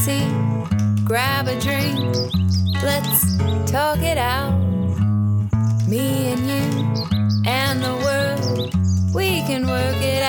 seat, 0.00 0.32
grab 1.04 1.46
a 1.46 1.60
drink, 1.60 1.98
let's 2.82 3.36
talk 3.70 3.98
it 3.98 4.16
out. 4.16 4.58
Me 5.86 6.32
and 6.32 6.40
you 6.48 6.64
and 7.44 7.82
the 7.82 7.94
world, 8.06 8.74
we 9.14 9.42
can 9.42 9.66
work 9.66 9.96
it 10.00 10.19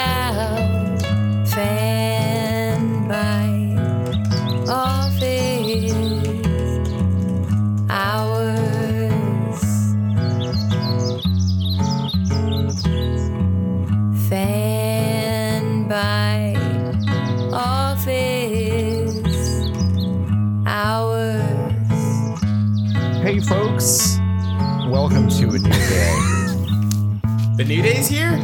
The 27.61 27.67
new 27.67 27.83
day's 27.83 28.07
here? 28.07 28.39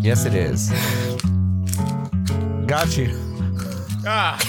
yes, 0.00 0.24
it 0.24 0.32
is. 0.32 0.70
Got 2.66 2.96
you. 2.96 3.14
Ah. 4.06 4.40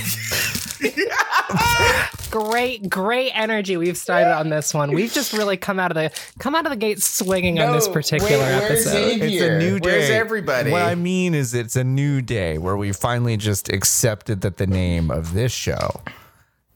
Great, 2.32 2.90
great 2.90 3.32
energy 3.32 3.76
we've 3.76 3.98
started 3.98 4.34
on 4.34 4.48
this 4.48 4.74
one. 4.74 4.94
We've 4.94 5.12
just 5.12 5.34
really 5.34 5.58
come 5.58 5.78
out 5.78 5.92
of 5.92 5.96
the 5.96 6.18
come 6.40 6.56
out 6.56 6.66
of 6.66 6.70
the 6.70 6.78
gate 6.78 7.02
swinging 7.02 7.60
on 7.60 7.74
this 7.74 7.90
particular 7.90 8.42
wait, 8.42 8.64
episode. 8.64 8.92
Xavier? 8.92 9.28
It's 9.28 9.42
a 9.42 9.60
new 9.60 9.80
day. 9.82 9.90
Where's 9.90 10.10
everybody? 10.10 10.72
What 10.72 10.84
I 10.84 10.96
mean 10.96 11.36
is, 11.36 11.54
it's 11.54 11.76
a 11.76 11.84
new 11.84 12.22
day 12.22 12.58
where 12.58 12.78
we 12.78 12.94
finally 12.94 13.36
just 13.36 13.68
accepted 13.68 14.40
that 14.40 14.56
the 14.56 14.68
name 14.68 15.12
of 15.12 15.34
this 15.34 15.52
show 15.52 16.02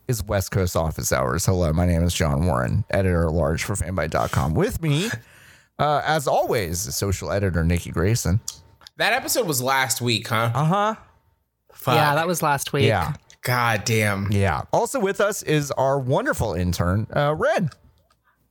is 0.06 0.22
West 0.22 0.50
Coast 0.50 0.76
Office 0.76 1.10
Hours. 1.10 1.46
Hello, 1.46 1.72
my 1.72 1.86
name 1.86 2.02
is 2.02 2.12
John 2.12 2.44
Warren, 2.44 2.84
editor 2.90 3.26
at 3.26 3.32
large 3.32 3.64
for 3.64 3.74
fanbyte.com. 3.74 4.52
With 4.52 4.82
me, 4.82 5.08
uh, 5.78 6.02
as 6.04 6.26
always, 6.26 6.78
social 6.94 7.30
editor 7.30 7.64
Nikki 7.64 7.90
Grayson. 7.90 8.40
That 8.96 9.12
episode 9.12 9.46
was 9.46 9.62
last 9.62 10.00
week, 10.00 10.28
huh? 10.28 10.50
Uh 10.54 10.64
huh. 10.64 10.94
Fuck. 11.72 11.94
Yeah, 11.94 12.14
that 12.14 12.26
was 12.26 12.42
last 12.42 12.72
week. 12.72 12.86
Yeah. 12.86 13.14
God 13.42 13.84
damn. 13.84 14.32
Yeah. 14.32 14.62
Also 14.72 14.98
with 14.98 15.20
us 15.20 15.42
is 15.42 15.70
our 15.72 15.98
wonderful 15.98 16.54
intern, 16.54 17.06
uh, 17.14 17.34
Ren. 17.36 17.70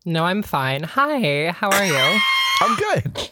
No, 0.05 0.23
I'm 0.23 0.43
fine. 0.43 0.83
Hi, 0.83 1.49
how 1.51 1.69
are 1.69 1.85
you? 1.85 2.19
I'm 2.61 2.75
good. 2.77 3.29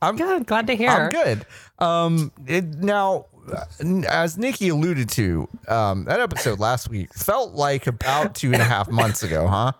I'm 0.00 0.16
Good, 0.16 0.46
glad 0.46 0.66
to 0.68 0.76
hear. 0.76 0.90
I'm 0.90 1.10
good. 1.10 1.46
Um, 1.78 2.30
it, 2.46 2.64
now, 2.64 3.26
uh, 3.52 3.64
as 4.08 4.36
Nikki 4.38 4.68
alluded 4.68 5.08
to, 5.10 5.48
um, 5.68 6.04
that 6.04 6.20
episode 6.20 6.60
last 6.60 6.88
week 6.88 7.12
felt 7.14 7.54
like 7.54 7.86
about 7.86 8.34
two 8.34 8.52
and 8.52 8.62
a 8.62 8.64
half 8.64 8.90
months 8.90 9.22
ago, 9.22 9.48
huh? 9.48 9.72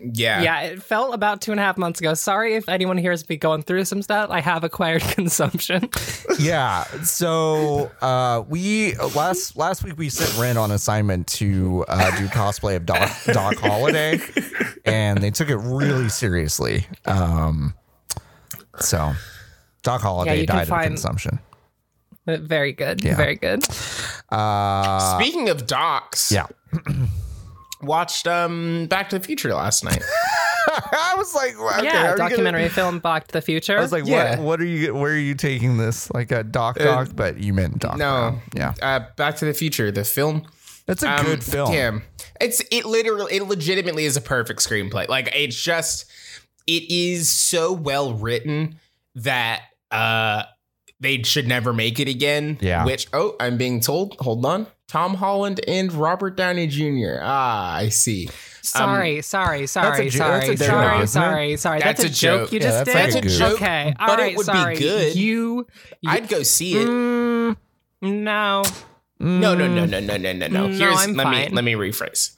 Yeah. 0.00 0.42
Yeah, 0.42 0.60
it 0.62 0.82
felt 0.82 1.14
about 1.14 1.40
two 1.40 1.50
and 1.50 1.60
a 1.60 1.62
half 1.62 1.76
months 1.78 2.00
ago. 2.00 2.14
Sorry 2.14 2.54
if 2.54 2.68
anyone 2.68 2.98
here 2.98 3.10
has 3.10 3.22
been 3.22 3.38
going 3.38 3.62
through 3.62 3.84
some 3.84 4.02
stuff. 4.02 4.30
I 4.30 4.40
have 4.40 4.64
acquired 4.64 5.02
consumption. 5.14 5.88
Yeah. 6.38 6.84
So 7.02 7.90
uh, 8.00 8.44
we 8.48 8.94
last 9.14 9.56
last 9.56 9.84
week 9.84 9.98
we 9.98 10.08
sent 10.08 10.36
Ren 10.38 10.56
on 10.56 10.70
assignment 10.70 11.26
to 11.28 11.84
uh, 11.88 12.16
do 12.18 12.26
cosplay 12.28 12.76
of 12.76 12.86
Doc 12.86 13.10
Doc 13.26 13.56
Holliday, 13.56 14.20
and 14.84 15.18
they 15.18 15.30
took 15.30 15.50
it 15.50 15.56
really 15.56 16.08
seriously. 16.08 16.86
Um, 17.06 17.74
so 18.78 19.12
Doc 19.82 20.02
Holliday 20.02 20.40
you 20.40 20.46
can 20.46 20.56
died 20.56 20.70
of 20.70 20.82
consumption. 20.82 21.38
Very 22.26 22.72
good. 22.72 23.02
Yeah. 23.02 23.16
Very 23.16 23.36
good. 23.36 23.64
Uh, 24.28 25.18
Speaking 25.18 25.48
of 25.48 25.66
docs, 25.66 26.30
yeah. 26.30 26.46
watched 27.82 28.26
um 28.26 28.86
Back 28.86 29.10
to 29.10 29.18
the 29.18 29.24
Future 29.24 29.54
last 29.54 29.84
night. 29.84 30.02
I 30.70 31.14
was 31.16 31.34
like, 31.34 31.56
okay, 31.58 31.84
yeah, 31.84 32.08
are 32.08 32.10
you 32.12 32.16
gonna- 32.16 32.30
documentary 32.30 32.68
film 32.70 32.98
Back 32.98 33.26
to 33.28 33.32
the 33.32 33.40
Future. 33.42 33.78
I 33.78 33.80
was 33.80 33.92
like, 33.92 34.06
Yeah. 34.06 34.36
what? 34.36 34.44
What 34.44 34.60
are 34.60 34.64
you? 34.66 34.94
Where 34.94 35.12
are 35.12 35.16
you 35.16 35.34
taking 35.34 35.78
this? 35.78 36.10
Like 36.12 36.30
a 36.32 36.42
Doc 36.44 36.78
Doc, 36.78 37.08
but 37.14 37.38
you 37.38 37.52
meant 37.54 37.78
Doc. 37.78 37.96
no. 37.96 38.30
Brown. 38.30 38.42
Yeah, 38.54 38.74
Uh 38.82 39.00
Back 39.16 39.36
to 39.36 39.44
the 39.44 39.54
Future, 39.54 39.90
the 39.90 40.04
film. 40.04 40.44
that's 40.86 41.02
a 41.02 41.10
Um, 41.20 41.24
good 41.26 41.42
film. 41.44 41.72
Damn. 41.72 42.02
It's 42.40 42.62
it 42.70 42.84
literally 42.84 43.36
it 43.36 43.44
legitimately 43.44 44.04
is 44.04 44.16
a 44.16 44.20
perfect 44.20 44.60
screenplay. 44.60 45.08
Like 45.08 45.30
it's 45.34 45.60
just 45.60 46.04
it 46.66 46.84
is 46.90 47.30
so 47.30 47.72
well 47.72 48.14
written 48.14 48.78
that 49.16 49.62
uh 49.90 50.42
they 51.00 51.22
should 51.22 51.46
never 51.48 51.72
make 51.72 51.98
it 52.00 52.08
again. 52.08 52.58
Yeah. 52.60 52.84
Which 52.84 53.06
oh, 53.12 53.36
I'm 53.40 53.56
being 53.56 53.80
told, 53.80 54.16
hold 54.20 54.44
on. 54.44 54.66
Tom 54.88 55.14
Holland 55.14 55.60
and 55.68 55.92
Robert 55.92 56.36
Downey 56.36 56.66
Jr. 56.66 57.18
Ah, 57.22 57.76
I 57.76 57.88
see. 57.90 58.28
sorry, 58.62 59.20
sorry, 59.22 59.66
sorry, 59.66 60.08
jo- 60.08 60.18
that's 60.18 60.44
sorry, 60.46 60.48
a 60.48 60.56
joke, 60.56 60.66
sorry, 60.66 60.94
isn't 61.02 61.02
it? 61.02 61.08
sorry, 61.08 61.56
sorry. 61.56 61.80
That's, 61.80 62.02
That's 62.02 62.04
a 62.04 62.06
a 62.06 62.10
joke, 62.10 62.40
joke. 62.40 62.52
you 62.52 62.58
Yeah, 62.60 62.64
just 62.66 62.84
that's 62.86 62.88
did. 62.88 62.94
like 62.94 63.04
That's 63.04 63.16
a 63.16 63.20
good. 63.28 63.38
joke. 63.50 63.54
Okay, 63.62 63.94
all 63.98 64.06
but 64.06 64.18
right, 64.18 64.32
it 64.32 64.36
would 64.36 64.46
sorry. 64.46 64.74
be 64.74 64.80
good. 64.80 65.14
You, 65.16 65.66
you 66.00 66.10
I'd 66.10 66.28
go 66.28 66.42
see 66.42 66.76
it. 66.78 66.88
Mm, 66.88 67.56
no. 68.02 68.62
No, 69.20 69.54
no, 69.54 69.66
no, 69.68 69.84
no, 69.84 70.00
no, 70.00 70.16
no, 70.16 70.32
no, 70.32 70.32
no. 70.32 70.46
No, 70.48 70.68
Here's 70.68 70.96
I'm 70.96 71.14
let 71.14 71.28
me 71.28 71.48
let 71.54 71.64
me 71.64 71.72
rephrase. 71.74 72.34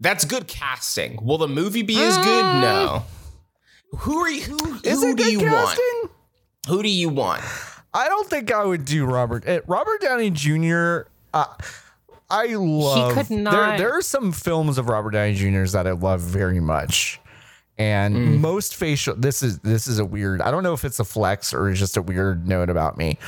That's 0.00 0.24
good 0.24 0.46
casting. 0.48 1.18
Will 1.22 1.38
the 1.38 1.48
movie 1.48 1.82
be 1.82 1.96
as 2.02 2.16
good? 2.18 2.44
Mm. 2.44 2.60
No. 2.60 3.04
Who 3.98 4.18
are 4.18 4.28
you? 4.28 4.42
Who, 4.42 4.74
Is 4.84 5.00
who 5.02 5.12
it 5.12 5.16
do 5.16 5.22
good 5.24 5.32
you 5.32 5.38
casting? 5.40 5.84
want? 6.02 6.10
Who 6.68 6.82
do 6.82 6.88
you 6.90 7.08
want? 7.08 7.42
I 7.94 8.08
don't 8.08 8.28
think 8.28 8.52
I 8.52 8.64
would 8.64 8.84
do 8.84 9.06
Robert. 9.06 9.44
eh, 9.46 9.60
Robert 9.66 10.00
Downey 10.02 10.30
Jr. 10.30 11.02
Uh, 11.32 11.46
I 12.30 12.46
love. 12.54 13.14
could 13.14 13.26
There, 13.26 13.38
not- 13.38 13.78
there 13.78 13.96
are 13.96 14.02
some 14.02 14.32
films 14.32 14.78
of 14.78 14.88
Robert 14.88 15.10
Downey 15.12 15.34
Jr.'s 15.34 15.72
that 15.72 15.86
I 15.86 15.92
love 15.92 16.20
very 16.20 16.60
much, 16.60 17.20
and 17.78 18.16
Mm. 18.16 18.40
most 18.40 18.74
facial. 18.74 19.14
This 19.16 19.42
is 19.42 19.58
this 19.60 19.86
is 19.86 19.98
a 19.98 20.04
weird. 20.04 20.40
I 20.40 20.50
don't 20.50 20.62
know 20.62 20.72
if 20.72 20.84
it's 20.84 20.98
a 21.00 21.04
flex 21.04 21.52
or 21.54 21.72
just 21.72 21.96
a 21.96 22.02
weird 22.02 22.48
note 22.48 22.70
about 22.70 22.96
me. 22.98 23.18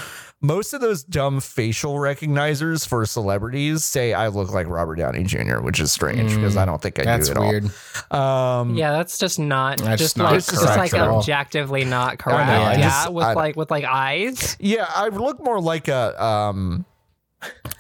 Most 0.41 0.73
of 0.73 0.81
those 0.81 1.03
dumb 1.03 1.41
facial 1.41 1.95
recognizers 1.95 2.87
for 2.87 3.05
celebrities 3.07 3.85
say 3.85 4.15
I 4.15 4.29
look 4.29 4.53
like 4.53 4.69
Robert 4.69 4.95
Downey 4.95 5.25
Jr., 5.25 5.59
which 5.59 5.81
is 5.81 5.91
strange 5.91 6.33
because 6.33 6.57
I 6.57 6.65
don't 6.65 6.81
think 6.81 7.01
I 7.01 7.03
Mm. 7.03 7.05
That's 7.07 7.29
do 7.29 7.35
at 7.35 7.41
weird. 7.41 7.71
all. 8.13 8.21
Um, 8.61 8.75
Yeah, 8.77 8.93
that's 8.93 9.19
just 9.19 9.41
not 9.41 9.79
That's 9.79 10.01
just 10.01 10.17
not 10.17 10.27
like 10.31 10.35
just 10.37 10.51
correct 10.55 10.77
like 10.77 10.95
at 10.95 11.09
all. 11.09 11.19
objectively 11.19 11.85
not 11.85 12.19
correct. 12.21 12.47
know, 12.47 12.53
I 12.63 12.73
yeah, 12.75 12.81
just- 12.83 13.13
with 13.13 13.25
I- 13.25 13.33
like 13.33 13.57
with 13.57 13.71
like 13.73 13.85
eyes. 13.85 14.57
Yeah, 14.61 14.87
I 14.95 15.09
look 15.09 15.43
more 15.45 15.61
like 15.61 15.89
a 15.89 16.23
um 16.23 16.85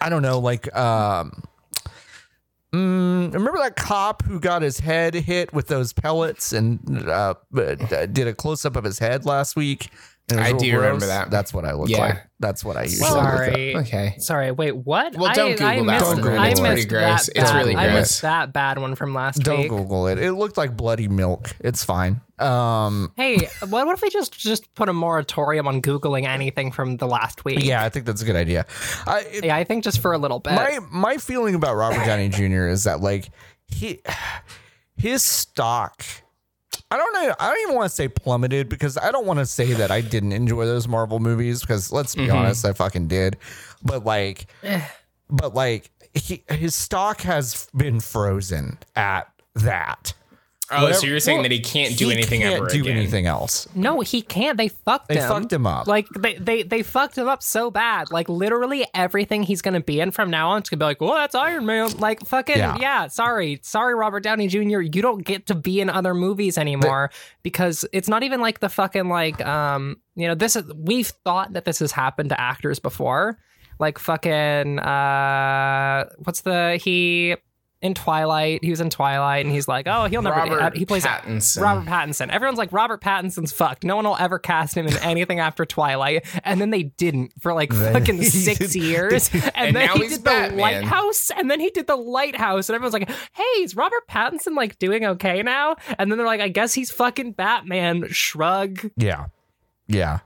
I 0.00 0.08
don't 0.08 0.22
know, 0.22 0.38
like 0.38 0.74
um 0.76 1.42
mm, 2.72 3.32
remember 3.32 3.58
that 3.58 3.76
cop 3.76 4.22
who 4.22 4.40
got 4.40 4.62
his 4.62 4.78
head 4.80 5.14
hit 5.14 5.52
with 5.52 5.68
those 5.68 5.92
pellets 5.92 6.52
and 6.52 7.08
uh, 7.08 7.34
uh, 7.56 8.06
did 8.06 8.26
a 8.26 8.34
close 8.34 8.64
up 8.64 8.76
of 8.76 8.84
his 8.84 8.98
head 8.98 9.24
last 9.24 9.56
week? 9.56 9.90
And 10.30 10.38
it 10.40 10.52
was 10.54 10.62
I 10.62 10.66
do 10.66 10.76
remember 10.76 10.98
gross? 11.00 11.08
that. 11.08 11.30
That's 11.30 11.54
what 11.54 11.64
I 11.64 11.72
look 11.72 11.88
Yeah. 11.88 11.98
like. 11.98 12.22
That's 12.40 12.64
what 12.64 12.76
I 12.76 12.82
usually 12.84 13.10
look 13.10 13.18
Sorry. 13.24 13.76
Okay. 13.76 14.14
Sorry, 14.18 14.52
wait, 14.52 14.76
what? 14.76 15.16
Well, 15.16 15.34
don't 15.34 15.60
I, 15.60 15.76
Google 15.78 15.90
I 15.90 15.98
that. 15.98 16.00
Don't 16.04 16.16
Google 16.20 16.42
it. 16.44 16.50
It's 16.50 16.60
pretty 16.60 16.84
gross. 16.84 17.28
It's 17.28 17.52
really 17.52 17.74
I 17.74 17.92
missed 17.94 18.22
that 18.22 18.52
bad 18.52 18.78
one 18.78 18.94
from 18.94 19.12
last 19.14 19.38
week. 19.38 19.44
Don't. 19.46 19.68
Google 19.68 20.06
it. 20.06 20.18
It 20.18 20.32
looked 20.34 20.56
like 20.56 20.76
bloody 20.76 21.08
milk. 21.08 21.50
It's 21.60 21.82
fine. 21.82 22.20
Um, 22.38 23.12
Hey, 23.16 23.48
what, 23.68 23.86
what 23.86 23.94
if 23.94 24.02
we 24.02 24.10
just 24.10 24.38
just 24.38 24.72
put 24.74 24.88
a 24.88 24.92
moratorium 24.92 25.66
on 25.66 25.82
googling 25.82 26.28
anything 26.28 26.70
from 26.70 26.98
the 26.98 27.06
last 27.08 27.44
week? 27.44 27.64
yeah, 27.64 27.82
I 27.82 27.88
think 27.88 28.06
that's 28.06 28.22
a 28.22 28.24
good 28.24 28.36
idea. 28.36 28.66
I, 29.06 29.20
it- 29.32 29.44
yeah, 29.46 29.56
I 29.56 29.64
think 29.64 29.82
just 29.82 29.98
for 30.00 30.12
a 30.12 30.18
little 30.18 30.38
bit. 30.38 30.52
my 30.52 30.78
my 30.92 31.16
feeling 31.16 31.54
about 31.56 31.74
Robert 31.74 32.04
Downey 32.04 32.28
Jr. 32.28 32.68
is 32.68 32.84
that 32.84 33.00
like 33.00 33.30
he 33.66 34.00
his 34.96 35.24
stock 35.24 36.04
I 36.90 36.96
don't 36.96 37.12
know 37.12 37.34
I 37.38 37.48
don't 37.48 37.62
even 37.62 37.74
want 37.74 37.90
to 37.90 37.94
say 37.94 38.08
plummeted 38.08 38.68
because 38.68 38.96
I 38.96 39.10
don't 39.10 39.26
want 39.26 39.40
to 39.40 39.46
say 39.46 39.72
that 39.74 39.90
I 39.90 40.00
didn't 40.00 40.32
enjoy 40.32 40.64
those 40.64 40.88
Marvel 40.88 41.20
movies 41.20 41.60
because 41.60 41.92
let's 41.92 42.14
be 42.14 42.26
mm-hmm. 42.26 42.36
honest 42.36 42.64
I 42.64 42.72
fucking 42.72 43.08
did. 43.08 43.36
But 43.82 44.04
like 44.04 44.46
eh. 44.62 44.82
but 45.28 45.54
like 45.54 45.90
he, 46.14 46.42
his 46.48 46.74
stock 46.74 47.20
has 47.22 47.68
been 47.76 48.00
frozen 48.00 48.78
at 48.96 49.30
that 49.54 50.14
Oh, 50.70 50.82
Whatever- 50.82 51.00
so 51.00 51.06
you're 51.06 51.20
saying 51.20 51.38
well, 51.38 51.42
that 51.44 51.52
he 51.52 51.60
can't 51.60 51.96
do 51.96 52.08
he 52.08 52.12
anything 52.14 52.40
can't 52.42 52.56
ever 52.56 52.66
do 52.68 52.80
again? 52.82 52.96
anything 52.98 53.26
else 53.26 53.66
no, 53.74 54.00
he 54.00 54.20
can't. 54.22 54.56
They 54.58 54.68
fucked 54.68 55.10
him. 55.10 55.16
They 55.16 55.22
him. 55.22 55.28
fucked 55.28 55.52
him 55.52 55.66
up. 55.66 55.86
Like 55.86 56.06
they, 56.18 56.34
they 56.34 56.62
they 56.62 56.82
fucked 56.82 57.16
him 57.16 57.28
up 57.28 57.42
so 57.42 57.70
bad. 57.70 58.10
Like 58.10 58.28
literally 58.28 58.86
everything 58.94 59.42
he's 59.42 59.62
gonna 59.62 59.80
be 59.80 60.00
in 60.00 60.10
from 60.10 60.30
now 60.30 60.50
on 60.50 60.62
is 60.62 60.68
gonna 60.68 60.78
be 60.78 60.84
like, 60.84 61.00
well, 61.00 61.14
that's 61.14 61.34
Iron 61.34 61.64
Man. 61.66 61.90
Like 61.98 62.26
fucking 62.26 62.58
Yeah. 62.58 62.76
yeah. 62.80 63.06
sorry, 63.08 63.60
sorry, 63.62 63.94
Robert 63.94 64.22
Downey 64.22 64.48
Jr. 64.48 64.80
You 64.80 65.00
don't 65.02 65.24
get 65.24 65.46
to 65.46 65.54
be 65.54 65.80
in 65.80 65.88
other 65.88 66.12
movies 66.14 66.58
anymore 66.58 67.10
because 67.42 67.84
it's 67.92 68.08
not 68.08 68.22
even 68.22 68.40
like 68.40 68.60
the 68.60 68.68
fucking 68.68 69.08
like 69.08 69.44
um 69.46 69.96
you 70.16 70.26
know 70.28 70.34
this 70.34 70.56
is 70.56 70.64
we've 70.76 71.08
thought 71.24 71.52
that 71.54 71.64
this 71.64 71.78
has 71.78 71.92
happened 71.92 72.28
to 72.30 72.40
actors 72.40 72.78
before. 72.78 73.38
Like 73.78 73.98
fucking 73.98 74.80
uh 74.80 76.08
what's 76.24 76.40
the 76.42 76.80
he 76.82 77.36
in 77.80 77.94
Twilight. 77.94 78.64
He 78.64 78.70
was 78.70 78.80
in 78.80 78.90
Twilight, 78.90 79.44
and 79.46 79.54
he's 79.54 79.68
like, 79.68 79.86
oh, 79.86 80.06
he'll 80.06 80.22
never. 80.22 80.36
Robert 80.36 80.60
uh, 80.60 80.70
he 80.74 80.84
plays 80.84 81.04
Pattinson. 81.06 81.60
Robert 81.62 81.88
Pattinson. 81.88 82.28
Everyone's 82.30 82.58
like, 82.58 82.72
Robert 82.72 83.00
Pattinson's 83.00 83.52
fucked. 83.52 83.84
No 83.84 83.94
one 83.96 84.04
will 84.04 84.16
ever 84.18 84.38
cast 84.38 84.76
him 84.76 84.86
in 84.86 84.96
anything 85.02 85.38
after 85.40 85.64
Twilight. 85.64 86.26
And 86.44 86.60
then 86.60 86.70
they 86.70 86.82
didn't 86.84 87.32
for 87.40 87.52
like 87.54 87.70
Then 87.72 87.92
fucking 87.92 88.22
six 88.24 88.58
did- 88.58 88.74
years. 88.74 89.30
And, 89.54 89.68
And 89.68 89.76
then 89.76 89.90
he 89.96 90.08
did 90.08 90.24
the 90.24 90.52
Lighthouse. 90.54 91.30
And 91.30 91.50
then 91.50 91.60
he 91.60 91.70
did 91.70 91.86
the 91.86 91.96
Lighthouse. 91.96 92.68
And 92.68 92.74
everyone's 92.74 92.92
like, 92.94 93.08
hey, 93.32 93.42
is 93.62 93.74
Robert 93.76 94.06
Pattinson 94.08 94.54
like 94.56 94.78
doing 94.78 95.04
okay 95.04 95.42
now? 95.42 95.76
And 95.98 96.10
then 96.10 96.18
they're 96.18 96.26
like, 96.26 96.40
I 96.40 96.48
guess 96.48 96.74
he's 96.74 96.90
fucking 96.90 97.32
Batman. 97.32 98.08
Shrug. 98.10 98.90
Yeah. 98.96 99.26
Yeah. 99.86 100.20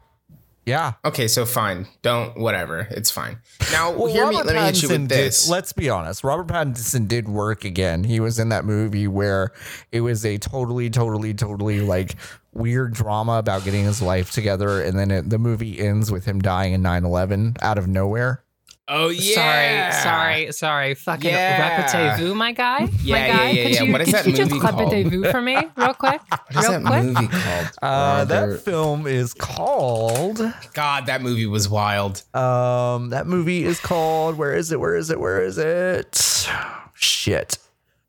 Yeah. 0.65 0.93
Okay, 1.05 1.27
so 1.27 1.45
fine. 1.45 1.89
Don't 2.03 2.37
whatever. 2.37 2.87
It's 2.91 3.11
fine. 3.11 3.39
Now 3.73 3.91
Well, 3.91 4.07
hear 4.07 4.29
me. 4.29 4.37
Robert 4.37 4.47
Let 4.47 4.57
me 4.57 4.63
hit 4.63 4.83
you 4.83 4.89
Pattinson 4.89 5.01
with 5.01 5.09
this. 5.09 5.45
Did, 5.45 5.51
let's 5.51 5.73
be 5.73 5.91
honest. 5.91 6.23
Robert 6.23 6.47
Pattinson 6.47 7.09
did 7.09 7.29
work 7.29 7.65
again. 7.65 8.05
He 8.05 8.21
was 8.21 8.39
in 8.39 8.51
that 8.51 8.65
movie 8.65 9.09
where 9.09 9.51
it 9.91 10.03
was 10.03 10.25
a 10.25 10.39
totally, 10.39 10.89
totally, 10.89 11.35
totally 11.35 11.81
like 11.81 12.15
weird 12.53 12.95
drama 12.95 13.39
about 13.39 13.65
getting 13.65 13.85
his 13.85 14.01
life 14.03 14.31
together, 14.31 14.83
and 14.83 14.99
then 14.99 15.11
it, 15.11 15.31
the 15.31 15.39
movie 15.39 15.81
ends 15.81 16.13
with 16.13 16.27
him 16.27 16.41
dying 16.41 16.75
in 16.75 16.83
9-11 16.83 17.57
out 17.63 17.79
of 17.79 17.89
nowhere. 17.89 18.42
Oh 18.89 19.09
yeah. 19.09 19.91
Sorry, 19.91 20.03
sorry, 20.43 20.53
sorry. 20.53 20.95
Fucking 20.95 21.31
Yeah. 21.31 21.87
repetez-vous, 21.87 22.35
my 22.35 22.53
guy. 22.53 22.89
Yeah, 23.03 23.15
my 23.21 23.27
guy. 23.37 23.51
yeah, 23.51 23.63
could 23.65 23.73
yeah. 23.75 23.83
you, 23.83 23.93
What 23.93 24.01
is 24.03 24.07
could 24.07 24.15
that 24.15 24.27
you 24.27 24.33
just 24.37 24.51
movie 24.51 24.61
called? 24.61 24.75
repetez-vous 24.93 25.31
for 25.31 25.41
me, 25.41 25.57
real 25.77 25.95
quick? 25.95 26.21
What 26.29 26.41
is 26.51 26.69
real 26.69 26.81
that 26.81 26.85
quick? 26.85 27.03
movie 27.05 27.29
called? 27.29 27.69
Uh, 27.83 28.25
that 28.27 28.61
film 28.61 29.07
is 29.07 29.35
called. 29.35 30.41
God, 30.75 31.07
that 31.07 31.23
movie 31.23 31.47
was 31.47 31.69
wild. 31.69 32.23
Um, 32.35 33.11
that 33.11 33.27
movie 33.27 33.65
is 33.65 33.81
called. 33.81 34.37
Where 34.39 34.55
is 34.55 34.73
it? 34.73 34.81
Where 34.81 34.97
is 34.97 35.11
it? 35.11 35.21
Where 35.21 35.43
is 35.43 35.59
it? 35.59 36.49
Shit. 36.95 37.59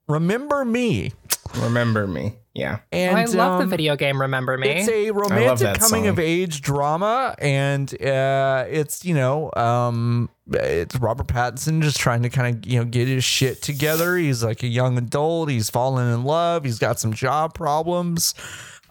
Remember 0.08 0.66
me. 0.66 1.14
Remember 1.56 2.08
me? 2.08 2.34
Yeah. 2.54 2.80
And 2.92 3.18
Oh, 3.18 3.20
I 3.20 3.26
love 3.26 3.58
the 3.58 3.64
um, 3.64 3.70
video 3.70 3.96
game. 3.96 4.22
Remember 4.22 4.58
me? 4.58 4.70
It's 4.70 4.88
a 4.88 5.10
romantic 5.12 5.80
coming 5.80 6.04
song. 6.04 6.08
of 6.08 6.20
age 6.20 6.62
drama, 6.62 7.36
and 7.40 7.92
uh, 8.02 8.66
it's 8.70 9.04
you 9.04 9.16
know, 9.16 9.52
um, 9.56 10.30
it's 10.52 10.96
Robert 10.98 11.28
Pattinson 11.28 11.82
just 11.82 12.00
trying 12.00 12.22
to 12.22 12.30
kind 12.30 12.56
of 12.64 12.72
you 12.72 12.78
know 12.80 12.86
get 12.86 13.08
his 13.08 13.24
shit 13.24 13.62
together. 13.64 14.16
He's 14.18 14.44
like 14.44 14.62
a 14.62 14.68
young 14.68 14.98
adult. 15.00 15.50
He's 15.50 15.70
fallen 15.72 16.14
in 16.14 16.24
love. 16.26 16.64
He's 16.64 16.78
got 16.78 17.00
some 17.00 17.14
job 17.14 17.56
problems. 17.56 18.36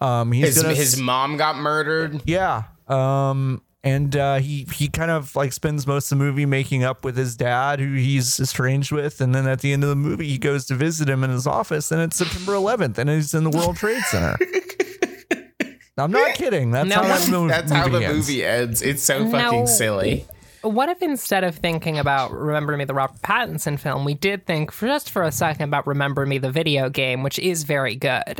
Um, 0.01 0.33
he's 0.33 0.55
His 0.55 0.61
gonna 0.61 0.75
his 0.75 0.99
mom 0.99 1.37
got 1.37 1.55
murdered. 1.55 2.21
yeah. 2.25 2.63
Um, 2.89 3.61
and 3.83 4.15
uh, 4.15 4.37
he 4.39 4.65
he 4.73 4.87
kind 4.87 5.11
of 5.11 5.35
like 5.35 5.51
spends 5.53 5.85
most 5.85 6.11
of 6.11 6.17
the 6.17 6.23
movie 6.23 6.45
making 6.45 6.83
up 6.83 7.03
with 7.03 7.17
his 7.17 7.35
dad, 7.35 7.79
who 7.79 7.93
he's 7.93 8.39
estranged 8.39 8.91
with, 8.91 9.19
and 9.21 9.33
then 9.35 9.47
at 9.47 9.59
the 9.61 9.73
end 9.73 9.83
of 9.83 9.89
the 9.89 9.95
movie, 9.95 10.27
he 10.27 10.37
goes 10.37 10.65
to 10.67 10.75
visit 10.75 11.09
him 11.09 11.23
in 11.23 11.29
his 11.29 11.45
office, 11.47 11.91
and 11.91 12.01
it's 12.01 12.15
September 12.17 12.53
11th, 12.53 12.97
and 12.97 13.09
he's 13.09 13.33
in 13.33 13.43
the 13.43 13.49
World 13.49 13.75
Trade 13.75 14.01
Center. 14.03 14.37
I'm 15.97 16.11
not 16.11 16.33
kidding. 16.33 16.71
That's 16.71 16.89
Now, 16.89 17.03
how 17.03 17.17
that 17.17 17.29
mo- 17.29 17.47
That's 17.47 17.71
how 17.71 17.87
the 17.87 18.03
ends. 18.03 18.27
movie 18.27 18.43
ends. 18.43 18.81
It's 18.81 19.03
so 19.03 19.23
No. 19.25 19.31
fucking 19.31 19.67
silly. 19.67 20.25
What 20.63 20.87
if 20.89 21.01
instead 21.01 21.43
of 21.43 21.55
thinking 21.57 21.99
about 21.99 22.31
Remember 22.31 22.75
Me, 22.77 22.85
the 22.85 22.93
Robert 22.93 23.21
Pattinson 23.21 23.77
film, 23.77 24.05
we 24.05 24.13
did 24.13 24.45
think 24.47 24.71
for 24.71 24.87
just 24.87 25.11
for 25.11 25.21
a 25.23 25.31
second 25.31 25.65
about 25.69 25.85
Remember 25.85 26.25
Me, 26.25 26.37
the 26.39 26.49
video 26.51 26.89
game, 26.89 27.21
which 27.21 27.37
is 27.37 27.63
very 27.63 27.95
good? 27.95 28.39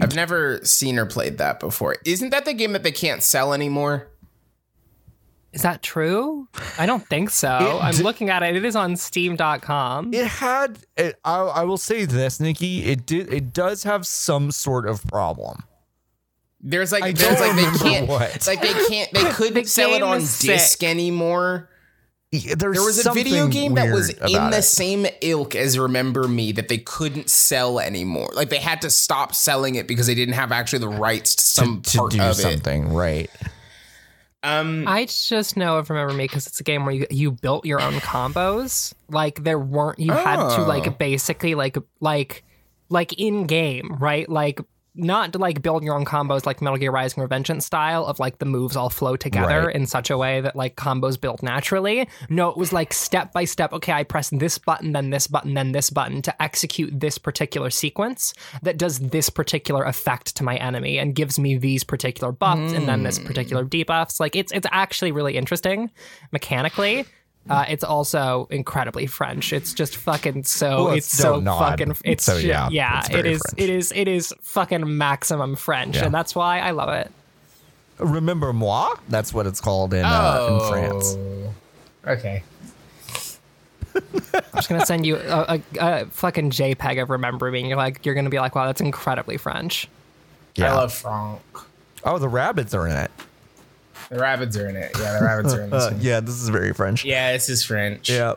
I've 0.00 0.14
never 0.14 0.60
seen 0.64 0.98
or 0.98 1.06
played 1.06 1.38
that 1.38 1.58
before. 1.60 1.96
Isn't 2.04 2.28
that 2.30 2.44
the 2.44 2.52
game 2.52 2.72
that 2.72 2.82
they 2.82 2.92
can't 2.92 3.22
sell 3.22 3.52
anymore? 3.54 4.06
Is 5.52 5.62
that 5.62 5.82
true? 5.82 6.48
I 6.78 6.86
don't 6.86 7.06
think 7.06 7.28
so. 7.30 7.48
I'm 7.82 7.94
looking 7.96 8.30
at 8.30 8.42
it. 8.42 8.56
It 8.56 8.64
is 8.64 8.74
on 8.74 8.96
Steam.com. 8.96 10.14
It 10.14 10.26
had. 10.26 10.78
It, 10.96 11.18
I, 11.24 11.40
I 11.40 11.64
will 11.64 11.76
say 11.76 12.06
this, 12.06 12.40
Nikki. 12.40 12.84
It 12.84 13.04
did. 13.04 13.32
It 13.32 13.52
does 13.52 13.82
have 13.82 14.06
some 14.06 14.50
sort 14.50 14.86
of 14.88 15.04
problem. 15.06 15.62
There's 16.60 16.92
like 16.92 17.02
I 17.02 17.12
there's 17.12 17.38
don't 17.38 17.40
like 17.48 17.56
they 17.56 17.64
remember 17.64 17.78
can't 17.84 18.08
what. 18.08 18.46
like 18.46 18.62
they 18.62 18.72
can't 18.88 19.10
they 19.12 19.24
couldn't 19.32 19.64
The 19.64 19.68
sell 19.68 19.90
it 19.90 20.02
on 20.02 20.20
disc 20.20 20.78
sick. 20.78 20.82
anymore. 20.84 21.68
Yeah, 22.30 22.54
There 22.56 22.70
was 22.70 23.04
a 23.04 23.12
video 23.12 23.46
game 23.48 23.74
that 23.74 23.92
was 23.92 24.08
in 24.08 24.50
the 24.50 24.58
it. 24.58 24.62
same 24.62 25.06
ilk 25.20 25.54
as 25.54 25.78
Remember 25.78 26.26
Me 26.28 26.52
that 26.52 26.68
they 26.68 26.78
couldn't 26.78 27.28
sell 27.28 27.78
anymore. 27.78 28.30
Like 28.32 28.48
they 28.48 28.56
had 28.58 28.80
to 28.82 28.90
stop 28.90 29.34
selling 29.34 29.74
it 29.74 29.86
because 29.86 30.06
they 30.06 30.14
didn't 30.14 30.34
have 30.34 30.50
actually 30.50 30.78
the 30.78 30.88
rights 30.88 31.34
to 31.34 31.42
some 31.44 31.82
to, 31.82 31.90
to 31.90 32.08
do 32.08 32.22
of 32.22 32.36
something 32.36 32.94
right. 32.94 33.28
Um, 34.44 34.88
I 34.88 35.04
just 35.04 35.56
know 35.56 35.78
of 35.78 35.88
Remember 35.88 36.12
Me 36.14 36.24
because 36.24 36.46
it's 36.46 36.58
a 36.58 36.64
game 36.64 36.84
where 36.84 36.94
you, 36.94 37.06
you 37.10 37.30
built 37.32 37.64
your 37.64 37.80
own 37.80 37.94
combos. 37.94 38.92
Like 39.08 39.44
there 39.44 39.58
weren't 39.58 39.98
you 40.00 40.12
had 40.12 40.36
to 40.56 40.62
Oh. 40.62 40.66
like 40.66 40.98
basically 40.98 41.54
like 41.54 41.76
like 42.00 42.42
like 42.88 43.12
in 43.14 43.46
game, 43.46 43.96
right? 44.00 44.28
Like 44.28 44.60
not 44.94 45.32
to 45.32 45.38
like 45.38 45.62
build 45.62 45.82
your 45.82 45.94
own 45.94 46.04
combos 46.04 46.44
like 46.44 46.60
Metal 46.60 46.78
Gear 46.78 46.90
Rising 46.90 47.26
Revengeance 47.26 47.62
style 47.62 48.04
of 48.04 48.18
like 48.18 48.38
the 48.38 48.44
moves 48.44 48.76
all 48.76 48.90
flow 48.90 49.16
together 49.16 49.66
Right. 49.66 49.74
in 49.74 49.86
such 49.86 50.10
a 50.10 50.18
way 50.18 50.40
that 50.40 50.54
like 50.54 50.76
combos 50.76 51.20
built 51.20 51.42
naturally. 51.42 52.08
No, 52.28 52.50
it 52.50 52.56
was 52.56 52.72
like 52.72 52.92
step 52.92 53.32
by 53.32 53.44
step. 53.44 53.72
Okay, 53.72 53.92
I 53.92 54.04
press 54.04 54.30
this 54.30 54.58
button, 54.58 54.92
then 54.92 55.10
this 55.10 55.26
button, 55.26 55.54
then 55.54 55.72
this 55.72 55.90
button 55.90 56.20
to 56.22 56.42
execute 56.42 56.98
this 56.98 57.18
particular 57.18 57.70
sequence 57.70 58.34
that 58.62 58.76
does 58.76 58.98
this 58.98 59.30
particular 59.30 59.84
effect 59.84 60.36
to 60.36 60.44
my 60.44 60.56
enemy 60.56 60.98
and 60.98 61.14
gives 61.14 61.38
me 61.38 61.56
these 61.56 61.84
particular 61.84 62.32
buffs 62.32 62.72
and 62.72 62.86
then 62.86 63.02
this 63.02 63.18
hmm. 63.18 63.26
particular 63.26 63.64
debuffs. 63.64 64.20
Like 64.20 64.36
it's 64.36 64.52
it's 64.52 64.66
actually 64.70 65.12
really 65.12 65.36
interesting 65.36 65.90
mechanically. 66.32 67.06
Uh, 67.50 67.64
it's 67.68 67.82
also 67.82 68.46
incredibly 68.50 69.06
French. 69.06 69.52
It's 69.52 69.74
just 69.74 69.96
fucking 69.96 70.44
so. 70.44 70.84
Well, 70.84 70.88
it's 70.94 71.06
it's 71.08 71.16
so 71.16 71.34
so 71.34 71.40
nod. 71.40 71.58
fucking. 71.70 71.96
It's 72.04 72.24
So, 72.24 72.36
yeah, 72.36 72.68
yeah. 72.70 73.00
It's 73.00 73.10
it 73.10 73.26
is. 73.26 73.40
French. 73.42 73.60
It 73.62 73.70
is. 73.70 73.92
It 73.94 74.08
is 74.08 74.34
fucking 74.42 74.96
maximum 74.96 75.56
French, 75.56 75.96
Yeah. 75.96 76.04
and 76.06 76.14
that's 76.14 76.34
why 76.36 76.60
I 76.60 76.70
love 76.70 76.90
it. 76.90 77.10
Remember 77.98 78.52
moi? 78.52 78.94
That's 79.08 79.34
what 79.34 79.46
it's 79.46 79.60
called 79.60 79.92
in 79.92 80.04
uh, 80.04 80.48
in 80.50 80.68
France. 80.68 81.16
Okay. 82.06 82.42
I'm 83.94 84.42
just 84.54 84.68
gonna 84.68 84.86
send 84.86 85.04
you 85.04 85.16
a, 85.16 85.58
a, 85.58 85.62
a 85.80 86.06
fucking 86.06 86.50
JPEG 86.50 87.02
of 87.02 87.10
Remember 87.10 87.50
Me. 87.50 87.60
And 87.60 87.68
you're 87.68 87.76
like, 87.76 88.04
you're 88.06 88.14
gonna 88.14 88.30
be 88.30 88.38
like, 88.38 88.54
wow, 88.54 88.66
that's 88.66 88.80
incredibly 88.80 89.36
French. 89.36 89.88
Yeah. 90.54 90.72
I 90.72 90.76
love 90.76 90.92
Franck. 90.92 91.40
oh, 92.04 92.18
the 92.18 92.28
rabbits 92.28 92.72
are 92.74 92.86
in 92.86 92.96
it. 92.96 93.10
The 94.08 94.18
rabbits 94.18 94.56
are 94.56 94.68
in 94.68 94.76
it. 94.76 94.92
Yeah, 94.98 95.18
the 95.18 95.24
rabbits 95.24 95.54
are 95.54 95.62
in 95.62 95.70
this 95.70 95.84
Uh, 95.84 95.90
one. 95.92 96.00
yeah, 96.00 96.20
this 96.20 96.34
is 96.40 96.48
very 96.48 96.72
French. 96.72 97.04
Yeah, 97.04 97.32
this 97.32 97.48
is 97.48 97.64
French. 97.64 98.08
Yeah. 98.10 98.34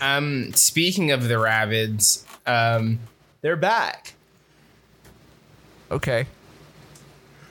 Um, 0.00 0.52
speaking 0.54 1.10
of 1.12 1.28
the 1.28 1.38
rabbits, 1.38 2.24
um, 2.46 2.98
they're 3.40 3.56
back 3.56 4.14
Okay. 5.90 6.26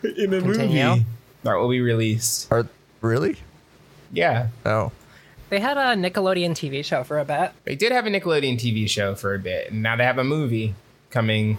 in 0.04 0.34
a 0.34 0.42
Continue. 0.42 0.84
movie 0.90 1.06
that 1.44 1.54
will 1.56 1.70
be 1.70 1.82
released. 1.82 2.52
Are 2.52 2.68
really? 3.02 3.38
Yeah, 4.12 4.48
Oh. 4.66 4.92
They 5.50 5.60
had 5.60 5.76
a 5.78 5.96
Nickelodeon 5.96 6.52
TV 6.52 6.84
show 6.84 7.04
for 7.04 7.20
a 7.20 7.26
bit. 7.26 7.52
they 7.66 7.76
did 7.76 7.92
have 7.92 8.06
a 8.06 8.10
Nickelodeon 8.10 8.58
TV 8.58 8.88
show 8.90 9.16
for 9.16 9.34
a 9.36 9.40
bit, 9.40 9.72
and 9.72 9.84
now 9.84 9.96
they 9.98 10.06
have 10.06 10.18
a 10.18 10.24
movie 10.24 10.76
coming 11.10 11.58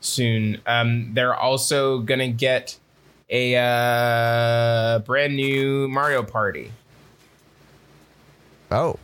soon. 0.00 0.60
Um, 0.66 1.12
they're 1.14 1.34
also 1.34 1.98
gonna 2.00 2.28
get 2.28 2.78
a 3.28 3.56
uh, 3.56 4.98
brand 5.00 5.34
new 5.36 5.88
Mario 5.88 6.22
Party 6.22 6.72
Oh. 8.70 8.96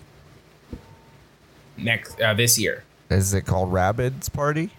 next 1.77 2.21
uh, 2.21 2.35
this 2.35 2.59
year. 2.59 2.85
Is 3.11 3.33
it 3.35 3.43
called 3.43 3.71
Rabbids 3.73 4.33
Party? 4.33 4.71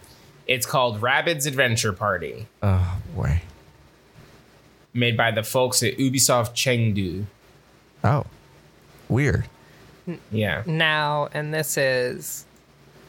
It's 0.48 0.66
called 0.66 1.00
Rabbids 1.02 1.46
Adventure 1.48 1.94
Party, 1.94 2.48
Oh 2.62 2.98
boy. 3.16 3.42
made 4.94 5.16
by 5.16 5.32
the 5.32 5.44
folks 5.44 5.82
at 5.84 5.98
Ubisoft 5.98 6.54
Chengdu. 6.54 7.26
Oh. 8.04 8.26
Weird. 9.10 9.46
Yeah. 10.32 10.64
now, 10.66 11.30
and 11.34 11.54
this 11.54 11.78
is. 11.78 12.46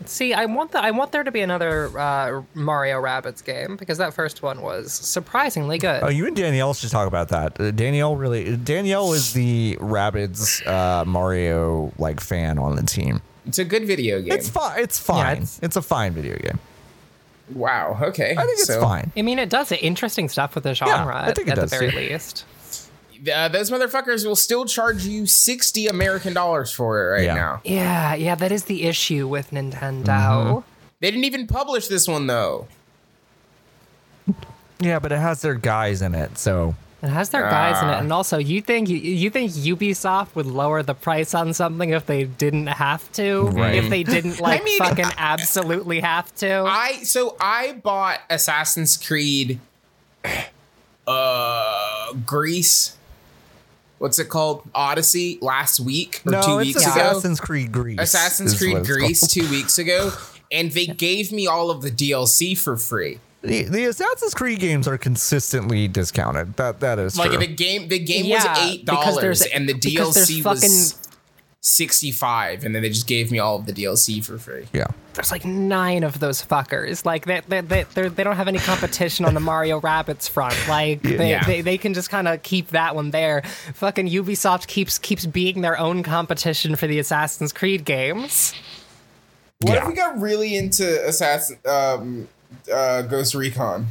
See, 0.07 0.35
I 0.35 0.45
want 0.47 0.73
the 0.73 0.81
I 0.83 0.91
want 0.91 1.13
there 1.13 1.23
to 1.25 1.31
be 1.31 1.41
another 1.41 1.97
uh, 1.99 2.43
Mario 2.55 3.01
Rabbids 3.03 3.45
game 3.45 3.77
because 3.77 3.99
that 3.99 4.15
first 4.15 4.43
one 4.43 4.61
was 4.63 4.93
surprisingly 4.93 5.79
good. 5.79 6.03
Oh, 6.03 6.09
you 6.09 6.27
and 6.27 6.37
Danielle 6.37 6.75
should 6.75 6.91
talk 6.91 7.09
about 7.09 7.29
that. 7.29 7.61
Uh, 7.61 7.71
Danielle 7.71 8.17
really 8.17 8.57
Danielle 8.57 9.13
is 9.13 9.33
the 9.33 9.77
Rabbids 9.81 10.67
uh, 10.67 11.05
Mario 11.05 11.93
like 11.99 12.21
fan 12.21 12.59
on 12.59 12.77
the 12.77 12.83
team. 12.83 13.23
It's 13.47 13.59
a 13.59 13.65
good 13.65 13.87
video 13.87 14.21
game. 14.23 14.33
It's 14.33 14.49
fine. 14.49 14.81
It's 14.81 14.99
fine. 14.99 15.33
it's- 15.33 15.61
it's, 15.63 15.77
a 15.77 15.83
fine 15.83 16.13
video 16.13 16.37
game. 16.37 16.59
wow. 17.55 17.99
Okay. 18.01 18.33
I 18.37 18.43
think 18.45 18.59
it's 18.59 18.67
So, 18.67 18.81
fine. 18.81 19.13
I 19.17 19.23
mean, 19.23 19.39
it 19.39 19.51
does 19.51 19.71
interesting 19.73 20.29
stuff 20.29 20.55
with 20.55 20.65
the 20.65 20.75
genre 20.75 21.15
yeah, 21.15 21.23
I 21.31 21.33
think 21.33 21.49
it 21.49 21.53
at 21.53 21.57
does, 21.57 21.71
the 21.71 21.77
very 21.79 21.91
too. 21.91 21.97
least. 21.99 22.45
Uh, 23.33 23.49
those 23.49 23.71
motherfuckers 23.71 24.27
will 24.27 24.37
still 24.37 24.65
charge 24.65 25.05
you 25.05 25.27
sixty 25.27 25.87
American 25.87 26.33
dollars 26.35 26.73
for 26.73 27.01
it 27.07 27.11
right 27.13 27.25
Yeah. 27.25 27.35
now. 27.35 27.61
Yeah, 27.65 28.15
yeah, 28.15 28.35
that 28.35 28.51
is 28.53 28.65
the 28.65 28.85
issue 28.85 29.29
with 29.29 29.51
Nintendo. 29.51 30.05
Mm-hmm. 30.05 30.59
They 31.01 31.11
didn't 31.11 31.25
even 31.25 31.47
publish 31.47 31.89
this 31.89 32.09
one 32.09 32.27
though. 32.27 32.67
Yeah, 34.81 34.99
but 34.99 35.13
it 35.13 35.19
has 35.19 35.41
their 35.43 35.55
guys 35.55 36.03
in 36.03 36.15
it, 36.15 36.37
so 36.39 36.75
It 37.03 37.09
has 37.09 37.29
their 37.31 37.43
guys 37.43 37.83
in 37.83 37.89
it, 37.89 37.93
Ah. 37.93 37.99
and 38.01 38.13
also 38.13 38.39
you 38.39 38.61
think 38.63 38.89
you 38.89 39.31
think 39.31 39.53
Ubisoft 39.53 40.35
would 40.35 40.47
lower 40.47 40.83
the 40.83 40.95
price 40.95 41.35
on 41.35 41.53
something 41.55 41.91
if 41.91 42.07
they 42.07 42.25
didn't 42.25 42.67
have 42.67 43.11
to, 43.13 43.43
Right. 43.49 43.75
if 43.77 43.89
they 43.91 44.03
didn't 44.03 44.41
like 44.49 44.65
mean, 44.65 44.79
fucking 44.79 45.11
absolutely 45.17 46.01
have 46.01 46.35
to. 46.37 46.65
I 46.67 47.03
so 47.05 47.37
I 47.41 47.73
bought 47.75 48.21
Assassin's 48.31 48.97
Creed 48.97 49.61
uh 51.07 52.13
Greece. 52.25 52.97
What's 53.99 54.19
it 54.19 54.29
called? 54.29 54.63
Odyssey 54.75 55.39
last 55.41 55.81
week 55.81 56.21
or 56.27 56.33
no, 56.33 56.43
two 56.43 56.59
it's 56.59 56.67
weeks 56.69 56.83
ago. 56.83 56.91
Assassin's 56.91 57.41
Creed 57.41 57.73
Greece. 57.73 57.99
Assassin's 58.01 58.57
Creed 58.59 58.85
Greece 58.85 59.27
two 59.27 59.49
weeks 59.51 59.79
ago, 59.79 60.13
and 60.53 60.71
they 60.73 60.87
gave 60.87 61.33
me 61.33 61.47
all 61.47 61.71
of 61.71 61.83
the 61.83 61.91
DLC 61.91 62.57
for 62.59 62.77
free. 62.77 63.21
The, 63.43 63.65
the 63.65 63.85
Assassin's 63.85 64.33
Creed 64.33 64.59
games 64.59 64.89
are 64.89 64.97
consistently 64.97 65.87
discounted. 65.87 66.57
That 66.57 66.81
that 66.81 66.99
is 66.99 67.19
Like 67.19 67.31
true. 67.31 67.41
the 67.41 67.47
game, 67.47 67.89
the 67.89 67.99
game 67.99 68.25
Yeah, 68.25 68.37
was 68.53 68.59
eight 68.71 68.85
dollars, 68.87 69.43
and 69.43 69.69
the 69.69 69.75
DLC 69.75 70.43
was 70.45 70.99
sixty 71.67 72.13
five, 72.13 72.63
and 72.63 72.75
then 72.75 72.83
they 72.83 72.91
just 72.91 73.07
gave 73.07 73.33
me 73.33 73.39
all 73.39 73.57
of 73.57 73.65
the 73.65 73.73
DLC 73.73 74.23
for 74.25 74.37
free. 74.39 74.67
yeah. 74.73 74.87
There's 75.15 75.31
like 75.31 75.45
nine 75.45 76.03
of 76.03 76.19
those 76.21 76.45
fuckers. 76.45 77.05
Like 77.07 77.25
they 77.25 77.41
they 77.49 77.61
they 77.63 77.85
they're, 77.95 78.11
don't 78.11 78.37
have 78.37 78.49
any 78.49 78.59
competition 78.59 79.25
on 79.25 79.33
the 79.35 79.41
Mario 79.41 79.81
Rabbids 79.81 80.29
front. 80.29 80.55
Like 80.69 81.01
they 81.03 81.31
Yeah. 81.31 81.45
they, 81.45 81.61
they 81.63 81.79
can 81.79 81.95
just 81.95 82.11
kind 82.11 82.29
of 82.29 82.43
keep 82.43 82.69
that 82.69 82.95
one 82.95 83.13
there. 83.13 83.43
Fucking 83.75 84.09
Ubisoft 84.09 84.67
keeps 84.67 84.99
keeps 84.99 85.25
being 85.25 85.61
their 85.63 85.79
own 85.79 86.03
competition 86.03 86.77
for 86.77 86.87
the 86.87 86.99
Assassin's 86.99 87.53
Creed 87.53 87.85
games. 87.85 88.53
What 89.61 89.75
Yeah. 89.75 89.83
if 89.83 89.89
we 89.89 89.95
got 89.95 90.21
really 90.21 90.57
into 90.57 91.07
Assassin, 91.09 91.59
um, 91.65 92.29
uh, 92.73 93.03
Ghost 93.03 93.35
Recon, 93.35 93.87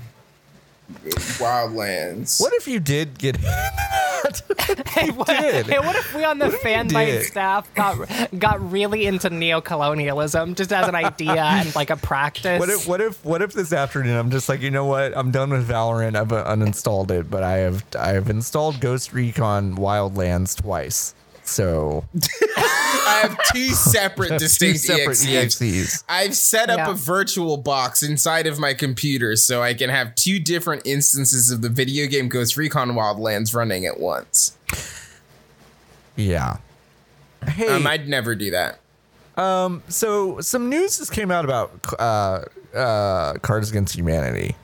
Wildlands? 0.91 2.39
What 2.39 2.53
if 2.53 2.67
you 2.67 2.79
did 2.79 3.17
get 3.17 3.37
Hey, 4.87 5.09
what, 5.09 5.27
did. 5.27 5.65
hey, 5.67 5.79
what 5.79 5.95
if 5.95 6.15
we 6.15 6.23
on 6.23 6.39
the 6.39 6.45
if 6.45 6.53
you 6.53 6.59
fanbyte 6.59 7.23
staff 7.23 7.71
got 7.75 7.97
got 8.39 8.71
really 8.71 9.05
into 9.05 9.29
neo-colonialism 9.29 10.55
just 10.55 10.71
as 10.71 10.87
an 10.87 10.95
idea 10.95 11.43
and 11.43 11.75
like 11.75 11.89
a 11.89 11.97
practice? 11.97 12.59
What 12.59 12.69
if 12.69 12.87
what 12.87 13.01
if 13.01 13.23
what 13.25 13.41
if 13.41 13.53
this 13.53 13.73
afternoon 13.73 14.15
I'm 14.17 14.31
just 14.31 14.47
like 14.47 14.61
you 14.61 14.71
know 14.71 14.85
what 14.85 15.15
I'm 15.17 15.31
done 15.31 15.49
with 15.49 15.67
Valorant 15.67 16.15
I've 16.15 16.31
uh, 16.31 16.45
uninstalled 16.45 17.11
it 17.11 17.29
but 17.29 17.43
I 17.43 17.57
have 17.57 17.83
I 17.99 18.09
have 18.09 18.29
installed 18.29 18.79
Ghost 18.79 19.13
Recon 19.13 19.75
Wildlands 19.75 20.59
twice 20.61 21.13
so 21.43 22.05
I 23.05 23.19
have 23.21 23.37
two 23.53 23.69
separate 23.69 24.29
two 24.31 24.37
distinct 24.39 24.79
separate 24.79 25.17
EXEs. 25.17 25.61
EXEs. 25.61 26.03
I've 26.09 26.35
set 26.35 26.69
up 26.69 26.77
Yeah. 26.77 26.91
a 26.91 26.93
virtual 26.93 27.57
box 27.57 28.01
inside 28.03 28.47
of 28.47 28.59
my 28.59 28.73
computer 28.73 29.35
so 29.35 29.61
I 29.61 29.73
can 29.73 29.89
have 29.89 30.15
two 30.15 30.39
different 30.39 30.85
instances 30.85 31.51
of 31.51 31.61
the 31.61 31.69
video 31.69 32.07
game 32.07 32.29
Ghost 32.29 32.57
Recon 32.57 32.91
Wildlands 32.91 33.53
running 33.55 33.85
at 33.85 33.99
once. 33.99 34.57
Yeah. 36.15 36.57
Hey, 37.47 37.67
Um, 37.67 37.85
I'd 37.87 38.07
never 38.07 38.35
do 38.35 38.51
that. 38.51 38.79
so 39.89 40.39
some 40.41 40.69
news 40.69 40.97
just 40.99 41.11
came 41.11 41.31
out 41.31 41.43
about 41.45 41.71
uh, 41.99 42.43
uh, 42.77 43.33
Cards 43.39 43.69
Against 43.69 43.95
Humanity. 43.95 44.55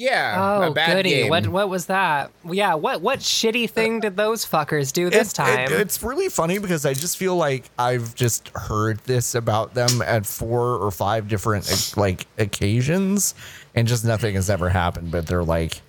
Yeah, 0.00 0.58
Oh 0.62 0.62
a 0.62 0.70
bad 0.70 0.94
goody! 0.96 1.10
game. 1.10 1.28
What 1.28 1.46
what 1.48 1.68
was 1.68 1.84
that? 1.86 2.30
Yeah, 2.50 2.72
what 2.72 3.02
what 3.02 3.18
shitty 3.18 3.68
thing 3.68 4.00
did 4.00 4.16
those 4.16 4.46
fuckers 4.46 4.94
do 4.94 5.10
this 5.10 5.30
It- 5.32 5.34
time? 5.34 5.58
it- 5.58 5.72
it's 5.72 6.02
really 6.02 6.30
funny 6.30 6.56
because 6.58 6.86
I 6.86 6.94
just 6.94 7.18
feel 7.18 7.36
like 7.36 7.68
I've 7.78 8.14
just 8.14 8.48
heard 8.54 8.98
this 9.04 9.34
about 9.34 9.74
them 9.74 10.00
at 10.00 10.24
four 10.24 10.76
or 10.76 10.90
five 10.90 11.28
different 11.28 11.92
like 11.98 12.26
occasions, 12.38 13.34
and 13.74 13.86
just 13.86 14.02
nothing 14.06 14.36
has 14.36 14.48
ever 14.48 14.70
happened. 14.70 15.10
But 15.10 15.26
they're 15.26 15.44
like, 15.44 15.82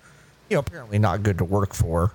you 0.50 0.56
know, 0.56 0.60
apparently 0.60 0.98
not 0.98 1.22
good 1.22 1.38
to 1.38 1.44
work 1.44 1.72
for. 1.72 2.12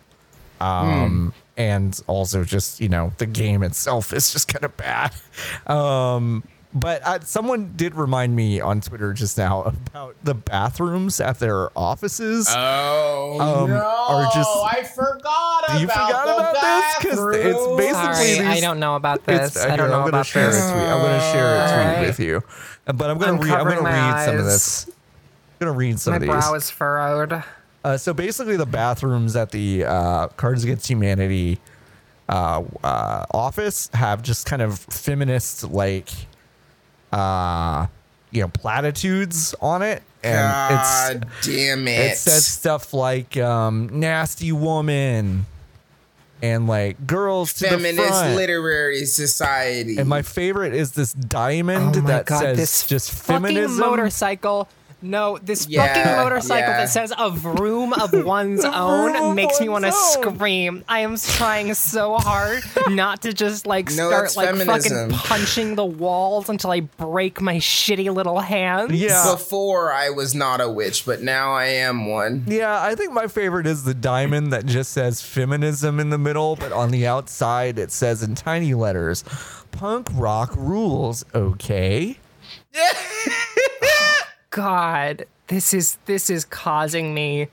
Um, 0.61 1.33
and 1.57 1.99
also 2.05 2.43
just 2.43 2.79
you 2.79 2.89
know 2.89 3.11
the 3.17 3.25
game 3.25 3.63
itself 3.63 4.13
is 4.13 4.31
just 4.31 4.47
kind 4.47 4.65
of 4.65 4.77
bad. 4.77 5.11
Um, 5.67 6.43
but 6.73 7.01
uh, 7.05 7.19
someone 7.21 7.73
did 7.75 7.95
remind 7.95 8.35
me 8.35 8.59
on 8.61 8.81
Twitter 8.81 9.13
just 9.13 9.37
now 9.37 9.63
about 9.63 10.15
the 10.23 10.33
bathrooms 10.35 11.19
at 11.19 11.39
their 11.39 11.69
offices. 11.77 12.47
Oh 12.49 13.63
Um, 13.63 13.69
no! 13.69 13.77
are 13.77 14.23
just- 14.33 14.49
I 14.63 14.83
forgot 14.83 15.63
about 15.67 15.81
You 15.81 15.87
forgot 15.87 16.25
the 16.25 16.35
about 16.37 16.53
this? 16.53 17.11
'Cause 17.17 17.35
it's 17.35 17.67
basically 17.77 18.35
Sorry, 18.35 18.47
I 18.47 18.59
don't 18.59 18.79
know 18.79 18.95
about 18.95 19.21
It's- 19.27 19.53
this. 19.53 19.63
I 19.63 19.69
don't 19.75 19.79
here, 19.79 19.87
know 19.87 19.93
I'm 19.93 19.99
gonna 20.01 20.07
about 20.09 20.25
share 20.25 20.51
this. 20.51 20.63
a 20.63 20.71
tweet. 20.71 20.83
I'm 20.83 21.01
gonna 21.01 21.31
share 21.31 21.55
a 21.55 21.67
tweet 21.67 21.87
Alright. 21.87 22.07
with 22.07 22.19
you, 22.19 22.43
but 22.85 23.09
I'm 23.09 23.17
gonna 23.17 23.33
read. 23.33 23.41
I'm 23.43 23.47
gonna 23.47 23.57
covering 23.75 23.83
my 23.83 24.15
read 24.17 24.25
some 24.25 24.37
of 24.39 24.45
this. 24.45 24.85
I'm 24.87 24.93
gonna 25.67 25.71
read 25.77 25.99
some 25.99 26.11
My 26.11 26.15
of 26.17 26.21
these. 26.21 26.27
My 26.29 26.39
brow 26.39 26.53
is 26.53 26.69
furrowed. 26.69 27.43
Uh, 27.83 27.97
so 27.97 28.13
basically, 28.13 28.57
the 28.57 28.65
bathrooms 28.65 29.35
at 29.35 29.51
the 29.51 29.85
uh, 29.85 30.27
Cards 30.35 30.63
Against 30.63 30.87
Humanity 30.89 31.59
uh, 32.29 32.61
uh, 32.83 33.25
office 33.31 33.89
have 33.93 34.21
just 34.21 34.45
kind 34.45 34.61
of 34.61 34.77
feminist 34.79 35.63
like, 35.63 36.09
uh, 37.11 37.87
you 38.31 38.41
know, 38.41 38.47
platitudes 38.49 39.55
on 39.61 39.81
it, 39.81 40.03
and 40.23 40.73
it's 40.73 41.47
damn 41.47 41.87
it! 41.87 42.11
it 42.11 42.17
says 42.17 42.45
stuff 42.45 42.93
like 42.93 43.37
um, 43.37 43.89
"nasty 43.99 44.51
woman" 44.51 45.45
and 46.41 46.67
like 46.67 47.07
"girls 47.07 47.53
to 47.53 47.63
the 47.63 47.69
Feminist 47.69 48.07
front." 48.07 48.35
Literary 48.35 49.05
Society. 49.05 49.97
And 49.97 50.07
my 50.09 50.21
favorite 50.21 50.73
is 50.73 50.91
this 50.91 51.13
diamond 51.13 51.95
Oh 51.97 52.01
my 52.01 52.07
that 52.09 52.25
god, 52.25 52.39
says 52.41 52.57
this 52.57 52.87
just 52.87 53.11
fucking 53.11 53.45
feminism. 53.45 53.79
motorcycle. 53.79 54.67
No, 55.01 55.37
this 55.37 55.67
Yeah, 55.67 55.87
fucking 55.93 56.23
motorcycle 56.23 56.69
yeah. 56.71 56.77
that 56.79 56.89
says 56.89 57.13
a 57.17 57.29
vroom 57.29 57.93
of 57.93 58.11
one's 58.25 58.65
own 58.65 59.35
makes 59.35 59.59
me 59.61 59.69
want 59.69 59.85
to 59.85 59.91
scream. 59.91 60.83
I 60.89 61.01
am 61.01 61.17
trying 61.17 61.73
so 61.75 62.15
hard 62.17 62.63
not 62.89 63.21
to 63.21 63.31
just 63.33 63.67
like 63.67 63.87
No, 63.91 64.09
start 64.09 64.35
like 64.35 64.49
feminism. 64.49 65.11
fucking 65.11 65.17
punching 65.27 65.75
the 65.75 65.85
walls 65.85 66.49
until 66.49 66.71
I 66.71 66.79
break 66.81 67.39
my 67.41 67.57
shitty 67.57 68.11
little 68.13 68.39
hands. 68.39 68.91
Yeah. 68.93 69.33
Before 69.33 69.93
I 69.93 70.09
was 70.09 70.33
not 70.33 70.61
a 70.61 70.69
witch, 70.69 71.05
but 71.05 71.21
now 71.21 71.53
I 71.53 71.65
am 71.65 72.07
one. 72.07 72.45
Yeah, 72.47 72.81
I 72.81 72.95
think 72.95 73.13
my 73.13 73.27
favorite 73.27 73.67
is 73.67 73.83
the 73.83 73.93
diamond 73.93 74.51
that 74.51 74.65
just 74.65 74.91
says 74.93 75.21
feminism 75.21 75.99
in 75.99 76.09
the 76.09 76.17
middle, 76.17 76.55
but 76.55 76.71
on 76.71 76.89
the 76.89 77.05
outside 77.05 77.77
it 77.77 77.91
says 77.91 78.23
in 78.23 78.33
tiny 78.33 78.73
letters, 78.73 79.23
punk 79.71 80.07
rock 80.13 80.53
rules, 80.55 81.23
okay? 81.35 82.17
God, 84.49 85.25
this 85.47 85.73
is 85.73 85.97
this 86.05 86.29
is 86.29 86.45
causing 86.45 87.13
me 87.13 87.47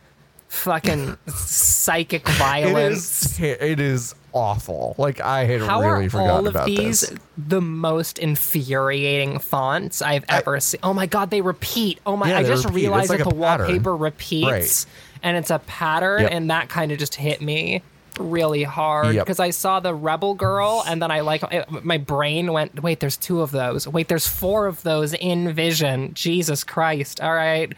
fucking 0.48 1.16
psychic 1.28 2.28
violence. 2.38 3.38
is 3.38 3.40
it 3.60 3.80
is 3.80 4.14
awful. 4.32 4.94
Like 4.98 5.20
I 5.20 5.44
had 5.44 5.60
How 5.62 5.80
really 5.82 6.08
forgotten 6.08 6.30
all 6.30 6.46
of 6.46 6.54
about 6.54 6.66
these 6.66 7.00
this. 7.02 7.18
the 7.36 7.60
most 7.60 8.18
infuriating 8.18 9.38
fonts 9.38 10.02
I've 10.02 10.24
ever 10.28 10.60
seen? 10.60 10.80
Oh 10.82 10.94
my 10.94 11.06
god, 11.06 11.30
they 11.30 11.40
repeat. 11.40 11.98
Oh 12.06 12.16
my! 12.16 12.28
Yeah, 12.30 12.38
I 12.38 12.42
just 12.44 12.64
repeat. 12.64 12.76
realized 12.82 13.10
It's 13.12 13.24
that 13.24 13.28
the 13.30 13.34
pattern. 13.40 13.66
wallpaper 13.66 13.96
repeats, 13.96 14.46
Right. 14.46 14.86
and 15.22 15.36
it's 15.36 15.50
a 15.50 15.58
pattern, 15.60 16.22
Yep. 16.22 16.30
and 16.32 16.50
that 16.50 16.68
kind 16.68 16.92
of 16.92 16.98
just 16.98 17.14
hit 17.16 17.40
me 17.42 17.82
really 18.18 18.62
hard 18.62 19.14
Yep. 19.14 19.24
because 19.26 19.40
I 19.40 19.50
saw 19.50 19.80
the 19.80 19.94
rebel 19.94 20.34
girl, 20.34 20.82
and 20.86 21.00
then 21.02 21.10
I 21.10 21.20
like 21.20 21.42
it- 21.50 21.84
my 21.84 21.98
brain 21.98 22.52
went, 22.52 22.82
wait, 22.82 23.00
there's 23.00 23.16
two 23.16 23.40
of 23.40 23.50
those. 23.50 23.86
Wait, 23.88 24.08
there's 24.08 24.26
four 24.26 24.66
of 24.66 24.82
those 24.82 25.14
in 25.14 25.52
Vision. 25.52 26.12
Jesus 26.14 26.64
Christ! 26.64 27.20
All 27.20 27.34
right, 27.34 27.72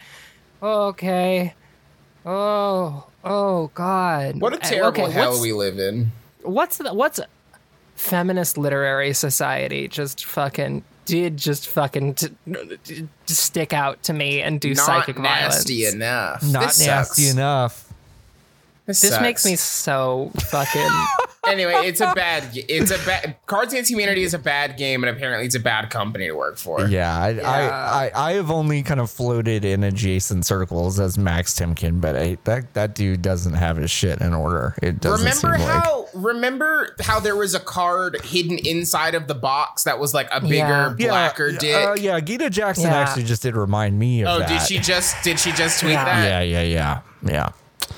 okay. 0.61 1.53
Oh, 2.25 3.05
oh 3.23 3.71
God! 3.73 4.41
What 4.41 4.53
a 4.53 4.57
Uh, 4.57 4.59
terrible 4.59 5.03
okay, 5.03 5.11
hell 5.11 5.39
we 5.41 5.53
live 5.53 5.79
in. 5.79 6.11
what's 6.43 6.77
the, 6.77 6.93
what's 6.93 7.19
feminist 7.95 8.57
literary 8.57 9.11
society 9.13 9.87
just 9.87 10.23
fucking 10.23 10.83
did 11.05 11.35
just 11.37 11.67
fucking 11.67 12.13
t- 12.13 12.27
t- 12.83 13.07
stick 13.25 13.73
out 13.73 14.03
to 14.03 14.13
me 14.13 14.41
and 14.41 14.59
do 14.59 14.73
Not 14.75 14.85
psychic 14.85 15.17
nasty 15.17 15.79
violence. 15.79 15.95
enough. 15.95 16.43
Not 16.43 16.61
This 16.67 16.85
nasty 16.85 17.21
sucks. 17.23 17.33
enough. 17.33 17.86
This, 18.87 19.01
This 19.01 19.19
makes 19.19 19.45
me 19.45 19.57
so 19.57 20.31
fucking. 20.45 20.89
anyway, 21.45 21.73
it's 21.83 21.99
a 21.99 22.13
bad. 22.15 22.45
It's 22.53 22.89
a 22.89 22.97
bad. 23.05 23.35
Cards 23.45 23.73
Against 23.73 23.91
Humanity 23.91 24.23
is 24.23 24.33
a 24.33 24.39
bad 24.39 24.77
game, 24.77 25.03
and 25.03 25.13
apparently 25.13 25.45
it's 25.45 25.55
a 25.55 25.59
bad 25.59 25.89
company 25.89 26.27
to 26.27 26.33
work 26.33 26.57
for. 26.57 26.87
Yeah, 26.87 27.13
I, 27.13 27.37
I, 27.39 27.67
I, 28.07 28.11
I 28.29 28.33
have 28.35 28.49
only 28.49 28.83
kind 28.83 29.01
of 29.01 29.11
floated 29.11 29.65
in 29.65 29.83
adjacent 29.83 30.45
circles 30.45 31.01
as 31.01 31.17
Max 31.17 31.53
Temkin, 31.53 31.99
but 31.99 32.15
I, 32.15 32.37
that 32.45 32.73
that 32.75 32.95
dude 32.95 33.21
doesn't 33.21 33.55
have 33.55 33.75
his 33.75 33.91
shit 33.91 34.21
in 34.21 34.33
order. 34.33 34.73
It 34.81 35.01
doesn't 35.01 35.19
Remember 35.25 35.57
seem 35.57 35.67
like. 35.67 35.83
how? 35.83 36.07
Remember 36.13 36.95
how 37.01 37.19
there 37.19 37.35
was 37.35 37.55
a 37.55 37.59
card 37.59 38.21
hidden 38.23 38.57
inside 38.57 39.15
of 39.15 39.27
the 39.27 39.35
box 39.35 39.83
that 39.83 39.99
was 39.99 40.13
like 40.13 40.29
a 40.31 40.39
bigger, 40.39 40.55
Yeah. 40.55 40.95
Yeah, 40.97 41.07
blacker 41.09 41.51
dick. 41.51 41.75
Uh, 41.75 41.95
yeah, 41.99 42.21
Gita 42.21 42.49
Jackson 42.49 42.85
Yeah. 42.85 42.99
actually 42.99 43.25
just 43.25 43.41
did 43.41 43.57
remind 43.57 43.99
me 43.99 44.21
of 44.23 44.29
oh, 44.29 44.39
that. 44.39 44.47
did 44.47 44.61
she 44.61 44.79
just? 44.79 45.21
Did 45.25 45.41
she 45.41 45.51
just 45.51 45.81
tweet 45.81 45.91
Yeah. 45.91 46.05
that? 46.05 46.23
Yeah, 46.23 46.61
yeah, 46.61 46.61
yeah, 46.61 47.01
yeah. 47.29 47.49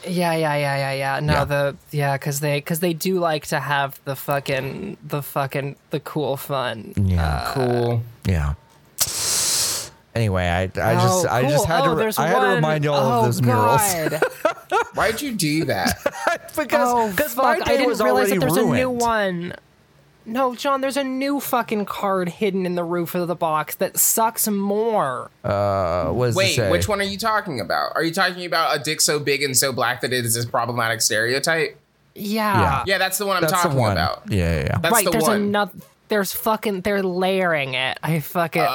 Yeah, 0.08 0.34
yeah, 0.34 0.56
yeah, 0.56 0.78
yeah, 0.78 0.92
yeah. 0.94 1.20
No, 1.20 1.34
Yeah. 1.34 1.46
the 1.46 1.76
yeah, 1.92 2.18
because 2.18 2.40
they 2.40 2.58
because 2.60 2.80
they 2.80 2.94
do 2.94 3.20
like 3.20 3.48
to 3.48 3.60
have 3.60 4.00
the 4.06 4.16
fucking 4.16 4.98
the 5.04 5.22
fucking 5.22 5.76
the 5.90 6.00
cool 6.00 6.38
fun. 6.38 6.94
Yeah, 6.96 7.26
uh, 7.26 7.54
Cool. 7.54 8.04
yeah. 8.26 8.54
Anyway, 10.16 10.44
I, 10.48 10.64
I 10.64 10.94
just 10.96 11.26
Oh, 11.26 11.30
I 11.30 11.42
just 11.44 11.66
had 11.66 11.82
oh, 11.86 11.96
to 11.96 12.22
I 12.22 12.28
had 12.28 12.40
to 12.42 12.56
remind 12.56 12.84
you 12.84 12.92
all 12.92 13.12
oh, 13.12 13.20
of 13.20 13.26
those 13.26 13.42
murals. 13.42 13.82
Why'd 14.94 15.22
you 15.22 15.34
do 15.34 15.66
that? 15.66 15.98
because 16.56 16.90
oh, 16.92 17.10
because 17.12 17.34
fuck. 17.34 17.60
my 17.60 17.66
I 17.66 17.78
didn't 17.78 17.88
was 17.88 18.02
realize 18.02 18.32
already 18.32 18.34
that 18.34 18.40
there's 18.42 18.58
ruined. 18.58 18.74
a 18.74 18.78
new 18.78 18.90
one. 18.90 19.54
No, 20.26 20.54
John, 20.54 20.82
there's 20.82 20.98
a 20.98 21.04
new 21.04 21.40
fucking 21.40 21.86
card 21.86 22.30
hidden 22.30 22.66
in 22.66 22.76
the 22.76 22.84
roof 22.84 23.16
of 23.16 23.28
the 23.28 23.36
box 23.36 23.76
that 23.76 23.98
sucks 23.98 24.48
more. 24.48 25.32
Uh, 25.44 26.12
what 26.12 26.28
does 26.28 26.36
it 26.36 26.38
Wait, 26.38 26.56
say? 26.56 26.70
which 26.70 26.88
one 26.88 27.00
are 27.00 27.06
you 27.06 27.18
talking 27.18 27.60
about? 27.60 27.94
Are 27.96 28.04
you 28.04 28.12
talking 28.14 28.46
about 28.46 28.80
a 28.80 28.84
dick 28.84 29.02
so 29.02 29.20
big 29.20 29.42
and 29.42 29.58
so 29.58 29.72
black 29.72 30.02
that 30.02 30.14
it 30.14 30.26
is 30.26 30.36
this 30.36 30.46
problematic 30.46 31.02
stereotype? 31.02 31.80
Yeah. 32.14 32.84
Yeah, 32.86 32.98
that's 32.98 33.18
the 33.18 33.26
one 33.26 33.38
I'm 33.38 33.42
That's 33.42 33.54
talking 33.54 33.78
one. 33.78 33.94
about. 33.94 34.24
Yeah, 34.30 34.38
yeah, 34.38 34.64
yeah. 34.66 34.78
That's 34.80 34.94
right, 34.94 35.06
the 35.06 35.12
there's 35.12 35.24
one. 35.24 35.38
another 35.38 35.72
there's 36.10 36.34
fucking 36.34 36.82
they're 36.82 37.04
layering 37.04 37.76
it. 37.76 37.98
I 38.04 38.20
fucking 38.20 38.62
uh, 38.62 38.68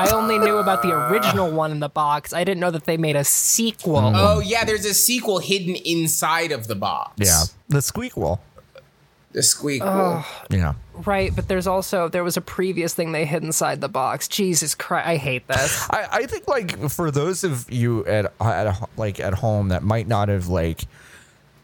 I 0.00 0.10
only 0.14 0.38
knew 0.38 0.56
about 0.58 0.82
the 0.82 0.92
original 0.92 1.50
one 1.62 1.70
in 1.70 1.80
the 1.80 1.88
box. 1.88 2.32
I 2.32 2.44
didn't 2.44 2.60
know 2.60 2.70
that 2.70 2.84
they 2.84 2.96
made 2.96 3.16
a 3.16 3.24
sequel. 3.24 3.96
Oh, 3.96 4.12
oh 4.14 4.40
yeah, 4.40 4.64
there's 4.64 4.84
a 4.84 4.94
sequel 4.94 5.38
hidden 5.38 5.76
inside 5.76 6.52
of 6.52 6.66
the 6.66 6.74
box. 6.76 7.12
yeah, 7.16 7.44
the 7.68 7.82
squeak 7.82 8.16
wall. 8.16 8.40
the 9.32 9.42
squeak. 9.42 9.82
Yeah. 9.82 10.74
Right, 11.06 11.34
but 11.34 11.48
there's 11.48 11.66
also 11.66 12.08
there 12.08 12.24
was 12.24 12.36
a 12.36 12.40
previous 12.42 12.94
thing 12.94 13.12
they 13.12 13.24
hid 13.24 13.42
inside 13.42 13.80
the 13.80 13.88
box. 13.88 14.28
Jesus 14.28 14.74
Christ, 14.74 15.08
I 15.08 15.16
hate 15.16 15.46
this. 15.48 15.86
I, 15.90 16.08
I 16.10 16.26
think 16.26 16.46
like 16.48 16.90
for 16.90 17.10
those 17.10 17.42
of 17.44 17.70
you 17.70 18.04
at 18.06 18.32
at 18.40 18.88
like 18.96 19.18
at 19.20 19.34
home 19.34 19.68
that 19.68 19.82
might 19.82 20.08
not 20.08 20.28
have 20.28 20.48
like 20.48 20.84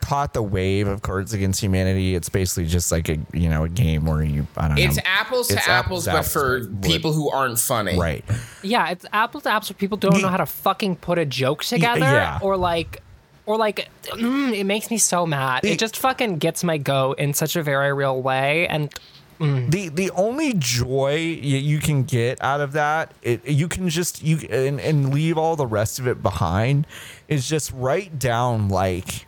caught 0.06 0.32
the 0.34 0.42
wave 0.42 0.86
of 0.86 1.02
Cards 1.02 1.32
Against 1.32 1.60
Humanity, 1.62 2.14
it's 2.14 2.28
basically 2.28 2.66
just 2.66 2.92
like 2.92 3.08
a 3.08 3.18
you 3.32 3.48
know 3.48 3.64
a 3.64 3.68
game 3.68 4.06
where 4.06 4.22
you 4.22 4.46
I 4.56 4.68
don't 4.68 4.78
It's 4.78 4.96
know. 4.96 5.02
apples 5.04 5.48
to 5.48 5.54
It's 5.54 5.68
apples, 5.68 6.06
apples 6.06 6.16
but 6.16 6.22
to 6.22 6.28
for 6.30 6.56
apples, 6.58 6.66
but- 6.68 6.90
people 6.90 7.12
who 7.12 7.30
aren't 7.30 7.58
funny. 7.58 7.98
right. 7.98 8.24
yeah, 8.62 8.90
it's 8.90 9.04
apples 9.12 9.42
to 9.44 9.50
apples. 9.50 9.68
For 9.68 9.74
people 9.74 9.96
don't 9.98 10.22
know 10.22 10.28
how 10.28 10.36
to 10.36 10.46
fucking 10.46 10.96
put 10.96 11.18
a 11.18 11.24
joke 11.26 11.64
together, 11.64 12.00
yeah. 12.00 12.38
or 12.42 12.56
like, 12.56 13.02
or 13.46 13.56
like, 13.56 13.88
mm, 14.04 14.52
it 14.56 14.64
makes 14.64 14.90
me 14.90 14.98
so 14.98 15.26
mad. 15.26 15.64
It 15.64 15.78
just 15.78 15.96
fucking 15.98 16.38
gets 16.38 16.62
my 16.64 16.78
goat 16.78 17.18
in 17.18 17.34
such 17.34 17.56
a 17.56 17.62
very 17.62 17.92
real 17.92 18.22
way, 18.22 18.66
and 18.68 18.92
the 19.38 19.90
the 19.92 20.10
only 20.12 20.54
joy 20.54 21.14
y- 21.42 21.62
you 21.70 21.78
can 21.78 22.04
get 22.04 22.42
out 22.42 22.62
of 22.62 22.72
that 22.72 23.12
it, 23.20 23.46
you 23.46 23.68
can 23.68 23.88
just 23.90 24.22
you 24.22 24.38
and, 24.48 24.80
and 24.80 25.12
leave 25.12 25.36
all 25.36 25.56
the 25.56 25.66
rest 25.66 25.98
of 25.98 26.06
it 26.08 26.22
behind 26.22 26.86
is 27.28 27.46
just 27.46 27.70
write 27.72 28.18
down 28.18 28.70
like 28.70 29.26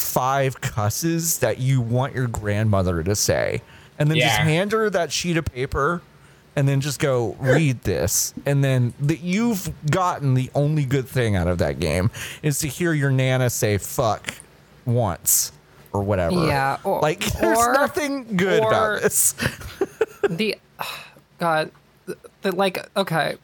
five 0.00 0.60
cusses 0.60 1.38
that 1.38 1.58
you 1.58 1.80
want 1.80 2.14
your 2.14 2.26
grandmother 2.26 3.02
to 3.02 3.14
say. 3.14 3.62
And 3.98 4.10
then 4.10 4.18
just 4.18 4.38
hand 4.38 4.72
her 4.72 4.88
that 4.90 5.12
sheet 5.12 5.36
of 5.36 5.44
paper 5.44 6.00
and 6.56 6.66
then 6.66 6.80
just 6.80 6.98
go 7.00 7.36
read 7.38 7.82
this. 7.82 8.32
And 8.46 8.64
then 8.64 8.94
that 9.00 9.20
you've 9.20 9.70
gotten 9.90 10.34
the 10.34 10.50
only 10.54 10.84
good 10.84 11.06
thing 11.06 11.36
out 11.36 11.46
of 11.46 11.58
that 11.58 11.78
game 11.80 12.10
is 12.42 12.58
to 12.60 12.68
hear 12.68 12.92
your 12.92 13.10
nana 13.10 13.50
say 13.50 13.76
fuck 13.78 14.34
once 14.86 15.52
or 15.92 16.02
whatever. 16.02 16.46
Yeah, 16.46 16.78
or- 16.82 17.00
like 17.00 17.20
there's 17.40 17.58
or- 17.58 17.72
nothing 17.74 18.36
good 18.36 18.62
or- 18.62 18.68
about 18.68 19.02
this. 19.02 19.32
the 20.30 20.56
God, 21.38 21.70
the, 22.06 22.16
the 22.42 22.52
like 22.52 22.88
okay, 22.96 23.36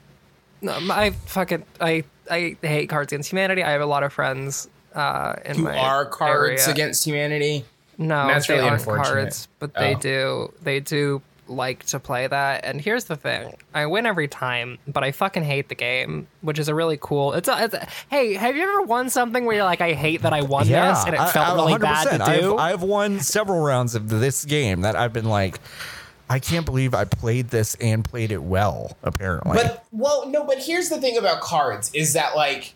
no, 0.62 0.72
I 0.90 1.10
fucking 1.10 1.64
I 1.80 2.04
I 2.30 2.56
hate 2.62 2.88
Cards 2.88 3.12
Against 3.12 3.30
Humanity. 3.30 3.62
I 3.62 3.70
have 3.70 3.80
a 3.82 3.86
lot 3.86 4.02
of 4.02 4.12
friends 4.12 4.68
uh, 4.96 5.36
in 5.44 5.56
Who 5.58 5.62
my 5.62 5.78
are 5.78 6.04
cards 6.06 6.62
area. 6.62 6.72
against 6.74 7.04
humanity? 7.04 7.64
No, 7.98 8.26
That's 8.26 8.46
they 8.48 8.54
really 8.54 8.68
aren't 8.68 8.80
unfortunate. 8.80 9.06
cards, 9.06 9.48
but 9.58 9.74
they 9.74 9.94
Oh. 9.94 9.98
do. 9.98 10.52
They 10.62 10.80
do 10.80 11.22
like 11.48 11.86
to 11.86 12.00
play 12.00 12.26
that. 12.26 12.64
And 12.64 12.80
here's 12.80 13.04
the 13.04 13.14
thing: 13.16 13.54
I 13.72 13.86
win 13.86 14.04
every 14.04 14.26
time, 14.28 14.78
but 14.88 15.04
I 15.04 15.12
fucking 15.12 15.44
hate 15.44 15.68
the 15.68 15.74
game, 15.76 16.26
which 16.40 16.58
is 16.58 16.68
a 16.68 16.74
really 16.74 16.98
cool. 17.00 17.32
It's 17.34 17.48
a, 17.48 17.64
it's 17.64 17.74
a 17.74 17.86
hey, 18.10 18.34
have 18.34 18.56
you 18.56 18.62
ever 18.64 18.82
won 18.82 19.08
something 19.10 19.44
where 19.44 19.54
you're 19.56 19.64
like, 19.64 19.80
I 19.80 19.92
hate 19.92 20.22
that 20.22 20.32
I 20.32 20.42
won 20.42 20.66
this, 20.66 21.04
and 21.06 21.14
it 21.14 21.20
I- 21.20 21.30
felt 21.30 21.48
I- 21.48 21.54
really 21.54 21.78
bad 21.78 22.04
to 22.26 22.40
do? 22.40 22.56
I've, 22.56 22.74
I've 22.74 22.82
won 22.82 23.20
several 23.20 23.60
rounds 23.62 23.94
of 23.94 24.08
this 24.08 24.44
game 24.44 24.80
that 24.80 24.96
I've 24.96 25.12
been 25.12 25.24
like, 25.28 25.60
I 26.28 26.38
can't 26.40 26.66
believe 26.66 26.92
I 26.94 27.04
played 27.04 27.50
this 27.50 27.76
and 27.76 28.04
played 28.04 28.32
it 28.32 28.42
well. 28.42 28.96
Apparently, 29.04 29.56
But 29.62 29.84
well, 29.92 30.28
no, 30.28 30.44
but 30.44 30.58
here's 30.58 30.88
the 30.88 31.00
thing 31.00 31.16
about 31.16 31.40
cards 31.40 31.90
is 31.94 32.12
that 32.14 32.34
like 32.36 32.74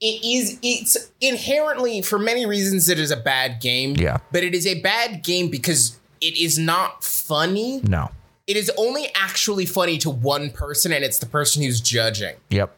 it 0.00 0.24
is 0.24 0.58
it's 0.62 1.10
inherently 1.20 2.00
for 2.02 2.18
many 2.18 2.46
reasons 2.46 2.88
it 2.88 2.98
is 2.98 3.10
a 3.10 3.16
bad 3.16 3.60
game. 3.60 3.94
Yeah. 3.96 4.18
But 4.32 4.42
it 4.44 4.54
is 4.54 4.66
a 4.66 4.80
bad 4.80 5.22
game 5.22 5.48
because 5.50 5.98
it 6.20 6.38
is 6.38 6.58
not 6.58 7.04
funny. 7.04 7.80
no. 7.82 8.10
It 8.46 8.56
is 8.56 8.68
only 8.76 9.06
actually 9.14 9.64
funny 9.64 9.96
to 9.98 10.10
one 10.10 10.50
person 10.50 10.92
and 10.92 11.04
it's 11.04 11.20
the 11.20 11.26
person 11.26 11.62
who's 11.62 11.80
judging. 11.80 12.34
Yep. 12.48 12.74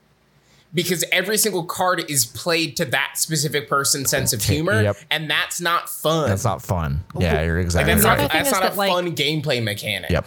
Because 0.75 1.03
every 1.11 1.39
single 1.39 1.65
card 1.65 2.11
is 2.11 2.27
played 2.27 2.77
to 2.77 2.85
that 2.87 3.13
specific 3.17 3.69
person's 3.71 4.11
sense 4.11 4.33
of 4.35 4.43
humor, 4.43 4.83
Yep. 4.83 4.97
and 5.11 5.31
that's 5.31 5.61
not 5.63 5.89
fun. 5.89 6.29
That's 6.29 6.45
not 6.45 6.61
fun. 6.61 7.05
Yeah, 7.19 7.43
you're 7.43 7.57
like 7.57 7.65
exactly 7.65 7.93
that's 7.95 8.03
The 8.03 8.09
not, 8.09 8.13
other 8.19 8.23
right. 8.25 8.33
that's 8.33 8.49
is 8.49 8.53
not 8.53 8.73
a 8.73 8.75
like- 8.75 8.91
fun 8.91 9.15
gameplay 9.17 9.63
mechanic. 9.63 10.11
Yep. 10.11 10.27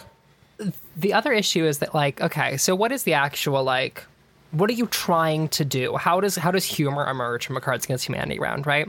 the 0.96 1.12
other 1.12 1.32
issue 1.32 1.64
is 1.66 1.78
that 1.78 1.94
like 1.94 2.20
okay 2.22 2.56
so 2.56 2.74
what 2.74 2.90
is 2.90 3.02
the 3.02 3.12
actual 3.12 3.62
like 3.62 4.04
what 4.58 4.70
are 4.70 4.74
you 4.74 4.86
trying 4.86 5.48
to 5.50 5.64
do? 5.64 5.96
How 5.96 6.20
does 6.20 6.36
how 6.36 6.50
does 6.50 6.64
humor 6.64 7.08
emerge 7.08 7.46
from 7.46 7.56
a 7.56 7.60
cards 7.60 7.84
against 7.84 8.06
humanity 8.06 8.38
round 8.38 8.66
right? 8.66 8.88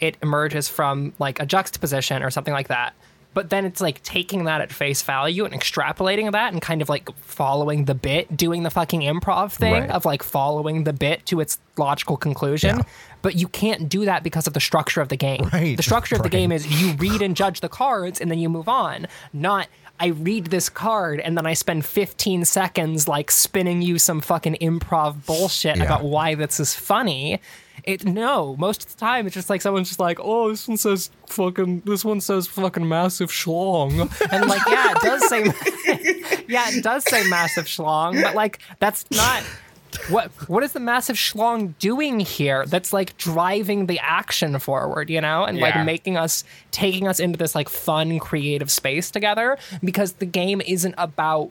It 0.00 0.16
emerges 0.22 0.68
from 0.68 1.12
like 1.18 1.40
a 1.40 1.46
juxtaposition 1.46 2.22
or 2.22 2.30
something 2.30 2.54
like 2.54 2.68
that 2.68 2.94
but 3.34 3.50
then 3.50 3.64
it's 3.66 3.80
like 3.80 4.02
taking 4.02 4.44
that 4.44 4.60
at 4.62 4.72
face 4.72 5.02
value 5.02 5.44
and 5.44 5.52
extrapolating 5.54 6.32
that 6.32 6.52
and 6.52 6.62
kind 6.62 6.80
of 6.82 6.88
like 6.88 7.14
following 7.18 7.84
the 7.84 7.94
bit 7.94 8.36
doing 8.36 8.62
the 8.62 8.70
fucking 8.70 9.02
improv 9.02 9.52
thing 9.52 9.72
Right. 9.74 9.90
of 9.90 10.04
like 10.04 10.22
following 10.22 10.84
the 10.84 10.92
bit 10.94 11.24
to 11.26 11.38
its 11.40 11.58
logical 11.76 12.16
conclusion. 12.16 12.78
Yeah. 12.78 12.82
but 13.22 13.36
you 13.36 13.46
can't 13.46 13.88
do 13.88 14.06
that 14.06 14.22
because 14.24 14.46
of 14.46 14.54
the 14.54 14.60
structure 14.60 15.00
of 15.00 15.08
the 15.08 15.16
game. 15.16 15.48
Right, 15.52 15.76
the 15.76 15.82
structure 15.82 16.16
of 16.16 16.22
the 16.22 16.28
game 16.38 16.50
is 16.50 16.66
you 16.82 16.94
read 16.94 17.20
and 17.22 17.36
judge 17.36 17.60
the 17.60 17.68
cards 17.68 18.20
and 18.20 18.30
then 18.30 18.38
you 18.38 18.48
move 18.48 18.68
on 18.68 19.06
not 19.32 19.68
I 20.00 20.08
read 20.08 20.46
this 20.46 20.68
card 20.68 21.20
and 21.20 21.36
then 21.36 21.46
I 21.46 21.54
spend 21.54 21.84
15 21.84 22.44
seconds 22.44 23.08
like 23.08 23.30
spinning 23.30 23.82
you 23.82 23.98
some 23.98 24.20
fucking 24.20 24.56
improv 24.60 25.26
bullshit 25.26 25.76
Yeah. 25.76 25.84
about 25.84 26.04
why 26.04 26.34
this 26.34 26.60
is 26.60 26.74
funny. 26.74 27.40
It 27.84 28.04
no, 28.04 28.54
most 28.58 28.84
of 28.84 28.90
the 28.92 28.98
time 28.98 29.26
it's 29.26 29.34
just 29.34 29.48
like 29.48 29.62
someone's 29.62 29.88
just 29.88 30.00
like, 30.00 30.18
oh, 30.20 30.50
this 30.50 30.66
one 30.68 30.76
says 30.76 31.10
fucking, 31.26 31.80
this 31.86 32.04
one 32.04 32.20
says 32.20 32.46
fucking 32.46 32.86
massive 32.88 33.30
schlong, 33.30 34.10
and 34.32 34.46
like, 34.48 34.62
yeah, 34.68 34.92
it 34.96 35.00
does 35.02 35.28
say, 35.28 36.44
yeah, 36.48 36.66
it 36.70 36.82
does 36.82 37.04
say 37.08 37.26
massive 37.28 37.64
schlong, 37.66 38.20
but 38.22 38.34
like 38.34 38.58
that's 38.80 39.04
not. 39.10 39.42
What 40.08 40.30
what 40.48 40.62
is 40.62 40.72
the 40.72 40.80
massive 40.80 41.16
schlong 41.16 41.74
doing 41.78 42.20
here? 42.20 42.64
That's 42.66 42.92
like 42.92 43.16
driving 43.18 43.86
the 43.86 43.98
action 44.00 44.58
forward, 44.58 45.10
you 45.10 45.20
know, 45.20 45.44
and 45.44 45.58
Yeah. 45.58 45.64
like 45.64 45.84
making 45.84 46.16
us 46.16 46.44
taking 46.70 47.06
us 47.08 47.20
into 47.20 47.36
this 47.36 47.54
like 47.54 47.68
fun, 47.68 48.18
creative 48.18 48.70
space 48.70 49.10
together. 49.10 49.58
Because 49.84 50.12
the 50.14 50.26
game 50.26 50.60
isn't 50.66 50.94
about 50.98 51.50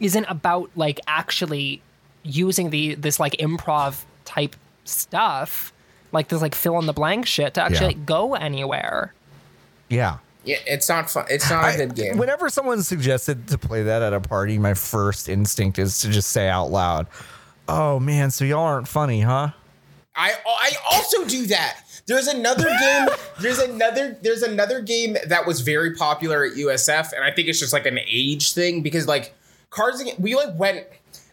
isn't 0.00 0.26
about 0.28 0.70
like 0.76 1.00
actually 1.08 1.82
using 2.22 2.70
the 2.70 2.94
this 2.94 3.18
like 3.18 3.32
improv 3.38 4.04
type 4.24 4.54
stuff, 4.84 5.72
like 6.12 6.28
this 6.28 6.40
like 6.42 6.54
fill 6.54 6.78
in 6.78 6.86
the 6.86 6.92
blank 6.92 7.26
shit 7.26 7.54
to 7.54 7.62
actually 7.62 7.80
Yeah. 7.94 7.98
like, 7.98 8.06
go 8.06 8.34
anywhere. 8.34 9.12
Yeah. 9.88 10.18
Yeah, 10.48 10.56
it's 10.66 10.88
not 10.88 11.10
fun. 11.10 11.26
It's 11.28 11.48
not 11.50 11.64
a 11.64 11.66
I- 11.68 11.76
good 11.76 11.94
game. 11.94 12.16
Whenever 12.16 12.48
someone 12.48 12.82
suggested 12.82 13.48
to 13.48 13.58
play 13.58 13.82
that 13.82 14.02
at 14.02 14.12
a 14.12 14.20
party, 14.20 14.58
my 14.58 14.74
first 14.74 15.28
instinct 15.28 15.78
is 15.78 16.00
to 16.00 16.08
just 16.10 16.30
say 16.30 16.48
out 16.48 16.70
loud, 16.70 17.06
"Oh 17.68 18.00
man, 18.00 18.30
so 18.30 18.44
y'all 18.44 18.60
aren't 18.64 18.88
funny, 18.88 19.20
huh?" 19.20 19.50
I 20.16 20.32
I 20.46 20.70
also 20.90 21.24
do 21.26 21.46
that. 21.48 21.80
There's 22.06 22.26
another 22.26 22.64
game. 22.64 23.08
There's 23.40 23.58
another. 23.58 24.16
There's 24.22 24.42
another 24.42 24.80
game 24.80 25.16
that 25.26 25.46
was 25.46 25.60
very 25.60 25.94
popular 25.94 26.44
at 26.44 26.52
USF, 26.54 27.12
and 27.12 27.22
I 27.22 27.30
think 27.30 27.48
it's 27.48 27.60
just 27.60 27.72
like 27.74 27.84
an 27.86 27.98
age 28.10 28.54
thing 28.54 28.82
because 28.82 29.06
like 29.06 29.34
cards. 29.70 30.02
We 30.18 30.34
like 30.34 30.58
went 30.58 30.86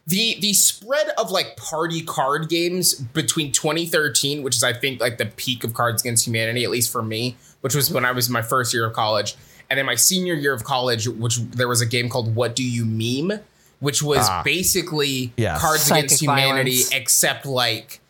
the 0.07 0.37
the 0.41 0.53
spread 0.53 1.07
of 1.17 1.31
like 1.31 1.57
party 1.57 2.01
card 2.03 2.49
games 2.49 2.93
between 2.93 3.51
2013, 3.53 4.43
which 4.43 4.55
is 4.57 4.63
I 4.63 4.73
think 4.73 4.99
like 4.99 5.17
the 5.17 5.25
peak 5.25 5.63
of 5.63 5.73
Cards 5.73 6.01
Against 6.01 6.27
Humanity, 6.27 6.63
at 6.63 6.69
least 6.69 6.91
for 6.91 7.01
me, 7.01 7.37
which 7.65 7.73
was 7.73 7.89
when 7.89 8.05
I 8.05 8.11
was 8.11 8.27
in 8.27 8.33
my 8.33 8.43
first 8.43 8.75
year 8.75 8.85
of 8.85 8.93
college, 8.93 9.35
and 9.71 9.79
then 9.79 9.87
my 9.87 9.95
senior 9.95 10.35
year 10.35 10.53
of 10.53 10.63
college, 10.63 11.07
which 11.07 11.37
there 11.37 11.67
was 11.67 11.81
a 11.81 11.85
game 11.87 12.09
called 12.09 12.35
What 12.35 12.55
Do 12.55 12.63
You 12.63 12.85
Meme, 12.85 13.39
which 13.79 14.03
was 14.03 14.19
Ah. 14.29 14.43
basically 14.43 15.33
Yes. 15.35 15.59
Cards 15.61 15.81
Psychic 15.81 16.05
Against 16.05 16.21
Humanity, 16.21 16.71
violence. 16.83 16.91
except 16.93 17.45
like 17.47 18.01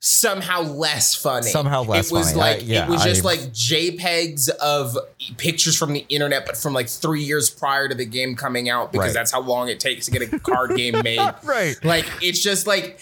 somehow 0.00 0.62
less 0.62 1.14
funny. 1.14 1.50
Somehow 1.50 1.82
less 1.82 2.10
It 2.10 2.14
was 2.14 2.30
funny. 2.32 2.40
I- 2.42 2.52
like 2.54 2.62
yeah, 2.66 2.84
it 2.84 2.88
was 2.88 3.02
just 3.04 3.22
I- 3.22 3.26
like 3.26 3.40
JPEGs 3.52 4.48
of 4.48 4.96
pictures 5.36 5.76
from 5.76 5.92
the 5.92 6.06
internet, 6.08 6.46
but 6.46 6.56
from 6.56 6.72
like 6.72 6.88
three 6.88 7.22
years 7.22 7.50
prior 7.50 7.86
to 7.88 7.94
the 7.94 8.06
game 8.06 8.36
coming 8.36 8.70
out, 8.70 8.90
because 8.90 9.08
Right. 9.08 9.12
that's 9.14 9.30
how 9.32 9.40
long 9.42 9.68
it 9.68 9.80
takes 9.80 10.06
to 10.06 10.10
get 10.12 10.22
a 10.32 10.38
card 10.38 10.76
game 10.76 10.94
made. 11.04 11.20
Right. 11.42 11.76
Like 11.84 12.06
it's 12.22 12.40
just 12.42 12.66
like, 12.66 12.98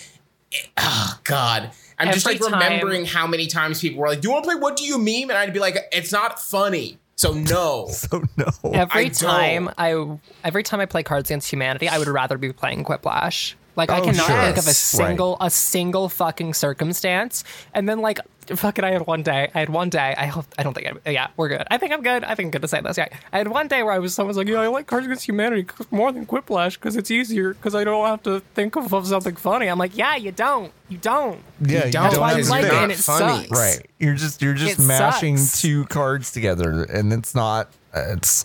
oh 0.76 1.18
god. 1.22 1.70
I'm 2.08 2.12
just 2.14 2.26
Every 2.26 2.38
like 2.38 2.50
time- 2.52 2.60
remembering 2.60 3.04
how 3.04 3.26
many 3.26 3.46
times 3.46 3.80
people 3.80 4.00
were 4.00 4.08
like, 4.08 4.20
"Do 4.20 4.28
you 4.28 4.32
want 4.32 4.44
to 4.44 4.50
play 4.50 4.60
What 4.60 4.76
Do 4.76 4.84
You 4.84 4.98
Meme?" 4.98 5.30
And 5.30 5.32
I'd 5.32 5.52
be 5.52 5.60
like, 5.60 5.76
"It's 5.92 6.12
not 6.12 6.40
funny." 6.40 6.98
So 7.16 7.32
no. 7.32 7.88
So 7.90 8.22
no. 8.36 8.70
Every 8.72 9.06
I 9.06 9.08
time 9.08 9.70
I 9.78 10.18
every 10.44 10.62
time 10.62 10.80
I 10.80 10.86
play 10.86 11.02
Cards 11.02 11.30
Against 11.30 11.50
Humanity, 11.52 11.88
I 11.88 11.98
would 11.98 12.08
rather 12.08 12.38
be 12.38 12.52
playing 12.52 12.84
Quiplash. 12.84 13.54
Like 13.76 13.90
I 13.90 14.00
Oh, 14.00 14.04
cannot 14.04 14.26
sure. 14.26 14.40
think 14.42 14.56
of 14.58 14.64
a 14.64 14.68
Right. 14.68 14.74
single 14.76 15.36
a 15.40 15.48
single 15.50 16.08
fucking 16.08 16.54
circumstance. 16.54 17.44
And 17.74 17.88
then 17.88 18.00
like 18.00 18.18
fucking 18.46 18.84
I 18.84 18.90
had 18.92 19.06
one 19.06 19.22
day. 19.22 19.50
I 19.54 19.58
had 19.60 19.68
one 19.68 19.88
day. 19.90 20.14
I 20.16 20.26
hope 20.26 20.46
I 20.58 20.62
don't 20.62 20.74
think 20.74 21.00
I 21.06 21.10
yeah, 21.10 21.28
we're 21.36 21.48
good. 21.48 21.64
I 21.70 21.78
think 21.78 21.92
I'm 21.92 22.02
good. 22.02 22.24
I 22.24 22.34
think 22.34 22.46
I'm 22.46 22.50
good 22.50 22.62
to 22.62 22.68
say 22.68 22.80
this. 22.80 22.98
Yeah. 22.98 23.08
I 23.32 23.38
had 23.38 23.48
one 23.48 23.68
day 23.68 23.82
where 23.82 23.92
I 23.92 23.98
was 23.98 24.14
someone's 24.14 24.36
like, 24.36 24.48
Yeah, 24.48 24.60
I 24.60 24.66
like 24.68 24.86
Cards 24.86 25.06
Against 25.06 25.26
Humanity 25.26 25.66
more 25.90 26.12
than 26.12 26.26
Quiplash 26.26 26.74
because 26.74 26.96
it's 26.96 27.10
easier 27.10 27.54
because 27.54 27.74
I 27.74 27.84
don't 27.84 28.06
have 28.06 28.22
to 28.24 28.40
think 28.54 28.76
of, 28.76 28.92
of 28.92 29.06
something 29.06 29.36
funny. 29.36 29.66
I'm 29.68 29.78
like, 29.78 29.96
Yeah, 29.96 30.16
you 30.16 30.32
don't. 30.32 30.72
You 30.88 30.98
don't. 30.98 31.40
Yeah, 31.60 31.86
you 31.86 31.92
don't, 31.92 32.10
don't 32.12 32.20
why 32.20 32.36
you 32.36 32.44
like 32.44 32.64
it 32.64 32.72
and 32.72 32.92
it 32.92 32.98
funny. 32.98 33.44
sucks. 33.46 33.50
Right. 33.50 33.86
You're 33.98 34.14
just 34.14 34.42
you're 34.42 34.54
just 34.54 34.78
It 34.78 34.86
mashing 34.86 35.36
sucks. 35.38 35.62
two 35.62 35.84
cards 35.86 36.32
together, 36.32 36.84
and 36.84 37.12
it's 37.12 37.34
not. 37.34 37.68
It's 37.94 38.44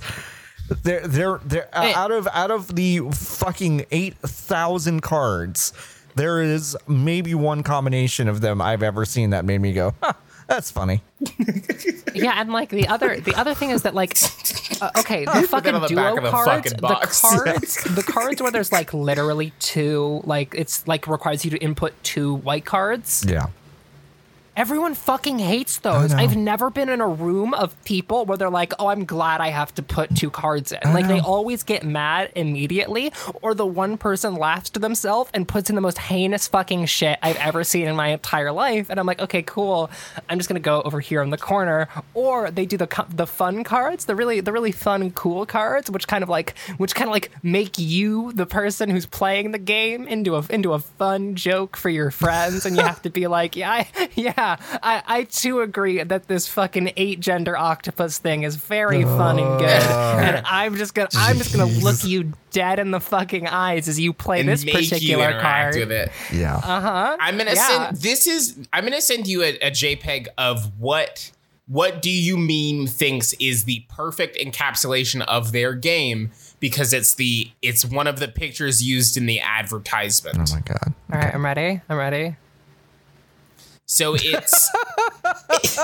they're 0.84 1.08
they're 1.08 1.40
they're 1.46 1.70
It- 1.74 1.96
out 1.96 2.12
of 2.12 2.28
out 2.34 2.52
of 2.52 2.76
the 2.76 3.00
fucking 3.12 3.86
eight 3.92 4.18
thousand 4.20 5.02
cards. 5.02 5.74
There 6.17 6.41
is 6.41 6.75
maybe 6.88 7.36
one 7.36 7.62
combination 7.63 8.27
of 8.27 8.41
them 8.41 8.60
I've 8.62 8.82
ever 8.82 9.06
seen 9.06 9.30
that 9.30 9.45
made 9.45 9.62
me 9.62 9.71
go, 9.73 9.93
huh, 10.01 10.13
"That's 10.47 10.71
funny." 10.71 11.01
Yeah, 12.17 12.34
and 12.41 12.51
like 12.51 12.69
the 12.69 12.88
other 12.88 13.19
the 13.19 13.36
other 13.36 13.53
thing 13.53 13.69
is 13.69 13.84
that 13.84 13.93
like 13.93 14.17
uh, 14.82 14.89
okay, 14.97 15.25
the 15.25 15.47
fucking 15.49 15.73
the 15.73 15.88
duo 15.88 15.95
back 16.01 16.17
of 16.17 16.23
the 16.23 16.30
cards, 16.32 16.49
fucking 16.49 16.73
the 16.73 16.82
box. 16.82 17.21
cards, 17.45 17.75
the 17.84 18.03
cards 18.03 18.41
where 18.41 18.51
there's 18.51 18.71
like 18.71 18.91
literally 18.93 19.53
two, 19.60 20.21
like 20.23 20.56
it's 20.56 20.88
like 20.88 21.08
requires 21.08 21.45
you 21.45 21.51
to 21.51 21.58
input 21.58 21.93
two 22.03 22.36
white 22.36 22.65
cards. 22.65 23.23
Yeah. 23.27 23.47
Everyone 24.58 24.96
fucking 24.96 25.38
hates 25.38 25.78
those. 25.78 26.15
I've 26.15 26.36
never 26.36 26.72
been 26.72 26.89
in 26.89 27.00
a 27.00 27.08
room 27.08 27.54
of 27.54 27.80
people 27.84 28.26
where 28.26 28.39
they're 28.39 28.50
like, 28.50 28.74
"Oh, 28.80 28.88
I'm 28.88 29.06
glad 29.06 29.39
I 29.39 29.50
have 29.50 29.72
to 29.76 29.84
put 29.84 30.15
two 30.15 30.32
cards 30.32 30.72
in." 30.72 30.80
like 30.93 31.08
they 31.08 31.20
always 31.20 31.62
get 31.62 31.86
mad 31.86 32.32
immediately, 32.36 33.13
or 33.43 33.54
the 33.54 33.67
one 33.67 33.98
person 34.00 34.34
laughs 34.34 34.72
to 34.72 34.80
themselves 34.80 35.30
and 35.36 35.48
puts 35.48 35.70
in 35.70 35.76
the 35.76 35.82
most 35.82 36.00
heinous 36.00 36.48
fucking 36.48 36.88
shit 36.88 37.20
I've 37.22 37.38
ever 37.38 37.63
seen 37.63 37.88
in 37.88 37.96
my 37.96 38.08
entire 38.08 38.52
life. 38.52 38.89
And 38.89 39.00
I'm 39.00 39.06
like, 39.06 39.22
"Okay, 39.22 39.43
cool. 39.43 39.91
I'm 40.28 40.39
just 40.39 40.50
gonna 40.50 40.60
go 40.60 40.82
over 40.82 41.00
here 41.02 41.22
in 41.22 41.30
the 41.30 41.38
corner." 41.38 41.88
Or 42.15 42.50
they 42.50 42.65
do 42.65 42.78
the 42.78 43.06
the 43.10 43.28
fun 43.28 43.63
cards, 43.63 44.06
the 44.06 44.15
really 44.15 44.39
the 44.41 44.52
really 44.52 44.72
fun 44.72 45.12
cool 45.12 45.46
cards, 45.46 45.91
which 45.91 46.08
kind 46.08 46.24
of 46.24 46.30
like 46.30 46.58
which 46.78 46.96
kind 46.96 47.08
of 47.08 47.12
like 47.12 47.30
make 47.43 47.78
you 47.78 48.34
the 48.34 48.48
person 48.48 48.89
who's 48.89 49.06
playing 49.06 49.52
the 49.52 49.60
game 49.60 50.08
into 50.08 50.36
a 50.36 50.43
into 50.50 50.74
a 50.74 50.80
fun 50.80 51.36
joke 51.36 51.78
for 51.78 51.89
your 51.89 52.10
friends, 52.10 52.65
and 52.65 52.76
you 52.76 52.82
have 52.82 53.04
to 53.04 53.12
be 53.12 53.28
like, 53.28 53.56
"Yeah, 53.56 53.72
I, 53.72 54.10
yeah." 54.15 54.47
I, 54.84 55.04
I 55.06 55.24
too 55.24 55.62
agree 55.62 56.02
that 56.04 56.28
this 56.28 56.48
fucking 56.48 56.92
eight 56.98 57.20
gender 57.20 57.58
octopus 57.58 58.18
thing 58.20 58.44
is 58.44 58.56
very 58.56 59.04
fun 59.04 59.40
and 59.40 59.60
good, 59.60 59.70
and 59.70 60.46
I'm 60.46 60.76
just 60.78 60.94
gonna 60.94 61.10
I'm 61.16 61.38
just 61.38 61.52
gonna 61.56 61.72
look 61.72 62.04
you 62.04 62.34
dead 62.52 62.80
in 62.80 62.92
the 62.92 63.00
fucking 63.00 63.48
eyes 63.48 63.88
as 63.88 64.00
you 64.00 64.14
play 64.14 64.40
and 64.40 64.50
this 64.50 64.64
make 64.66 64.76
particular 64.76 65.26
interact 65.26 65.42
card. 65.44 65.76
with 65.76 65.92
it. 65.92 66.12
Yeah. 66.34 66.56
Uh-huh. 66.56 67.18
I'm 67.20 67.38
gonna 67.38 67.54
Yeah. 67.56 67.68
send 67.92 67.98
this 67.98 68.28
is 68.28 68.58
I'm 68.72 68.84
gonna 68.84 69.02
send 69.02 69.28
you 69.28 69.44
a, 69.44 69.58
a 69.60 69.72
JPEG 69.72 70.28
of 70.38 70.80
what 70.80 71.32
what 71.68 72.02
do 72.02 72.10
you 72.10 72.38
meme 72.38 72.88
thinks 72.88 73.34
is 73.34 73.66
the 73.66 73.84
perfect 73.90 74.38
encapsulation 74.38 75.22
of 75.28 75.52
their 75.52 75.74
game 75.74 76.32
because 76.62 76.94
it's 76.94 77.16
the 77.16 77.52
it's 77.62 77.84
one 77.84 78.08
of 78.08 78.20
the 78.20 78.28
pictures 78.30 78.82
used 78.82 79.18
in 79.18 79.26
the 79.26 79.42
advertisement. 79.42 80.38
Oh 80.40 80.54
my 80.56 80.62
god. 80.62 80.94
All 81.12 81.20
right, 81.20 81.34
I'm 81.36 81.44
ready. 81.44 81.82
I'm 81.90 81.98
ready. 81.98 82.36
So 83.88 84.15
it's 84.15 84.23
it's 85.50 85.78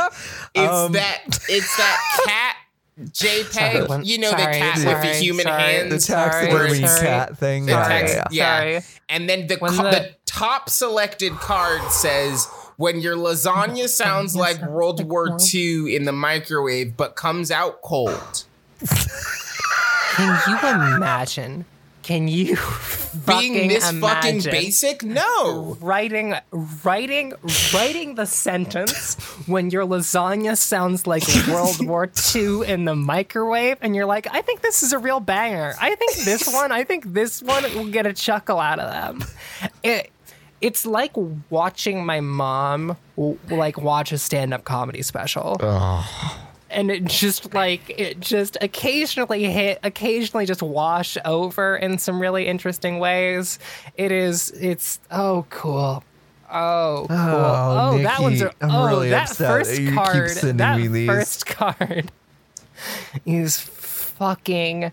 um, 0.56 0.92
that 0.92 1.22
it's 1.50 1.78
that 1.78 2.22
cat 2.26 2.56
JPEG. 3.00 3.88
Sorry, 3.88 4.04
you 4.06 4.18
know 4.20 4.30
sorry, 4.30 4.44
the 4.54 4.60
cat 4.60 4.78
with 4.78 5.02
the 5.02 5.14
human 5.20 5.44
sorry. 5.46 5.62
hands. 5.64 6.06
The 6.08 6.14
taxidermy 6.14 6.80
cat 6.82 7.38
thing. 7.38 7.66
The 7.66 7.72
Yeah, 7.72 7.88
text- 7.88 8.16
yeah, 8.16 8.24
yeah. 8.32 8.60
Sorry. 8.60 8.86
And 9.10 9.30
then 9.30 9.48
the, 9.48 9.56
When 9.58 9.72
co- 9.74 9.84
the- 9.84 9.90
the 9.92 10.10
top 10.26 10.70
selected 10.70 11.34
card 11.34 11.82
says, 11.92 12.48
when 12.78 13.00
your 13.00 13.16
lasagna 13.16 13.88
sounds 14.04 14.36
like 14.36 14.62
World 14.64 15.04
War 15.10 15.38
II 15.54 15.96
in 15.96 16.04
the 16.06 16.12
microwave, 16.12 16.96
but 16.98 17.16
comes 17.16 17.50
out 17.52 17.82
cold. 17.82 18.44
Can 20.16 20.40
you 20.48 20.58
imagine? 20.96 21.66
Can 22.04 22.28
you 22.28 22.46
Being 23.26 23.54
fucking 23.54 23.68
this 23.70 23.92
fucking 23.92 24.42
basic? 24.42 25.04
No. 25.04 25.78
Writing, 25.80 26.36
writing, 26.52 27.34
writing 27.74 28.16
the 28.16 28.26
sentence 28.26 29.16
when 29.48 29.70
your 29.70 29.86
lasagna 29.86 30.58
sounds 30.58 31.08
like 31.08 31.24
World 31.48 31.86
War 31.86 32.12
II 32.36 32.68
in 32.68 32.84
the 32.86 32.96
microwave, 32.96 33.78
and 33.82 33.96
you're 33.96 34.06
like, 34.06 34.28
I 34.30 34.42
think 34.42 34.62
this 34.62 34.84
is 34.84 34.92
a 34.92 35.00
real 35.00 35.22
banger. 35.22 35.74
I 35.80 35.96
think 35.96 36.16
this 36.26 36.52
one, 36.54 36.72
I 36.74 36.84
think 36.84 37.14
this 37.14 37.42
one 37.42 37.64
will 37.76 37.90
get 37.90 38.06
a 38.06 38.14
chuckle 38.14 38.60
out 38.60 38.80
of 38.80 38.92
them. 38.92 39.28
It, 39.82 40.12
it's 40.60 40.86
like 40.86 41.12
watching 41.50 42.06
my 42.06 42.20
mom 42.20 42.98
like 43.50 43.78
watch 43.78 44.12
a 44.12 44.18
stand-up 44.18 44.64
comedy 44.66 45.02
special 45.02 45.58
and 46.74 46.92
it 46.92 47.06
just 47.06 47.54
like 47.54 47.90
it 48.00 48.20
just 48.20 48.58
occasionally 48.62 49.44
hit 49.52 49.80
occasionally 49.84 50.46
just 50.46 50.62
wash 50.62 51.18
over 51.26 51.76
in 51.78 51.98
some 51.98 52.20
really 52.20 52.48
interesting 52.48 53.00
ways 53.00 53.60
it 53.96 54.12
is 54.12 54.52
it's 54.52 55.00
oh 55.12 55.46
cool 55.50 56.04
oh 56.52 57.06
cool 57.08 57.18
Oh, 57.18 57.90
oh, 57.94 57.98
that 58.00 58.20
one's 58.22 58.42
a, 58.42 58.46
Nikki, 58.46 58.58
I'm 58.62 58.72
oh 58.72 58.88
really 58.88 59.10
that 59.10 59.30
upset 59.32 59.48
first 59.50 59.72
that 59.72 59.82
you 59.82 59.88
keep 59.90 59.96
card 59.98 60.30
sending 60.32 60.58
that 60.58 60.80
me 60.80 60.88
these. 60.88 61.08
first 61.08 61.46
card 61.46 62.12
is 63.26 63.58
fucking 63.60 64.92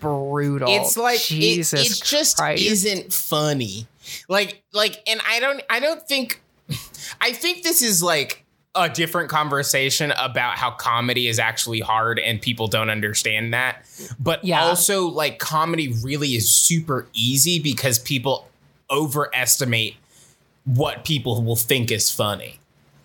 brutal 0.00 0.68
It's 0.70 0.96
like 0.96 1.30
it, 1.30 1.72
it 1.72 2.02
just 2.04 2.36
Christ. 2.36 2.62
isn't 2.64 3.12
funny. 3.12 3.86
Like 4.28 4.62
like 4.72 5.02
and 5.06 5.20
I 5.28 5.40
don't 5.40 5.62
I 5.68 5.80
don't 5.80 6.06
think 6.06 6.40
I 7.20 7.32
think 7.32 7.62
this 7.62 7.82
is 7.82 8.02
like 8.02 8.44
a 8.76 8.88
different 8.88 9.28
conversation 9.30 10.12
about 10.12 10.56
how 10.56 10.70
comedy 10.70 11.28
is 11.28 11.38
actually 11.38 11.80
hard 11.80 12.18
and 12.18 12.40
people 12.40 12.66
don't 12.66 12.90
understand 12.90 13.54
that. 13.54 13.84
But 14.20 14.44
Yeah. 14.44 14.62
also 14.62 15.06
like 15.08 15.38
comedy 15.38 15.94
really 16.02 16.34
is 16.36 16.48
super 16.50 17.06
easy 17.14 17.58
because 17.58 17.98
people 17.98 18.48
overestimate 18.90 19.96
what 20.64 21.04
people 21.04 21.42
will 21.42 21.56
think 21.56 21.90
is 21.90 22.10
funny. 22.10 22.58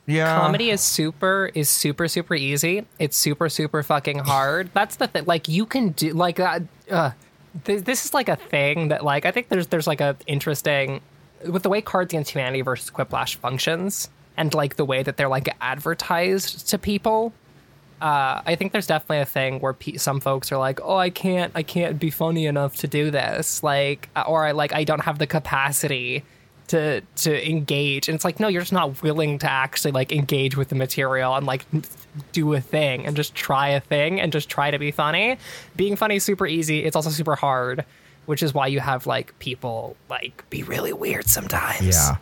yeah. 0.08 0.36
comedy 0.40 0.72
is 0.72 0.82
super 0.82 1.52
is 1.54 1.70
super 1.70 2.08
super 2.08 2.34
easy 2.34 2.86
it's 2.98 3.16
super 3.16 3.48
super 3.50 3.84
fucking 3.84 4.18
hard 4.18 4.70
that's 4.74 4.96
the 4.96 5.08
thing 5.08 5.24
like 5.26 5.48
you 5.48 5.64
can 5.66 5.90
do 5.90 6.12
like 6.12 6.40
uh, 6.40 6.60
uh 6.90 7.12
th- 7.66 7.84
this 7.84 8.04
is 8.06 8.14
like 8.14 8.28
a 8.28 8.36
thing 8.36 8.88
that 8.88 9.06
like 9.06 9.26
i 9.28 9.32
think 9.32 9.48
there's 9.50 9.68
there's 9.68 9.86
like 9.86 10.02
a 10.02 10.16
interesting 10.26 11.02
with 11.48 11.62
the 11.62 11.70
way 11.70 11.82
cards 11.82 12.12
against 12.14 12.32
humanity 12.32 12.62
versus 12.62 12.90
quiplash 12.90 13.36
functions 13.36 14.10
and 14.42 14.54
like 14.54 14.76
the 14.76 14.86
way 14.86 15.04
that 15.04 15.16
they're 15.18 15.30
like 15.30 15.48
advertised 15.62 16.68
to 16.70 16.78
people 16.78 17.32
uh, 18.02 18.42
I 18.48 18.56
think 18.56 18.72
there's 18.72 18.88
definitely 18.88 19.20
a 19.20 19.26
thing 19.26 19.60
where 19.60 19.74
pe- 19.74 19.98
some 19.98 20.22
folks 20.22 20.52
are 20.52 20.58
like, 20.58 20.80
"Oh, 20.82 20.96
I 20.96 21.12
can't, 21.12 21.52
I 21.54 21.62
can't 21.62 22.00
be 22.00 22.10
funny 22.10 22.48
enough 22.48 22.78
to 22.78 22.88
do 22.88 23.12
this," 23.12 23.62
like, 23.62 24.10
uh, 24.16 24.24
or 24.28 24.44
I 24.44 24.54
like, 24.54 24.74
I 24.74 24.84
don't 24.86 25.02
have 25.02 25.20
the 25.20 25.28
capacity 25.28 26.24
to 26.70 27.02
to 27.18 27.48
engage. 27.50 28.10
And 28.10 28.16
it's 28.16 28.26
like, 28.26 28.40
no, 28.40 28.48
you're 28.48 28.64
just 28.64 28.74
not 28.74 29.04
willing 29.04 29.38
to 29.40 29.52
actually 29.52 29.92
like 29.92 30.12
engage 30.12 30.58
with 30.58 30.70
the 30.70 30.76
material 30.76 31.36
and 31.36 31.46
like 31.46 31.64
do 32.32 32.52
a 32.56 32.60
thing 32.60 33.06
and 33.06 33.16
just 33.16 33.36
try 33.36 33.70
a 33.70 33.80
thing 33.80 34.20
and 34.20 34.32
just 34.32 34.50
try 34.50 34.72
to 34.72 34.80
be 34.80 34.90
funny. 34.90 35.38
Being 35.76 35.96
funny 35.96 36.16
is 36.16 36.24
super 36.24 36.48
easy. 36.48 36.84
It's 36.84 36.96
also 36.96 37.12
super 37.12 37.36
hard, 37.36 37.86
which 38.26 38.42
is 38.42 38.52
why 38.52 38.66
you 38.66 38.80
have 38.80 39.06
like 39.06 39.38
people 39.38 39.96
like 40.10 40.44
be 40.50 40.64
really 40.64 40.94
weird 40.94 41.28
sometimes. 41.28 41.86
Yeah. 41.86 42.16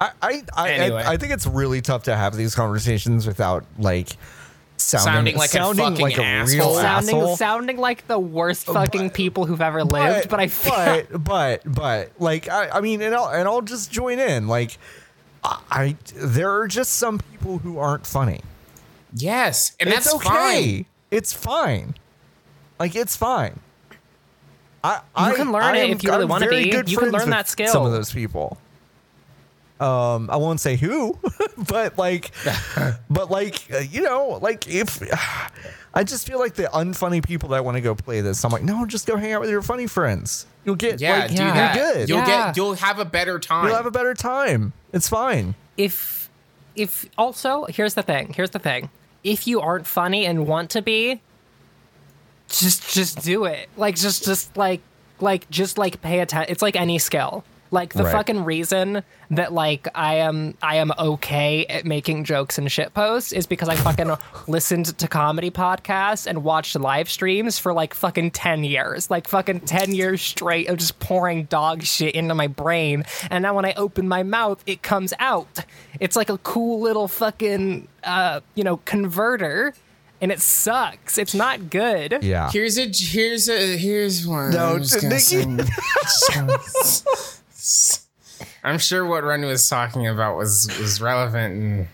I 0.00 0.10
I, 0.22 0.42
I, 0.56 0.70
Anyway. 0.70 1.02
I 1.02 1.12
I 1.12 1.16
think 1.16 1.32
it's 1.32 1.46
really 1.46 1.80
tough 1.80 2.04
to 2.04 2.16
have 2.16 2.36
these 2.36 2.54
conversations 2.54 3.26
without 3.26 3.64
like 3.78 4.08
sounding, 4.76 5.36
Sounding 5.36 5.36
like 5.36 5.54
a 5.54 5.74
fucking 5.74 6.02
like 6.02 6.18
a 6.18 6.22
asshole. 6.24 6.54
real 6.56 6.74
Sounding, 6.80 7.16
asshole. 7.16 7.36
sounding 7.36 7.76
like 7.78 8.06
the 8.06 8.18
worst 8.18 8.66
fucking 8.66 9.10
people 9.10 9.44
who've 9.46 9.60
ever 9.60 9.82
lived, 9.84 10.28
but, 10.28 10.38
I 10.40 10.46
feel 10.46 10.72
but 10.72 11.24
but 11.24 11.62
but 11.74 12.12
like 12.20 12.48
I, 12.48 12.68
I 12.70 12.80
mean 12.80 13.02
and 13.02 13.14
I'll 13.14 13.28
and 13.28 13.48
I'll 13.48 13.62
just 13.62 13.90
join 13.90 14.18
in 14.20 14.46
like 14.46 14.78
I, 15.42 15.58
I 15.70 15.96
there 16.14 16.50
are 16.52 16.68
just 16.68 16.92
some 16.94 17.18
people 17.18 17.58
who 17.58 17.78
aren't 17.78 18.06
funny. 18.06 18.40
Yes, 19.14 19.74
and 19.80 19.88
it's 19.88 20.04
that's 20.04 20.14
okay. 20.16 20.28
fine. 20.28 20.86
It's 21.10 21.32
fine. 21.32 21.94
Like 22.78 22.94
it's 22.94 23.16
fine. 23.16 23.58
I 24.84 24.94
You 24.96 25.00
I, 25.16 25.34
can 25.34 25.50
learn 25.50 25.62
I 25.64 25.76
it 25.78 25.90
if 25.90 26.04
you 26.04 26.10
really 26.10 26.24
wanna 26.26 26.48
be. 26.48 26.70
good 26.70 26.88
You 26.88 26.98
can 26.98 27.10
learn 27.10 27.30
that 27.30 27.48
skill. 27.48 27.72
Some 27.72 27.84
of 27.86 27.90
those 27.92 28.12
people. 28.12 28.58
Um, 29.80 30.28
I 30.30 30.36
won't 30.36 30.60
say 30.60 30.76
who, 30.76 31.16
but 31.68 31.96
like, 31.98 32.32
but 33.10 33.30
like, 33.30 33.62
uh, 33.72 33.78
you 33.78 34.02
know, 34.02 34.38
like 34.42 34.66
if 34.68 35.00
I 35.94 36.02
just 36.04 36.26
feel 36.26 36.38
like 36.40 36.54
the 36.54 36.64
unfunny 36.64 37.24
people 37.24 37.50
that 37.50 37.64
want 37.64 37.76
to 37.76 37.80
go 37.80 37.94
play 37.94 38.20
this, 38.20 38.44
I'm 38.44 38.50
like, 38.50 38.64
no, 38.64 38.84
just 38.86 39.06
go 39.06 39.16
hang 39.16 39.32
out 39.32 39.40
with 39.40 39.50
your 39.50 39.62
funny 39.62 39.86
friends. 39.86 40.46
You'll 40.64 40.74
get 40.74 41.00
Yeah, 41.00 41.18
like, 41.20 41.28
do 41.30 41.36
yeah. 41.36 41.54
that. 41.54 41.76
You're 41.76 41.92
good. 41.94 42.08
You'll 42.08 42.18
Yeah. 42.18 42.46
get 42.48 42.56
you'll 42.56 42.74
have 42.74 42.98
a 42.98 43.04
better 43.04 43.38
time. 43.38 43.66
You'll 43.66 43.76
have 43.76 43.86
a 43.86 43.90
better 43.90 44.14
time. 44.14 44.72
It's 44.92 45.08
fine. 45.08 45.54
if 45.76 46.28
if 46.74 47.06
also 47.16 47.64
here's 47.66 47.94
the 47.94 48.02
thing 48.02 48.32
here's 48.34 48.50
the 48.50 48.58
thing 48.58 48.88
if 49.24 49.46
you 49.48 49.60
aren't 49.60 49.86
funny 49.86 50.24
and 50.26 50.46
want 50.46 50.70
to 50.70 50.80
be 50.82 51.20
just 52.48 52.92
just 52.94 53.22
do 53.22 53.44
it 53.44 53.68
like 53.76 53.96
just 53.96 54.24
just 54.24 54.56
like 54.56 54.80
like 55.20 55.48
just 55.50 55.76
like 55.76 56.00
pay 56.00 56.20
attention 56.20 56.50
it's 56.52 56.62
like 56.62 56.76
any 56.76 56.98
skill 56.98 57.44
Like 57.70 57.92
the 57.92 58.04
Right. 58.04 58.12
fucking 58.12 58.44
reason 58.44 59.02
that 59.30 59.52
like 59.52 59.88
I 59.94 60.16
am 60.16 60.54
I 60.62 60.76
am 60.76 60.92
okay 60.98 61.66
at 61.66 61.84
making 61.84 62.24
jokes 62.24 62.56
and 62.58 62.70
shit 62.72 62.94
posts 62.94 63.32
is 63.32 63.46
because 63.46 63.68
I 63.68 63.76
fucking 63.76 64.10
listened 64.48 64.96
to 64.98 65.08
comedy 65.08 65.50
podcasts 65.50 66.26
and 66.26 66.42
watched 66.44 66.74
live 66.76 67.10
streams 67.10 67.58
for 67.58 67.72
like 67.72 67.92
fucking 67.94 68.30
10 68.30 68.64
years. 68.64 69.10
Like 69.10 69.28
fucking 69.28 69.60
10 69.60 69.92
years 69.94 70.22
straight 70.22 70.68
of 70.68 70.78
just 70.78 70.98
pouring 70.98 71.44
dog 71.44 71.82
shit 71.82 72.14
into 72.14 72.34
my 72.34 72.46
brain. 72.46 73.04
And 73.30 73.42
now 73.42 73.54
when 73.54 73.64
I 73.64 73.74
open 73.74 74.08
my 74.08 74.22
mouth, 74.22 74.62
it 74.66 74.82
comes 74.82 75.12
out. 75.18 75.60
It's 76.00 76.16
like 76.16 76.30
a 76.30 76.38
cool 76.38 76.80
little 76.80 77.08
fucking 77.08 77.88
uh, 78.04 78.40
you 78.54 78.64
know, 78.64 78.78
converter 78.84 79.74
and 80.20 80.32
it 80.32 80.40
sucks. 80.40 81.16
It's 81.18 81.34
not 81.34 81.70
good. 81.70 82.18
Yeah. 82.22 82.50
Here's 82.50 82.76
a 82.78 82.86
here's 82.92 83.48
a 83.48 83.76
here's 83.76 84.26
one. 84.26 84.50
No, 84.50 84.74
I'm, 84.74 84.82
just 84.82 85.00
gonna 85.00 85.14
Nikki. 85.14 85.70
I'm 88.62 88.78
sure 88.78 89.04
what 89.04 89.24
Ren 89.24 89.44
was 89.44 89.68
talking 89.68 90.06
about 90.06 90.36
was 90.36 90.68
was 90.80 91.00
relevant, 91.00 91.54
and 91.54 91.88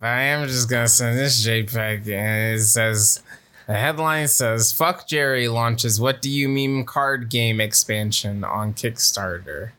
but 0.00 0.06
I 0.06 0.22
am 0.22 0.46
just 0.48 0.68
gonna 0.68 0.88
send 0.88 1.18
this 1.18 1.44
JPEG, 1.44 2.08
and 2.08 2.58
it 2.58 2.64
says. 2.64 3.22
The 3.66 3.74
headline 3.74 4.28
says, 4.28 4.70
"Fuck 4.70 5.08
Jerry 5.08 5.48
launches 5.48 6.00
What 6.00 6.22
Do 6.22 6.30
You 6.30 6.48
Meme 6.48 6.84
card 6.84 7.28
game 7.28 7.60
expansion 7.60 8.44
on 8.44 8.74
Kickstarter." 8.74 9.72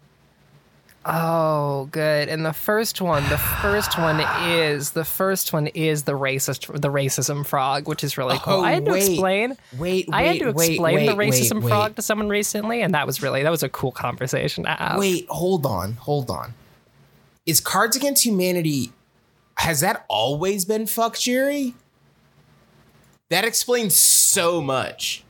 Oh, 1.09 1.87
good. 1.91 2.27
And 2.27 2.45
the 2.45 2.51
first 2.51 2.99
one, 2.99 3.23
the 3.29 3.37
first 3.37 3.97
one 3.97 4.19
is 4.43 4.91
the 4.91 5.05
first 5.05 5.53
one 5.53 5.67
is 5.67 6.03
the 6.03 6.11
racist, 6.11 6.81
the 6.81 6.89
racism 6.89 7.45
frog, 7.45 7.87
which 7.87 8.03
is 8.03 8.17
really 8.17 8.37
cool. 8.39 8.55
Oh, 8.55 8.63
I 8.63 8.73
had 8.73 8.83
to 8.85 8.91
oh, 8.91 8.93
wait. 8.93 9.09
explain. 9.09 9.57
Wait, 9.77 10.09
I 10.11 10.23
had 10.23 10.39
to 10.39 10.51
wait, 10.51 10.71
explain 10.71 10.95
wait, 10.95 11.05
the 11.05 11.13
racism 11.13 11.65
frog 11.65 11.95
to 11.95 12.01
someone 12.01 12.27
recently, 12.27 12.81
and 12.81 12.93
that 12.93 13.07
was 13.07 13.23
really 13.23 13.41
that 13.43 13.49
was 13.49 13.63
a 13.63 13.69
cool 13.69 13.93
conversation 13.93 14.65
to 14.65 14.69
have. 14.71 14.99
Wait, 14.99 15.25
hold 15.29 15.65
on, 15.65 15.93
hold 15.93 16.29
on. 16.29 16.53
Is 17.45 17.61
Cards 17.61 17.95
Against 17.95 18.25
Humanity 18.25 18.91
has 19.55 19.79
that 19.79 20.05
always 20.09 20.65
been 20.65 20.87
fuck 20.87 21.17
Jerry? 21.17 21.73
That 23.29 23.45
explains 23.45 23.95
so 23.95 24.61
much. 24.61 25.23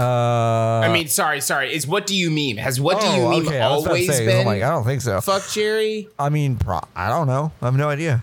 Uh, 0.00 0.80
I 0.82 0.90
mean, 0.90 1.08
sorry, 1.08 1.42
sorry. 1.42 1.74
Is 1.74 1.86
what 1.86 2.06
do 2.06 2.16
you 2.16 2.30
mean? 2.30 2.56
Has 2.56 2.80
what 2.80 3.02
do 3.02 3.06
you 3.08 3.28
mean 3.28 3.46
okay. 3.46 3.60
I 3.60 3.70
was 3.70 3.84
about 3.84 3.94
to 3.94 4.00
always 4.00 4.16
say, 4.16 4.24
been 4.24 4.40
I'm 4.40 4.46
like, 4.46 4.62
I 4.62 4.70
don't 4.70 4.84
think 4.84 5.02
so. 5.02 5.20
fuck 5.20 5.46
Jerry? 5.50 6.08
I 6.18 6.30
mean, 6.30 6.56
pro- 6.56 6.80
I 6.96 7.10
don't 7.10 7.26
know. 7.26 7.52
I 7.60 7.66
have 7.66 7.76
no 7.76 7.90
idea. 7.90 8.22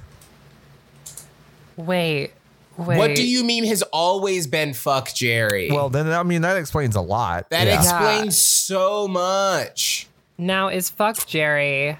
Wait, 1.75 2.31
wait. 2.77 2.97
What 2.97 3.15
do 3.15 3.23
you 3.23 3.43
mean 3.43 3.63
has 3.65 3.83
always 3.83 4.47
been 4.47 4.73
fuck 4.73 5.13
Jerry? 5.13 5.69
Well, 5.69 5.89
then 5.89 6.11
I 6.11 6.23
mean 6.23 6.41
that 6.41 6.57
explains 6.57 6.95
a 6.95 7.01
lot. 7.01 7.47
that 7.51 7.67
yeah. 7.67 7.79
explains 7.79 8.41
so 8.41 9.07
much. 9.07 10.07
now? 10.39 10.69
Is 10.69 10.89
fuck 10.89 11.27
Jerry? 11.27 11.99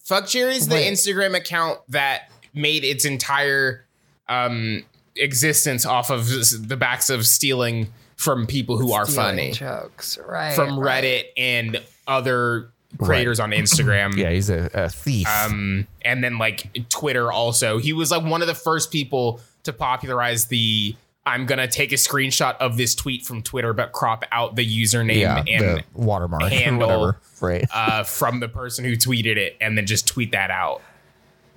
Fuck 0.00 0.26
Jerry's 0.26 0.68
the 0.68 0.76
Instagram 0.76 1.36
account 1.36 1.80
that 1.88 2.30
made 2.54 2.82
its 2.82 3.04
entire 3.04 3.84
um, 4.26 4.84
existence 5.16 5.84
off 5.84 6.10
of 6.10 6.28
the 6.66 6.78
backs 6.78 7.10
of 7.10 7.26
stealing 7.26 7.92
from 8.18 8.46
people 8.46 8.76
who 8.76 8.92
are 8.92 9.06
funny 9.06 9.52
jokes, 9.52 10.18
right? 10.28 10.54
from 10.54 10.78
right. 10.78 11.02
Reddit 11.04 11.24
and 11.36 11.80
other 12.06 12.70
creators 12.98 13.38
on 13.38 13.52
Instagram. 13.52 14.14
yeah, 14.16 14.30
he's 14.30 14.50
a, 14.50 14.68
a 14.74 14.88
thief. 14.88 15.26
Um, 15.28 15.86
and 16.02 16.22
then 16.22 16.36
like 16.36 16.88
Twitter 16.88 17.30
also. 17.30 17.78
He 17.78 17.92
was 17.92 18.10
like 18.10 18.24
one 18.24 18.42
of 18.42 18.48
the 18.48 18.54
first 18.54 18.90
people 18.90 19.40
to 19.62 19.72
popularize 19.72 20.46
the 20.46 20.96
I'm 21.24 21.46
gonna 21.46 21.68
take 21.68 21.92
a 21.92 21.96
screenshot 21.96 22.56
of 22.56 22.76
this 22.76 22.94
tweet 22.94 23.24
from 23.24 23.42
Twitter 23.42 23.72
but 23.72 23.92
crop 23.92 24.24
out 24.32 24.56
the 24.56 24.66
username 24.66 25.20
yeah, 25.20 25.44
and 25.46 25.64
the 25.64 25.84
watermark 25.94 26.42
or 26.44 26.48
handle. 26.48 26.88
whatever. 26.88 27.20
Right. 27.40 27.64
uh, 27.72 28.02
from 28.02 28.40
the 28.40 28.48
person 28.48 28.84
who 28.84 28.96
tweeted 28.96 29.36
it 29.36 29.56
and 29.60 29.78
then 29.78 29.86
just 29.86 30.08
tweet 30.08 30.32
that 30.32 30.50
out. 30.50 30.82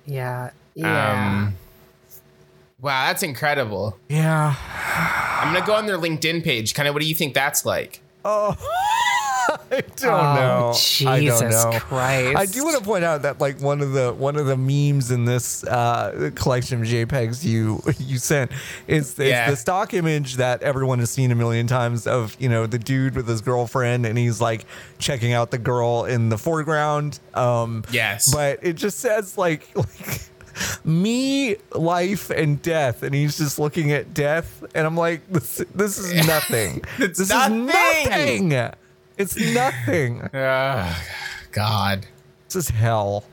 Yeah, 0.06 0.50
yeah. 0.74 1.38
Um, 1.38 1.54
wow, 2.82 3.06
that's 3.06 3.22
incredible. 3.22 3.96
yeah. 4.08 4.54
I'm 5.42 5.52
gonna 5.54 5.64
go 5.66 5.74
on 5.74 5.86
their 5.86 5.98
LinkedIn 5.98 6.44
page. 6.44 6.74
Kind 6.74 6.86
of, 6.88 6.94
what 6.94 7.02
do 7.02 7.08
you 7.08 7.14
think 7.14 7.32
that's 7.34 7.64
like? 7.64 8.00
Oh, 8.24 8.54
I 9.72 9.80
don't 9.96 10.04
Oh, 10.04 10.34
know. 10.34 10.68
I 11.10 11.18
Jesus 11.18 11.40
don't 11.40 11.50
know. 11.50 11.78
Christ. 11.80 12.36
I 12.38 12.46
do 12.46 12.64
want 12.64 12.78
to 12.78 12.84
point 12.84 13.02
out 13.02 13.22
that 13.22 13.40
like 13.40 13.60
one 13.60 13.80
of 13.80 13.92
the 13.92 14.12
one 14.12 14.36
of 14.36 14.46
the 14.46 14.56
memes 14.56 15.10
in 15.10 15.24
this 15.24 15.64
uh, 15.64 16.30
collection 16.36 16.80
of 16.80 16.86
JPEGs 16.86 17.42
you 17.44 17.82
you 17.98 18.18
sent 18.18 18.52
is 18.86 19.18
it's 19.18 19.28
Yeah. 19.30 19.50
the 19.50 19.56
stock 19.56 19.94
image 19.94 20.36
that 20.36 20.62
everyone 20.62 21.00
has 21.00 21.10
seen 21.10 21.32
a 21.32 21.34
million 21.34 21.66
times 21.66 22.06
of 22.06 22.36
you 22.38 22.48
know 22.48 22.66
the 22.66 22.78
dude 22.78 23.16
with 23.16 23.26
his 23.26 23.40
girlfriend 23.40 24.06
and 24.06 24.16
he's 24.16 24.40
like 24.40 24.64
checking 24.98 25.32
out 25.32 25.50
the 25.50 25.58
girl 25.58 26.04
in 26.04 26.28
the 26.28 26.38
foreground. 26.38 27.18
Um, 27.34 27.82
Yes. 27.90 28.32
but 28.32 28.60
it 28.62 28.74
just 28.74 29.00
says 29.00 29.36
like 29.36 29.66
like 29.76 30.20
me, 30.84 31.56
life, 31.72 32.30
and 32.30 32.60
death, 32.62 33.02
and 33.02 33.14
he's 33.14 33.38
just 33.38 33.58
looking 33.58 33.92
at 33.92 34.14
death, 34.14 34.64
and 34.74 34.86
I'm 34.86 34.96
like, 34.96 35.26
this 35.28 35.62
this 35.74 35.98
is 35.98 36.26
nothing. 36.26 36.82
It's 36.98 37.18
this 37.18 37.28
nothing. 37.30 37.68
is 37.68 38.42
nothing. 38.42 38.72
It's 39.18 39.36
nothing. 39.54 40.22
Uh, 40.34 40.94
God. 41.52 42.06
This 42.48 42.56
is 42.56 42.68
hell. 42.70 43.24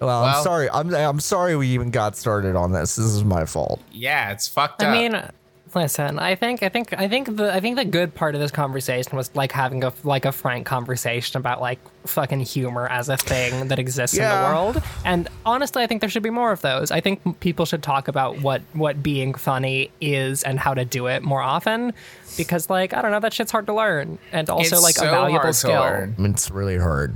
Well, 0.00 0.24
I'm 0.24 0.42
sorry. 0.42 0.68
I'm 0.70 0.94
I'm 0.94 1.20
sorry 1.20 1.56
we 1.56 1.68
even 1.68 1.90
got 1.90 2.16
started 2.16 2.56
on 2.56 2.72
this. 2.72 2.96
This 2.96 3.06
is 3.06 3.24
my 3.24 3.46
fault. 3.46 3.80
Yeah, 3.90 4.32
it's 4.32 4.48
fucked 4.48 4.82
up. 4.82 4.88
I 4.88 4.92
mean, 4.92 5.30
listen. 5.74 6.18
I 6.18 6.34
think 6.34 6.62
I 6.62 6.68
think 6.68 6.92
I 6.98 7.08
think 7.08 7.36
the 7.36 7.52
I 7.52 7.60
think 7.60 7.76
the 7.76 7.84
good 7.84 8.14
part 8.14 8.34
of 8.34 8.40
this 8.40 8.50
conversation 8.50 9.16
was 9.16 9.34
like 9.34 9.52
having 9.52 9.84
a 9.84 9.92
like 10.04 10.24
a 10.24 10.32
frank 10.32 10.66
conversation 10.66 11.38
about 11.38 11.60
like 11.60 11.78
fucking 12.06 12.40
humor 12.40 12.86
as 12.88 13.08
a 13.08 13.16
thing 13.16 13.68
that 13.68 13.78
exists 13.78 14.16
in 14.16 14.22
the 14.22 14.28
world. 14.28 14.82
And 15.04 15.28
honestly, 15.46 15.82
I 15.82 15.86
think 15.86 16.00
there 16.00 16.10
should 16.10 16.22
be 16.22 16.30
more 16.30 16.52
of 16.52 16.60
those. 16.60 16.90
I 16.90 17.00
think 17.00 17.40
people 17.40 17.64
should 17.66 17.82
talk 17.82 18.08
about 18.08 18.40
what 18.40 18.62
what 18.72 19.02
being 19.02 19.34
funny 19.34 19.90
is 20.00 20.42
and 20.42 20.58
how 20.58 20.74
to 20.74 20.84
do 20.84 21.06
it 21.06 21.22
more 21.22 21.42
often. 21.42 21.92
Because 22.36 22.68
like 22.68 22.92
I 22.94 23.02
don't 23.02 23.10
know, 23.10 23.20
that 23.20 23.32
shit's 23.32 23.52
hard 23.52 23.66
to 23.66 23.74
learn 23.74 24.18
and 24.32 24.50
also 24.50 24.76
It's 24.76 24.82
like 24.84 24.94
so 24.96 25.06
a 25.06 25.10
valuable 25.10 25.52
skill. 25.52 25.80
learn. 25.80 26.14
I 26.18 26.20
mean, 26.22 26.32
it's 26.32 26.50
really 26.50 26.78
hard. 26.78 27.14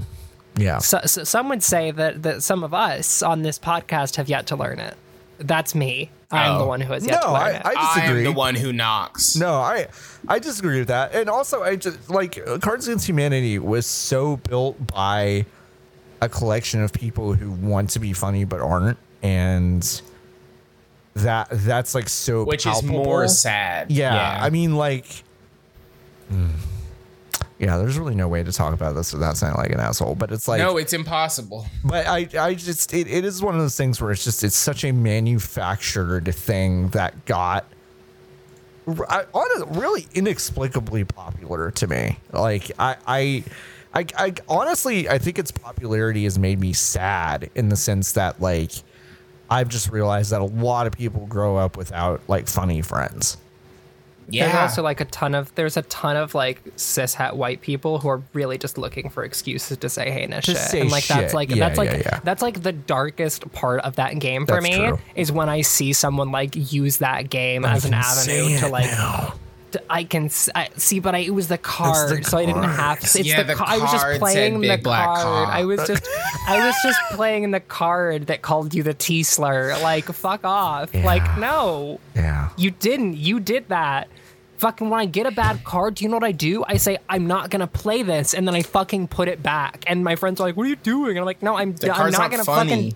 Yeah. 0.57 0.79
So, 0.79 1.01
so 1.07 1.23
some 1.23 1.49
would 1.51 1.63
say 1.63 1.93
that, 1.93 2.25
that 2.25 2.43
some 2.43 2.65
of 2.65 2.75
us 2.75 3.23
on 3.23 3.43
this 3.43 3.61
podcast 3.61 4.17
have 4.17 4.29
yet 4.29 4.49
to 4.49 4.57
learn 4.57 4.81
it. 4.81 4.97
That's 5.39 5.73
me. 5.73 6.11
I'm 6.31 6.57
Oh. 6.57 6.59
the 6.59 6.67
one 6.67 6.81
who 6.83 6.93
has 6.93 7.07
yet 7.07 7.13
No, 7.15 7.21
to 7.29 7.33
learn 7.33 7.43
I, 7.43 7.51
it. 7.51 7.63
I 7.65 7.71
I 7.77 7.95
disagree. 7.95 8.19
am 8.19 8.25
the 8.25 8.33
one 8.39 8.55
who 8.55 8.73
knocks. 8.73 9.35
No, 9.37 9.55
I 9.55 9.87
I 10.29 10.39
disagree 10.39 10.79
with 10.81 10.89
that. 10.89 11.15
And 11.15 11.31
also, 11.31 11.63
I 11.63 11.77
just 11.77 12.11
like 12.11 12.39
Cards 12.61 12.87
Against 12.87 13.09
Humanity 13.09 13.59
was 13.59 13.87
so 13.87 14.37
built 14.37 14.87
by 14.93 15.47
a 16.21 16.29
collection 16.29 16.83
of 16.83 16.93
people 16.93 17.33
who 17.33 17.51
want 17.53 17.91
to 17.91 17.99
be 17.99 18.13
funny 18.13 18.45
but 18.45 18.61
aren't, 18.61 18.99
and 19.23 20.03
that 21.15 21.49
that's 21.51 21.95
like 21.95 22.09
so 22.09 22.45
which 22.45 22.65
palpable. 22.65 23.01
is 23.01 23.07
more 23.07 23.29
sad. 23.29 23.91
Yeah, 23.91 24.39
I 24.41 24.51
mean, 24.51 24.77
like, 24.77 25.07
mm, 26.31 26.51
yeah. 27.59 27.77
There's 27.77 27.99
really 27.99 28.15
no 28.15 28.29
way 28.29 28.43
to 28.43 28.53
talk 28.53 28.75
about 28.75 28.95
this 28.95 29.13
without 29.13 29.37
sounding 29.37 29.61
like 29.61 29.71
an 29.71 29.81
asshole. 29.81 30.15
But 30.15 30.33
it's 30.33 30.49
like, 30.49 30.61
no, 30.61 30.77
it's 30.77 30.93
impossible. 30.93 31.67
but 31.85 32.07
I, 32.07 32.29
I 32.39 32.55
just, 32.55 32.95
it, 32.95 33.09
it 33.09 33.25
is 33.25 33.43
one 33.43 33.55
of 33.55 33.61
those 33.61 33.77
things 33.77 34.01
where 34.01 34.11
it's 34.11 34.25
just, 34.25 34.45
it's 34.45 34.57
such 34.57 34.85
a 34.85 34.93
manufactured 34.93 36.35
thing 36.35 36.89
that 36.89 37.25
got, 37.25 37.67
I, 38.87 39.25
really 39.67 40.07
inexplicably 40.15 41.05
popular 41.05 41.71
to 41.73 41.87
me. 41.87 42.19
Like, 42.33 42.71
I, 42.79 42.97
I, 43.07 43.45
I, 43.93 44.07
I, 44.17 44.35
honestly, 44.49 45.09
I 45.09 45.19
think 45.19 45.39
its 45.39 45.51
popularity 45.51 46.25
has 46.25 46.39
made 46.39 46.59
me 46.59 46.73
sad 46.73 47.51
in 47.55 47.69
the 47.69 47.77
sense 47.77 48.13
that, 48.13 48.41
like, 48.41 48.73
I've 49.51 49.69
just 49.69 49.91
realized 49.91 50.31
that 50.31 50.41
a 50.41 50.45
lot 50.45 50.87
of 50.87 50.93
people 50.93 51.27
grow 51.27 51.57
up 51.57 51.77
without 51.77 52.21
like 52.29 52.49
funny 52.49 52.83
friends. 52.83 53.39
Yeah. 54.31 54.45
There's 54.47 54.57
also 54.71 54.83
like 54.83 55.01
a 55.01 55.07
ton 55.07 55.35
of 55.35 55.55
there's 55.55 55.77
a 55.77 55.83
ton 55.83 56.17
of 56.17 56.35
like 56.35 56.61
cis 56.77 57.15
het 57.15 57.35
white 57.37 57.61
people 57.63 57.99
who 57.99 58.09
are 58.09 58.23
really 58.35 58.59
just 58.59 58.77
looking 58.77 59.09
for 59.09 59.25
excuses 59.25 59.79
to 59.79 59.89
say 59.89 60.11
heinous 60.11 60.45
To 60.45 60.53
shit. 60.53 60.61
say 60.61 60.81
and 60.83 60.91
like 60.91 61.05
shit. 61.05 61.17
that's 61.17 61.35
like 61.35 61.49
Yeah, 61.51 61.57
that's 61.57 61.79
like 61.79 61.91
yeah, 61.91 62.03
yeah. 62.05 62.21
that's 62.25 62.43
like 62.43 62.63
the 62.63 62.73
darkest 62.73 63.51
part 63.53 63.81
of 63.81 63.97
that 63.97 64.19
game 64.19 64.45
for 64.47 64.61
That's 64.61 64.65
me 64.65 64.77
true. 64.77 64.99
is 65.15 65.33
when 65.33 65.49
I 65.49 65.63
see 65.63 65.93
someone 65.93 66.31
like 66.31 66.51
use 66.55 66.99
that 66.99 67.31
game 67.31 67.65
as 67.65 67.85
an 67.87 67.95
avenue 67.95 68.59
to 68.59 68.69
like 68.69 68.85
now. 68.91 69.35
I 69.91 70.05
can 70.05 70.25
s- 70.27 70.49
I, 70.55 70.71
see, 70.79 70.99
but 70.99 71.15
I, 71.15 71.19
it 71.19 71.35
was 71.35 71.49
the 71.49 71.59
card, 71.59 72.25
so 72.25 72.39
I 72.39 72.47
didn't 72.47 72.63
have. 72.63 73.01
card. 73.01 73.01
To, 73.03 73.19
it's 73.19 73.29
Yeah, 73.29 73.43
the, 73.43 73.53
the 73.53 73.55
ca- 73.55 73.65
I 73.69 73.77
was 73.77 73.91
just 73.93 74.03
card 74.03 74.15
said 74.15 74.21
playing 74.21 74.61
the 74.63 74.69
big 74.69 74.83
black 74.83 75.05
card. 75.19 75.49
I 75.51 75.67
was 75.67 75.87
just, 75.87 76.09
I 76.49 76.65
was 76.67 76.75
just 76.83 76.99
playing 77.11 77.51
the 77.51 77.61
card 77.61 78.29
that 78.29 78.41
called 78.41 78.73
you 78.73 78.83
the 78.83 78.95
T 78.95 79.23
slur. 79.23 79.79
Like, 79.83 80.07
fuck 80.07 80.41
off. 80.47 80.95
Like, 80.95 81.37
no, 81.39 82.01
Yeah. 82.15 82.49
you 82.57 82.71
didn't. 82.71 83.19
You 83.19 83.41
did 83.41 83.69
that. 83.69 84.09
Fucking 84.59 84.91
when 84.91 85.01
I 85.01 85.07
get 85.07 85.27
a 85.27 85.31
bad 85.31 85.65
card, 85.65 85.95
do 85.97 86.05
you 86.05 86.11
know 86.11 86.17
what 86.17 86.25
I 86.25 86.33
do? 86.33 86.65
I 86.67 86.77
say 86.77 86.99
I'm 87.09 87.27
not 87.27 87.51
gonna 87.51 87.67
play 87.67 88.03
this, 88.03 88.35
and 88.35 88.47
then 88.47 88.55
I 88.55 88.63
fucking 88.63 89.09
put 89.09 89.29
it 89.29 89.43
back. 89.43 89.85
And 89.87 90.03
my 90.05 90.17
friends 90.17 90.41
are 90.41 90.47
like, 90.49 90.57
"What 90.57 90.67
are 90.67 90.69
you 90.71 90.77
doing?" 90.77 91.11
And 91.11 91.21
I'm 91.21 91.25
like, 91.25 91.43
"No, 91.43 91.57
I'm, 91.57 91.75
I'm 91.83 91.89
not, 91.89 92.13
not 92.13 92.31
gonna 92.31 92.45
funny. 92.45 92.71
fucking, 92.71 92.95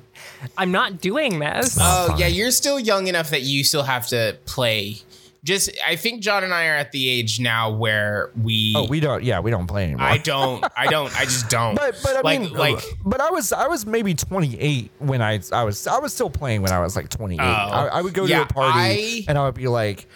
I'm 0.58 0.72
not 0.72 1.00
doing 1.00 1.38
this." 1.38 1.78
Oh 1.80 2.14
yeah, 2.18 2.26
you're 2.26 2.50
still 2.50 2.78
young 2.80 3.06
enough 3.06 3.30
that 3.30 3.42
you 3.42 3.64
still 3.64 3.84
have 3.84 4.06
to 4.08 4.36
play 4.44 4.96
just 5.44 5.70
I 5.84 5.96
think 5.96 6.22
John 6.22 6.44
and 6.44 6.54
I 6.54 6.66
are 6.68 6.76
at 6.76 6.92
the 6.92 7.08
age 7.08 7.40
now 7.40 7.70
where 7.72 8.30
we. 8.40 8.74
Oh, 8.76 8.86
we 8.86 9.00
don't. 9.00 9.24
Yeah, 9.24 9.40
we 9.40 9.50
don't 9.50 9.66
play 9.66 9.84
anymore. 9.84 10.06
I 10.06 10.18
don't. 10.18 10.64
I 10.76 10.86
don't. 10.86 11.12
I 11.18 11.24
just 11.24 11.48
don't. 11.50 11.74
But 11.74 11.98
but 12.02 12.16
I 12.16 12.20
like 12.20 12.40
mean, 12.40 12.52
like 12.52 12.78
but 13.04 13.20
I 13.20 13.30
was 13.30 13.52
I 13.52 13.66
was 13.66 13.84
maybe 13.84 14.14
28 14.14 14.90
when 15.00 15.20
I 15.20 15.40
I 15.52 15.64
was 15.64 15.86
I 15.88 15.98
was 15.98 16.14
still 16.14 16.30
playing 16.30 16.62
when 16.62 16.70
I 16.70 16.78
was 16.78 16.94
like 16.94 17.08
28. 17.08 17.40
Oh. 17.40 17.44
I, 17.44 17.86
I 17.86 18.02
would 18.02 18.14
go 18.14 18.24
Yeah, 18.24 18.38
to 18.38 18.42
a 18.44 18.46
party 18.52 18.78
I- 18.78 19.24
and 19.26 19.36
I 19.36 19.44
would 19.46 19.54
be 19.56 19.66
like, 19.66 20.06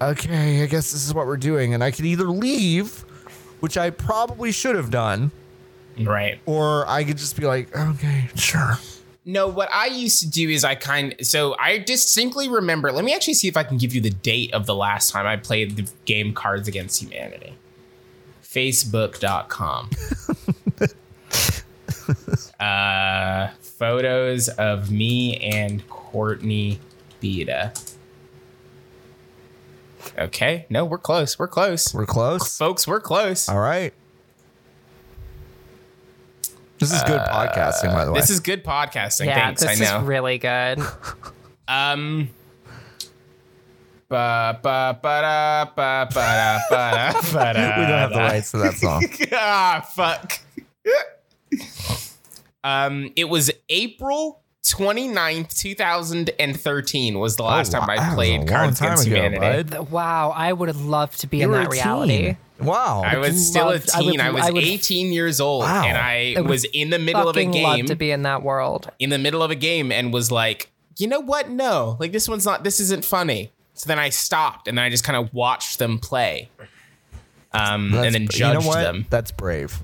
okay, 0.00 0.62
I 0.62 0.66
guess 0.66 0.92
this 0.92 1.06
is 1.06 1.14
what 1.14 1.26
we're 1.26 1.36
doing, 1.36 1.74
and 1.74 1.82
I 1.82 1.90
could 1.90 2.06
either 2.06 2.28
leave, 2.28 3.00
which 3.60 3.76
I 3.76 3.90
probably 3.90 4.52
should 4.52 4.76
have 4.76 4.90
done, 4.90 5.30
right. 6.00 6.38
or 6.46 6.86
I 6.88 7.04
could 7.04 7.18
just 7.18 7.36
be 7.36 7.46
like, 7.46 7.76
okay, 7.76 8.28
sure. 8.34 8.78
No, 9.26 9.48
what 9.48 9.70
I 9.72 9.86
used 9.86 10.20
to 10.20 10.28
do 10.28 10.50
is 10.50 10.64
I 10.64 10.74
kind 10.74 11.14
so 11.22 11.56
I 11.58 11.78
distinctly 11.78 12.48
remember. 12.48 12.92
Let 12.92 13.04
me 13.04 13.14
actually 13.14 13.34
see 13.34 13.48
if 13.48 13.56
I 13.56 13.62
can 13.62 13.78
give 13.78 13.94
you 13.94 14.02
the 14.02 14.10
date 14.10 14.52
of 14.52 14.66
the 14.66 14.74
last 14.74 15.10
time 15.10 15.26
I 15.26 15.36
played 15.36 15.76
the 15.76 15.88
game 16.04 16.34
Cards 16.34 16.68
Against 16.68 17.00
Humanity. 17.02 17.54
Facebook.com. 18.42 19.90
uh, 22.60 23.48
photos 23.60 24.48
of 24.50 24.90
me 24.90 25.38
and 25.38 25.88
Courtney 25.88 26.78
Beta. 27.20 27.72
Okay, 30.18 30.66
no, 30.70 30.84
we're 30.84 30.98
close. 30.98 31.38
We're 31.38 31.48
close, 31.48 31.92
We're 31.92 32.06
close. 32.06 32.56
folks. 32.56 32.86
We're 32.86 33.00
close. 33.00 33.48
All 33.48 33.58
right. 33.58 33.92
This 36.78 36.92
is 36.92 37.02
good 37.02 37.20
podcasting, 37.20 37.92
by 37.92 38.04
the 38.04 38.12
way. 38.12 38.18
Uh, 38.18 38.20
This 38.20 38.30
is 38.30 38.40
good 38.40 38.62
podcasting. 38.64 39.26
Yeah, 39.26 39.34
Thanks. 39.46 39.62
this 39.62 39.80
I 39.80 39.84
know. 39.84 40.00
is 40.00 40.04
really 40.06 40.38
good. 40.38 40.80
Um. 41.66 42.28
Ba 44.06 44.60
ba 44.62 44.98
ba 45.02 45.20
da 45.22 45.64
ba 45.74 46.06
ba 46.12 46.14
da 46.14 46.58
ba 46.68 46.90
da 46.92 47.20
ba 47.32 47.52
da. 47.54 47.80
we 47.80 47.86
don't 47.86 47.98
have 47.98 48.10
the 48.10 48.16
rights 48.18 48.50
to 48.50 48.58
that 48.58 48.74
song. 48.74 49.02
ah, 49.32 49.80
fuck. 49.94 50.40
um, 52.62 53.10
it 53.16 53.30
was 53.30 53.50
April 53.70 54.42
29th, 54.64 55.56
2013 55.58 57.18
was 57.18 57.36
the 57.36 57.42
last 57.42 57.74
Oh, 57.74 57.80
time 57.80 57.90
I 57.90 57.96
that 57.96 58.14
played 58.14 58.38
long 58.38 58.46
Cards 58.46 58.78
time 58.78 58.92
Against 58.92 59.06
ago, 59.06 59.16
Humanity. 59.16 59.62
bud. 59.76 59.90
wow, 59.90 60.30
I 60.34 60.52
would 60.52 60.68
have 60.68 60.80
loved 60.80 61.20
to 61.20 61.26
be 61.26 61.38
You 61.38 61.44
in 61.44 61.50
that 61.52 61.70
reality. 61.70 62.36
Wow. 62.60 63.02
I 63.04 63.18
was 63.18 63.46
still 63.46 63.68
a 63.68 63.72
loved- 63.72 63.90
I 63.94 64.00
would- 64.00 64.10
teen. 64.12 64.20
I, 64.20 64.30
was 64.30 64.44
I 64.44 64.50
would 64.50 64.64
18 64.64 65.12
years 65.12 65.40
old, 65.40 65.64
Wow. 65.64 65.84
and 65.84 65.98
I 65.98 66.34
I 66.38 66.40
was 66.40 66.64
in 66.72 66.90
the 66.90 66.98
middle 66.98 67.28
of 67.28 67.36
a 67.36 67.44
Fucking 67.44 67.62
love 67.62 67.76
game. 67.76 67.86
to 67.86 67.94
be 67.94 68.10
in 68.10 68.22
that 68.22 68.42
world. 68.42 68.90
in 68.98 69.10
the 69.10 69.18
middle 69.18 69.42
of 69.42 69.50
a 69.50 69.54
game 69.56 69.92
and 69.92 70.12
was 70.14 70.30
like, 70.32 70.70
you 70.96 71.08
know 71.08 71.20
what? 71.20 71.50
No, 71.50 71.96
like 72.00 72.12
this 72.12 72.28
one's 72.28 72.46
not. 72.46 72.64
This 72.64 72.80
isn't 72.80 73.04
funny. 73.04 73.50
So 73.74 73.88
then 73.88 73.98
I 73.98 74.08
stopped 74.08 74.68
and 74.68 74.78
then 74.78 74.84
I 74.84 74.88
just 74.88 75.02
kind 75.04 75.16
of 75.16 75.34
watched 75.34 75.78
them 75.80 75.98
play, 75.98 76.48
um, 77.52 77.92
and 77.92 78.14
then 78.14 78.28
you 78.32 78.40
know 78.52 78.60
what? 78.60 78.80
them. 78.80 79.04
That's 79.10 79.32
brave. 79.32 79.80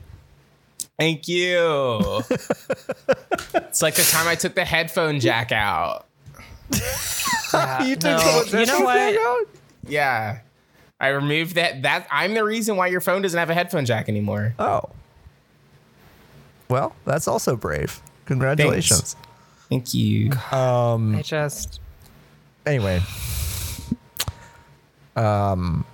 Thank 1.01 1.27
you. 1.29 2.23
it's 3.55 3.81
like 3.81 3.95
the 3.95 4.07
time 4.11 4.29
I 4.29 4.35
took 4.35 4.55
the 4.55 4.65
headphone 4.67 5.19
jack 5.19 5.51
out. 5.51 6.07
Yeah, 7.53 7.83
You 7.83 7.97
took 7.97 8.05
no, 8.05 8.45
the 8.45 8.61
you 8.61 8.67
know 8.67 8.81
what? 8.83 9.49
Yeah, 9.89 10.39
I 11.01 11.09
removed 11.09 11.57
that. 11.57 11.83
That 11.83 12.07
I'm 12.09 12.35
the 12.35 12.45
reason 12.45 12.77
why 12.77 12.87
your 12.87 13.01
phone 13.01 13.23
doesn't 13.23 13.37
have 13.39 13.51
a 13.51 13.55
headphone 13.55 13.87
jack 13.87 14.09
anymore. 14.09 14.55
Oh. 14.57 14.83
Well, 16.69 16.95
that's 17.05 17.27
also 17.27 17.57
brave. 17.57 18.01
Congratulations. 18.27 19.17
Thank 19.69 19.95
you. 19.95 20.31
I 20.53 21.23
just 21.25 21.81
Anyway, 22.65 23.01
Um 25.17 25.85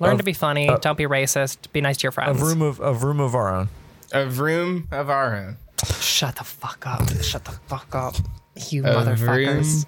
learn 0.00 0.12
Of- 0.12 0.18
to 0.18 0.24
be 0.24 0.32
funny. 0.32 0.68
uh, 0.68 0.78
don't 0.78 0.98
be 0.98 1.04
racist. 1.04 1.70
Be 1.72 1.80
nice 1.80 1.98
to 1.98 2.02
your 2.04 2.12
friends. 2.12 2.30
a 2.30 2.34
friends. 2.40 2.52
room 2.56 2.62
of 2.62 2.80
a 2.80 2.94
room 2.94 3.20
of 3.20 3.34
our 3.36 3.54
own. 3.54 3.68
A 4.12 4.26
room 4.26 4.88
of 4.90 5.08
our 5.10 5.36
own. 5.36 5.56
Shut 6.00 6.36
the 6.36 6.44
fuck 6.44 6.86
up. 6.86 7.08
Shut 7.22 7.44
the 7.44 7.52
fuck 7.52 7.94
up. 7.94 8.14
You 8.68 8.84
A 8.84 8.88
motherfuckers. 8.88 9.86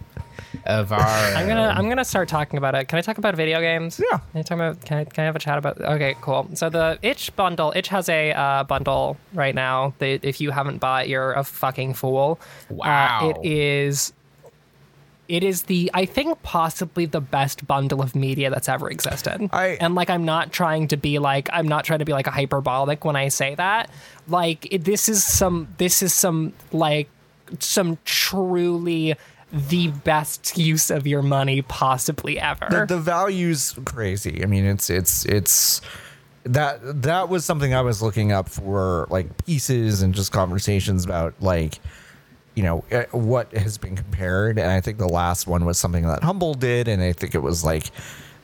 of 0.65 0.93
our. 0.93 1.01
I'm 1.37 1.47
gonna 1.49 1.69
I'm 1.77 1.89
gonna 1.89 2.05
start 2.05 2.29
talking 2.29 2.57
about 2.57 2.75
it. 2.75 2.87
Can 2.89 2.99
I 2.99 3.03
talk 3.03 3.19
about 3.19 3.35
video 3.37 3.61
games? 3.61 4.01
Yeah. 4.11 4.19
Can 4.19 4.39
I 4.39 4.43
talk 4.43 4.57
about 4.57 4.81
can 4.85 4.99
I, 4.99 5.05
can 5.05 5.23
I 5.23 5.27
have 5.27 5.37
a 5.37 5.41
chat 5.41 5.59
about 5.59 5.81
Okay, 5.81 6.15
cool. 6.21 6.49
So 6.55 6.71
the 6.71 6.99
Itch 7.03 7.35
bundle, 7.37 7.73
Itch 7.77 7.89
has 7.89 8.09
a 8.09 8.33
uh, 8.33 8.65
bundle 8.65 9.17
right 9.35 9.55
now. 9.55 9.93
That 9.99 10.25
if 10.25 10.41
you 10.41 10.51
haven't 10.53 10.79
bought, 10.79 11.09
you're 11.09 11.33
a 11.33 11.45
fucking 11.45 11.95
fool. 11.95 12.39
Uh, 12.71 12.75
Wow. 12.75 13.35
it 13.37 13.47
is 13.47 14.13
it 15.33 15.43
is 15.43 15.63
the 15.63 15.91
I 15.95 16.05
think 16.05 16.43
possibly 16.43 17.07
the 17.07 17.23
best 17.23 17.67
bundle 17.67 18.03
of 18.03 18.15
media 18.15 18.51
that's 18.51 18.69
ever 18.69 18.91
existed. 18.91 19.49
I- 19.51 19.79
and 19.81 19.95
like 19.95 20.11
I'm 20.11 20.27
not 20.27 20.53
trying 20.53 20.89
to 20.89 20.99
be 20.99 21.19
like 21.19 21.49
I'm 21.55 21.67
not 21.67 21.87
trying 21.87 22.01
to 22.01 22.05
be 22.05 22.13
like 22.13 22.27
a 22.27 22.31
hyperbolic 22.31 23.03
when 23.07 23.17
I 23.17 23.29
say 23.29 23.55
that. 23.55 23.89
Like 24.29 24.71
it, 24.71 24.85
this 24.85 25.09
is 25.09 25.25
some 25.25 25.69
this 25.79 26.03
is 26.03 26.13
some 26.13 26.53
like 26.71 27.09
some 27.61 27.97
truly 28.05 29.15
the 29.51 29.89
best 29.89 30.59
use 30.59 30.91
of 30.91 31.07
your 31.07 31.23
money 31.23 31.63
possibly 31.63 32.39
ever. 32.39 32.67
The, 32.71 32.97
the 32.97 33.01
value's 33.01 33.75
crazy. 33.87 34.43
I 34.43 34.47
mean, 34.47 34.67
it's 34.67 34.91
it's 34.91 35.25
it's 35.25 35.81
that 36.45 36.79
that 37.03 37.31
was 37.31 37.45
something 37.47 37.73
I 37.73 37.81
was 37.81 38.03
looking 38.03 38.33
up 38.33 38.51
for 38.51 39.07
like 39.09 39.47
pieces 39.47 40.03
and 40.03 40.15
just 40.15 40.31
conversations 40.31 41.07
about 41.07 41.35
like 41.41 41.79
you 42.55 42.63
know 42.63 42.85
eh, 42.91 43.05
what 43.13 43.53
has 43.53 43.79
been 43.79 43.97
compared 43.97 44.59
and 44.59 44.71
I 44.71 44.81
think 44.81 44.99
the 44.99 45.09
last 45.09 45.47
one 45.47 45.65
was 45.65 45.79
something 45.79 46.07
that 46.07 46.23
Humble 46.23 46.55
did 46.55 46.89
and 46.89 47.03
I 47.03 47.13
think 47.13 47.35
it 47.35 47.43
was 47.43 47.65
like 47.65 47.91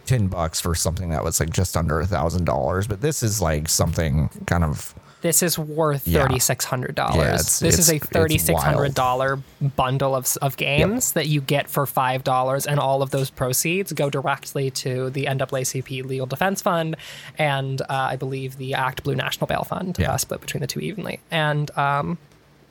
10 0.06 0.28
bucks 0.28 0.60
for 0.60 0.74
something 0.74 1.10
that 1.10 1.22
was 1.22 1.38
like 1.40 1.50
just 1.50 1.76
under 1.76 2.00
a 2.00 2.06
thousand 2.06 2.44
dollars 2.44 2.86
but 2.86 3.00
this 3.02 3.22
is 3.22 3.42
like 3.42 3.68
something 3.68 4.30
kind 4.46 4.64
of 4.64 4.94
This 5.20 5.42
is 5.42 5.58
worth 5.58 6.06
Yeah. 6.06 6.22
thirty 6.22 6.38
six 6.38 6.64
hundred 6.64 6.94
Yeah, 6.96 7.06
dollars. 7.08 7.40
it's- 7.40 7.58
this 7.58 7.78
is 7.78 7.90
a 7.90 7.96
it's- 7.96 8.04
it's 8.08 8.12
thirty 8.12 8.38
six 8.38 8.62
hundred 8.62 8.94
dollar 8.94 9.40
bundle 9.76 10.14
of 10.14 10.26
of 10.40 10.56
games 10.56 11.12
that 11.12 11.26
you 11.26 11.40
get 11.40 11.68
for 11.68 11.84
five 11.86 12.22
dollars, 12.22 12.66
and 12.66 12.78
all 12.78 13.02
of 13.02 13.10
those 13.10 13.28
proceeds 13.28 13.92
go 13.92 14.08
directly 14.10 14.70
to 14.70 15.10
the 15.10 15.24
NAACP 15.26 16.04
Legal 16.06 16.26
Defense 16.26 16.62
Fund 16.62 16.94
and 17.36 17.82
uh, 17.82 17.86
I 17.90 18.16
believe 18.16 18.58
the 18.58 18.74
Act 18.74 19.02
Blue 19.02 19.16
National 19.16 19.48
Bail 19.48 19.64
Fund, 19.64 19.96
Yeah. 19.98 20.12
uh, 20.12 20.16
split 20.18 20.40
between 20.40 20.60
the 20.60 20.68
two 20.68 20.78
evenly. 20.80 21.18
And 21.32 21.76
um, 21.76 22.16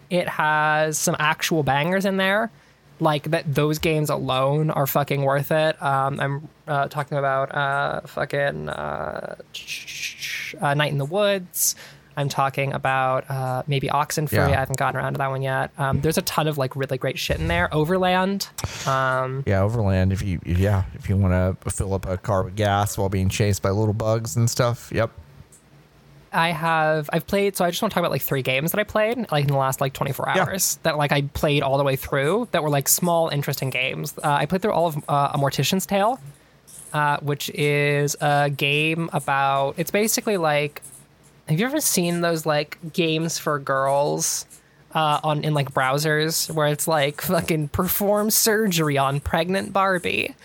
it 0.10 0.28
has 0.28 0.98
some 0.98 1.16
actual 1.20 1.64
bangers 1.64 2.06
in 2.06 2.18
there. 2.18 2.52
Like 3.00 3.26
that, 3.26 3.54
those 3.54 3.78
games 3.78 4.10
alone 4.10 4.72
are 4.72 4.88
fucking 4.88 5.22
worth 5.22 5.52
it. 5.52 5.82
Um, 5.82 6.20
I'm 6.20 6.50
uh, 6.68 6.88
talking 6.88 7.18
about 7.18 7.54
uh, 7.54 8.02
fucking 8.02 8.70
uh, 8.70 9.36
uh, 10.60 10.74
Night 10.74 10.92
in 10.92 10.98
the 10.98 11.06
Woods. 11.06 11.76
I'm 12.18 12.30
talking 12.30 12.74
about 12.74 13.30
uh, 13.30 13.62
maybe 13.68 13.90
Oxenfree. 13.90 14.32
Yeah. 14.32 14.48
I 14.48 14.56
haven't 14.56 14.80
gotten 14.80 15.00
around 15.00 15.14
to 15.14 15.18
that 15.20 15.30
one 15.30 15.44
yet. 15.44 15.70
Um, 15.78 16.02
there's 16.02 16.18
a 16.18 16.24
ton 16.24 16.48
of 16.48 16.58
like 16.58 16.76
really 16.76 16.98
great 16.98 17.20
shit 17.20 17.40
in 17.40 17.48
there. 17.48 17.72
Overland. 17.72 18.50
Um, 18.88 19.44
yeah 19.46 19.62
overland 19.62 20.14
if 20.14 20.24
you 20.24 20.40
yeah 20.46 20.86
if 20.96 21.10
you 21.10 21.18
want 21.18 21.62
to 21.62 21.70
fill 21.70 21.94
up 21.94 22.08
a 22.08 22.18
car 22.18 22.44
with 22.44 22.56
gas 22.56 22.98
while 22.98 23.10
being 23.10 23.30
chased 23.30 23.62
by 23.62 23.70
little 23.70 23.94
bugs 23.94 24.36
and 24.36 24.50
stuff 24.50 24.92
yep 24.94 25.12
I 26.38 26.52
have 26.52 27.10
I've 27.12 27.26
played 27.28 27.58
so 27.58 27.66
I 27.66 27.72
just 27.72 27.82
want 27.82 27.92
to 27.92 27.96
talk 27.96 28.02
about 28.02 28.12
like 28.12 28.22
three 28.22 28.44
games 28.44 28.72
that 28.72 28.80
I 28.80 28.84
played 28.84 29.30
like 29.32 29.46
in 29.46 29.52
the 29.52 29.58
last 29.58 29.82
like 29.82 29.94
24 29.94 30.32
Yeah. 30.36 30.44
hours 30.44 30.78
that 30.84 30.96
like 30.98 31.12
I 31.12 31.24
played 31.24 31.64
all 31.64 31.78
the 31.78 31.84
way 31.84 31.96
through 31.96 32.48
that 32.52 32.62
were 32.64 32.70
like 32.70 32.88
small 32.88 33.30
interesting 33.30 33.70
games. 33.72 34.14
Uh, 34.24 34.28
I 34.32 34.46
played 34.46 34.62
through 34.62 34.72
all 34.74 34.88
of 34.88 34.98
uh, 35.10 35.32
A 35.34 35.38
Mortician's 35.38 35.86
Tale, 35.88 36.20
uh, 36.94 37.18
which 37.22 37.50
is 37.50 38.16
a 38.22 38.50
game 38.50 39.10
about 39.14 39.74
it's 39.78 39.92
basically 39.92 40.38
like 40.38 40.82
have 41.50 41.60
you 41.60 41.66
ever 41.66 41.82
seen 41.82 42.22
those 42.22 42.46
like 42.46 42.78
games 42.94 43.40
for 43.40 43.58
girls 43.58 44.46
uh, 44.94 45.20
on 45.24 45.44
in 45.44 45.54
like 45.54 45.74
browsers 45.74 46.50
where 46.54 46.68
it's 46.68 46.88
like 46.88 47.22
fucking 47.22 47.70
perform 47.70 48.30
surgery 48.30 48.98
on 48.98 49.20
pregnant 49.20 49.74
Barbie. 49.74 50.36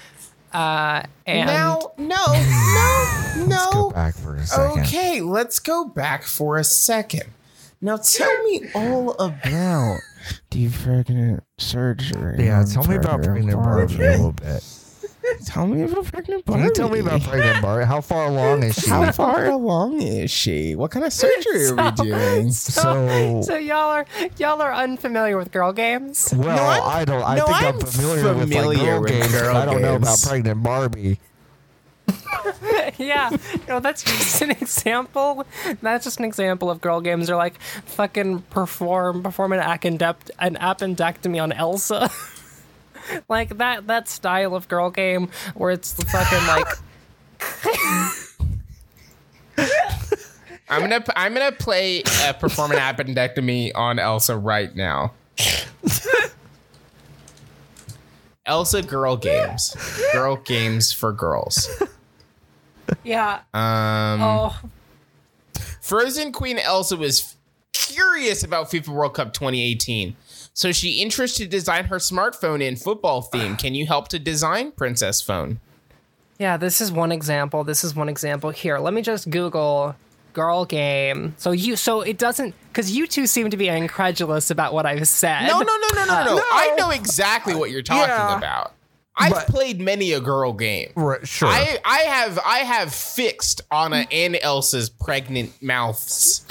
Uh, 0.53 1.03
and 1.27 1.47
Now, 1.47 1.93
no, 1.99 2.27
no, 2.27 3.45
no. 3.47 3.71
go 3.73 3.91
back 3.91 4.15
for 4.15 4.37
a 4.37 4.47
second 4.47 4.83
Okay, 4.83 5.21
let's 5.21 5.59
go 5.59 5.85
back 5.87 6.25
for 6.25 6.59
a 6.59 6.65
second. 6.65 7.25
Now 7.81 7.97
tell 7.97 8.43
me 8.45 8.69
all 8.75 9.13
about 9.15 9.99
the 10.51 10.69
pregnant 10.69 11.43
surgery. 11.59 12.45
yeah 12.45 12.65
tell 12.65 12.85
me 12.85 12.97
about 12.97 13.23
pregnant 13.23 13.57
barbie 13.57 13.95
a 13.95 13.99
little 14.13 14.33
bit 14.33 14.63
Tell 15.47 15.67
me 15.67 15.83
about 15.83 16.05
pregnant 16.07 16.47
Can 16.47 16.65
you 16.65 16.73
tell 16.73 16.89
me 16.89 17.01
about 17.01 17.23
pregnant 17.23 17.63
Barbie? 17.63 17.85
How 17.87 18.01
far 18.01 18.27
along 18.27 18.63
is 18.65 18.75
she? 18.77 18.91
How 18.91 19.11
far 19.13 19.47
along 19.47 20.01
is 20.03 20.31
she? 20.31 20.75
What 20.75 20.91
kind 20.91 21.05
of 21.05 21.13
surgery 21.13 21.67
are 21.69 21.75
we 21.75 21.91
doing? 22.11 22.51
So, 22.53 23.43
So 23.43 23.57
y'all 23.57 23.91
are 23.91 24.07
y'all 24.39 24.61
are 24.63 24.73
unfamiliar 24.73 25.37
with 25.37 25.51
girl 25.53 25.73
games. 25.73 26.33
well, 26.37 26.57
No, 26.57 26.63
I'm- 26.63 26.83
I 26.85 27.05
don't. 27.05 27.23
I 27.23 27.37
no, 27.37 27.47
think 27.47 27.63
I'm, 27.63 27.75
I'm 27.75 27.81
familiar, 27.81 28.35
with 28.35 28.51
like 28.53 28.79
girl 28.79 29.01
with 29.01 29.11
games. 29.11 29.33
girl 29.33 29.57
I 29.57 29.65
don't 29.65 29.83
know 29.83 29.97
about 29.97 30.19
pregnant 30.23 30.63
Barbie. 30.63 31.19
yeah, 32.99 33.31
no, 33.69 33.79
that's 33.81 34.03
just 34.03 34.43
an 34.43 34.51
example. 34.51 35.47
That's 35.81 36.05
just 36.05 36.19
an 36.19 36.25
example 36.25 36.71
of 36.71 36.81
girl 36.81 37.01
games 37.01 37.31
are 37.31 37.37
like 37.37 37.61
fucking 37.61 38.43
perform 38.51 39.23
perform 39.23 39.53
an 39.53 39.61
appendect 39.61 40.31
an 40.39 40.57
appendectomy 40.57 41.43
on 41.43 41.53
Elsa. 41.53 42.11
like 43.29 43.59
that 43.59 43.87
that 43.87 44.09
style 44.09 44.55
of 44.55 44.69
girl 44.69 44.91
game 44.91 45.29
where 45.55 45.71
it's 45.71 45.93
the 45.93 46.05
fucking 46.07 46.47
like 46.47 46.67
I'm 50.69 50.81
gonna 50.81 51.05
I'm 51.17 51.35
gonna 51.35 51.53
play 51.53 52.03
uh, 52.23 52.33
perform 52.35 52.73
an 52.73 52.79
appendectomy 52.79 53.73
on 53.75 53.99
Elsa 53.99 54.37
right 54.37 54.75
now. 54.75 55.13
Elsa 58.47 58.83
girl 58.83 59.17
games, 59.17 59.77
girl 60.13 60.37
games 60.37 60.93
for 60.93 61.13
girls. 61.13 61.69
yeah. 63.05 63.41
Um, 63.55 64.21
oh, 64.23 64.61
Frozen 65.81 66.33
Queen 66.33 66.59
Elsa 66.59 66.97
was 66.97 67.37
curious 67.73 68.43
about 68.43 68.71
FIFA 68.71 68.89
World 68.89 69.15
Cup 69.15 69.33
2018. 69.33 70.17
So 70.55 70.71
she 70.73 71.01
interested 71.01 71.45
to 71.45 71.49
design 71.49 71.87
her 71.87 71.97
smartphone 71.97 72.63
in 72.63 72.77
football 72.77 73.23
theme. 73.23 73.57
Can 73.57 73.75
you 73.75 73.87
help 73.87 74.09
to 74.09 74.19
design 74.19 74.73
Princess 74.73 75.21
Phone? 75.23 75.61
yeah. 76.39 76.57
This 76.57 76.81
is 76.81 76.91
one 76.93 77.13
example. 77.13 77.63
This 77.65 77.85
is 77.85 77.95
one 77.95 78.09
example. 78.09 78.51
Here, 78.51 78.79
let 78.79 78.93
me 78.93 79.01
just 79.03 79.31
Google 79.31 79.95
girl 80.33 80.65
game. 80.65 81.35
So 81.39 81.53
you, 81.53 81.77
so 81.77 82.01
it 82.01 82.19
doesn't 82.19 82.55
because 82.69 82.91
you 82.97 83.07
two 83.07 83.27
seem 83.27 83.51
to 83.51 83.57
be 83.57 83.69
incredulous 83.69 84.51
about 84.51 84.73
what 84.75 84.85
I've 84.87 85.07
said. 85.09 85.47
No, 85.47 85.61
no, 85.61 85.65
no, 85.65 85.89
no, 85.95 86.05
no, 86.05 86.25
no. 86.25 86.37
No. 86.37 86.43
I 86.51 86.75
know 86.79 86.91
exactly 86.91 87.55
what 87.55 87.71
you're 87.71 87.83
talking 87.83 88.09
Yeah. 88.09 88.37
about. 88.39 88.73
I've 89.15 89.33
But- 89.33 89.47
played 89.49 89.79
many 89.81 90.13
a 90.13 90.21
girl 90.21 90.55
game. 90.55 90.91
Right, 90.97 91.29
sure. 91.29 91.47
I, 91.49 91.79
I 91.85 91.99
have 91.99 92.39
I 92.45 92.59
have 92.61 92.95
fixed 92.95 93.61
Anna 93.71 94.07
and 94.11 94.37
Elsa's 94.41 94.89
pregnant 94.89 95.63
mouths. 95.63 96.47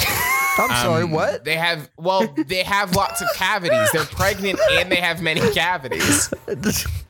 I'm 0.57 0.69
sorry, 0.83 1.03
Um, 1.03 1.11
what? 1.11 1.45
They 1.45 1.55
have 1.55 1.89
well, 1.97 2.27
they 2.47 2.63
have 2.63 2.95
lots 2.95 3.21
of 3.21 3.27
cavities. 3.35 3.91
They're 3.91 4.03
pregnant 4.05 4.59
and 4.73 4.91
they 4.91 4.97
have 4.97 5.21
many 5.21 5.41
cavities. 5.53 6.33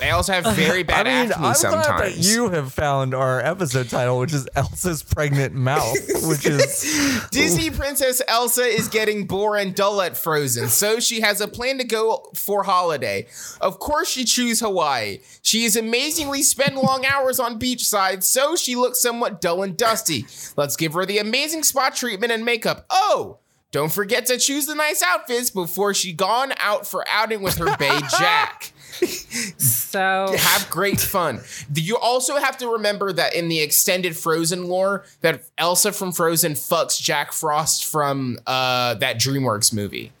They 0.00 0.10
also 0.10 0.32
have 0.32 0.44
very 0.56 0.80
I 0.80 0.82
bad 0.82 1.06
mean, 1.06 1.14
acne 1.14 1.34
I'm 1.34 1.40
glad 1.40 1.54
that 1.54 1.56
sometimes. 1.56 2.34
you 2.34 2.50
have 2.50 2.72
found 2.72 3.14
our 3.14 3.40
episode 3.40 3.88
title, 3.88 4.18
which 4.18 4.32
is 4.32 4.48
Elsa's 4.54 5.02
pregnant 5.02 5.54
mouth, 5.54 5.96
which 6.22 6.46
is 6.46 7.26
Disney 7.30 7.70
Princess 7.70 8.22
Elsa 8.28 8.62
is 8.64 8.88
getting 8.88 9.26
bored 9.26 9.60
and 9.60 9.74
dull 9.74 10.00
at 10.00 10.16
Frozen, 10.16 10.68
so 10.68 11.00
she 11.00 11.20
has 11.20 11.40
a 11.40 11.48
plan 11.48 11.78
to 11.78 11.84
go 11.84 12.30
for 12.34 12.62
holiday. 12.62 13.26
Of 13.60 13.78
course, 13.78 14.08
she 14.10 14.24
chooses 14.24 14.60
Hawaii. 14.60 15.18
She 15.42 15.64
is 15.64 15.76
amazingly 15.76 16.42
spend 16.42 16.76
long 16.76 17.04
hours 17.06 17.38
on 17.40 17.58
beachside, 17.58 18.22
so 18.22 18.56
she 18.56 18.76
looks 18.76 19.00
somewhat 19.00 19.40
dull 19.40 19.62
and 19.62 19.76
dusty. 19.76 20.26
Let's 20.56 20.76
give 20.76 20.94
her 20.94 21.04
the 21.06 21.18
amazing 21.18 21.62
spot 21.62 21.94
treatment 21.94 22.32
and 22.32 22.44
makeup. 22.44 22.86
Oh, 22.90 23.38
don't 23.70 23.90
forget 23.92 24.26
to 24.26 24.36
choose 24.38 24.66
the 24.66 24.74
nice 24.74 25.02
outfits 25.02 25.48
before 25.48 25.94
she 25.94 26.12
gone 26.12 26.52
out 26.58 26.86
for 26.86 27.04
outing 27.08 27.40
with 27.42 27.56
her 27.56 27.74
bae 27.78 28.02
Jack 28.18 28.72
So 29.02 30.34
have 30.38 30.70
great 30.70 31.00
fun. 31.00 31.40
You 31.74 31.98
also 31.98 32.36
have 32.36 32.56
to 32.58 32.68
remember 32.68 33.12
that 33.12 33.34
in 33.34 33.48
the 33.48 33.60
extended 33.60 34.16
Frozen 34.16 34.68
lore, 34.68 35.04
that 35.20 35.42
Elsa 35.58 35.92
from 35.92 36.12
Frozen 36.12 36.52
fucks 36.52 37.00
Jack 37.00 37.32
Frost 37.32 37.86
from 37.86 38.38
uh, 38.46 38.94
that 38.94 39.16
DreamWorks 39.16 39.72
movie. 39.72 40.12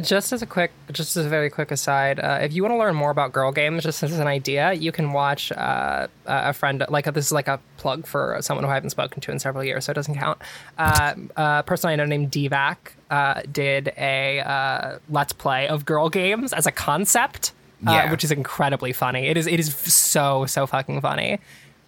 Just 0.00 0.32
as 0.32 0.42
a 0.42 0.46
quick, 0.46 0.72
just 0.90 1.16
as 1.16 1.24
a 1.24 1.28
very 1.28 1.48
quick 1.48 1.70
aside, 1.70 2.18
uh, 2.18 2.40
if 2.42 2.52
you 2.52 2.62
want 2.62 2.72
to 2.72 2.78
learn 2.78 2.96
more 2.96 3.12
about 3.12 3.32
girl 3.32 3.52
games, 3.52 3.84
just 3.84 4.02
as 4.02 4.18
an 4.18 4.26
idea, 4.26 4.72
you 4.72 4.90
can 4.90 5.12
watch 5.12 5.52
uh, 5.52 6.08
a 6.26 6.52
friend. 6.52 6.84
Like 6.88 7.04
this 7.14 7.26
is 7.26 7.32
like 7.32 7.46
a 7.46 7.60
plug 7.76 8.04
for 8.04 8.36
someone 8.40 8.64
who 8.64 8.70
I 8.70 8.74
haven't 8.74 8.90
spoken 8.90 9.20
to 9.20 9.30
in 9.30 9.38
several 9.38 9.62
years, 9.62 9.84
so 9.84 9.92
it 9.92 9.94
doesn't 9.94 10.16
count. 10.16 10.38
Uh, 10.78 11.14
a 11.36 11.62
person 11.62 11.90
I 11.90 11.96
know 11.96 12.06
named 12.06 12.32
Dvac 12.32 12.76
uh, 13.10 13.42
did 13.52 13.92
a 13.96 14.40
uh, 14.40 14.98
let's 15.10 15.32
play 15.32 15.68
of 15.68 15.84
girl 15.84 16.08
games 16.10 16.52
as 16.52 16.66
a 16.66 16.72
concept, 16.72 17.52
uh, 17.86 17.92
Yeah. 17.92 18.10
which 18.10 18.24
is 18.24 18.32
incredibly 18.32 18.92
funny. 18.92 19.28
It 19.28 19.36
is 19.36 19.46
it 19.46 19.60
is 19.60 19.72
so 19.76 20.44
so 20.46 20.66
fucking 20.66 21.02
funny. 21.02 21.38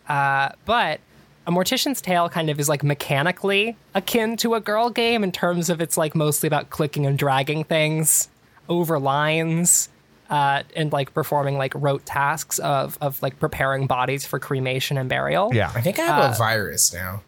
Uh, 0.09 0.51
but 0.65 1.01
a 1.47 1.51
Mortician's 1.51 2.01
Tale 2.01 2.28
kind 2.28 2.51
of 2.51 2.59
is 2.59 2.68
like 2.68 2.82
mechanically 2.82 3.76
akin 3.94 4.36
to 4.38 4.55
a 4.55 4.61
girl 4.61 4.90
game 4.90 5.22
in 5.22 5.30
terms 5.32 5.70
of 5.70 5.80
it's 5.80 5.97
like 5.97 6.14
mostly 6.14 6.47
about 6.47 6.70
clicking 6.70 7.07
and 7.07 7.18
dragging 7.18 7.64
things 7.64 8.28
over 8.68 8.99
lines 8.99 9.88
uh, 10.28 10.64
and 10.74 10.92
like 10.92 11.14
performing 11.14 11.57
like 11.57 11.72
rote 11.76 12.05
tasks 12.05 12.59
of 12.59 12.99
of 13.01 13.22
like 13.22 13.38
preparing 13.38 13.86
bodies 13.86 14.26
for 14.26 14.38
cremation 14.38 14.99
and 14.99 15.09
burial. 15.09 15.55
yeah. 15.55 15.70
I 15.74 15.80
think 15.80 15.99
I 15.99 16.03
have 16.07 16.34
a 16.34 16.36
virus 16.36 16.92
now. 16.92 17.22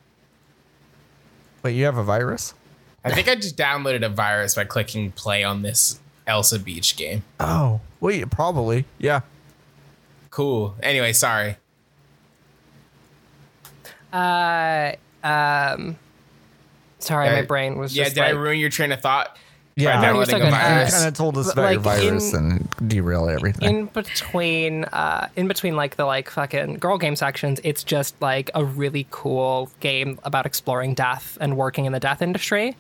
Wait, 1.63 1.75
you 1.77 1.85
have 1.85 1.97
a 1.97 2.05
virus? 2.05 2.55
I 3.05 3.13
think 3.13 3.29
I 3.29 3.37
just 3.37 3.57
downloaded 3.57 4.05
a 4.05 4.09
virus 4.09 4.55
by 4.55 4.65
clicking 4.65 5.13
play 5.13 5.45
on 5.45 5.63
this 5.63 6.01
Elsa 6.27 6.59
Beach 6.59 6.97
game. 6.97 7.23
Oh, 7.41 7.81
wait, 8.01 8.29
probably. 8.31 8.85
Yeah. 8.99 9.21
Cool. 10.31 10.75
Anyway, 10.83 11.13
sorry. 11.13 11.57
Uh, 14.13 14.93
um, 15.25 15.97
sorry, 16.99 17.31
my 17.31 17.43
brain 17.43 17.79
was 17.79 17.97
yeah. 17.97 18.05
just 18.05 18.17
Did 18.17 18.25
I 18.25 18.31
ruin 18.31 18.59
your 18.59 18.71
train 18.71 18.93
of 18.93 19.01
thought? 19.01 19.37
Yeah. 19.77 20.01
By 20.01 20.07
No, 20.09 20.15
you're 20.17 20.25
downloading 20.25 20.35
still. 20.35 20.85
You 20.87 20.91
kind 20.91 21.07
of 21.09 21.15
told 21.15 21.39
us 21.39 21.47
But, 21.47 21.53
about 21.53 21.71
your 21.73 21.81
like, 21.83 22.01
virus 22.03 22.33
in- 22.35 22.69
and 22.79 22.89
derail 22.89 23.29
everything. 23.29 23.69
in 23.79 23.87
between 23.87 24.85
uh 24.87 25.29
in 25.37 25.47
between 25.47 25.77
like 25.77 25.95
the 25.97 26.05
like 26.05 26.29
fucking 26.31 26.75
girl 26.79 26.99
game 26.99 27.15
sections 27.15 27.61
it's 27.63 27.85
just 27.85 28.21
like 28.21 28.51
a 28.57 28.65
really 28.65 29.07
cool 29.13 29.71
game 29.79 30.19
about 30.25 30.47
exploring 30.47 30.95
death 30.95 31.39
and 31.41 31.57
working 31.57 31.85
in 31.85 31.93
the 31.93 32.01
death 32.01 32.23
industry 32.23 32.77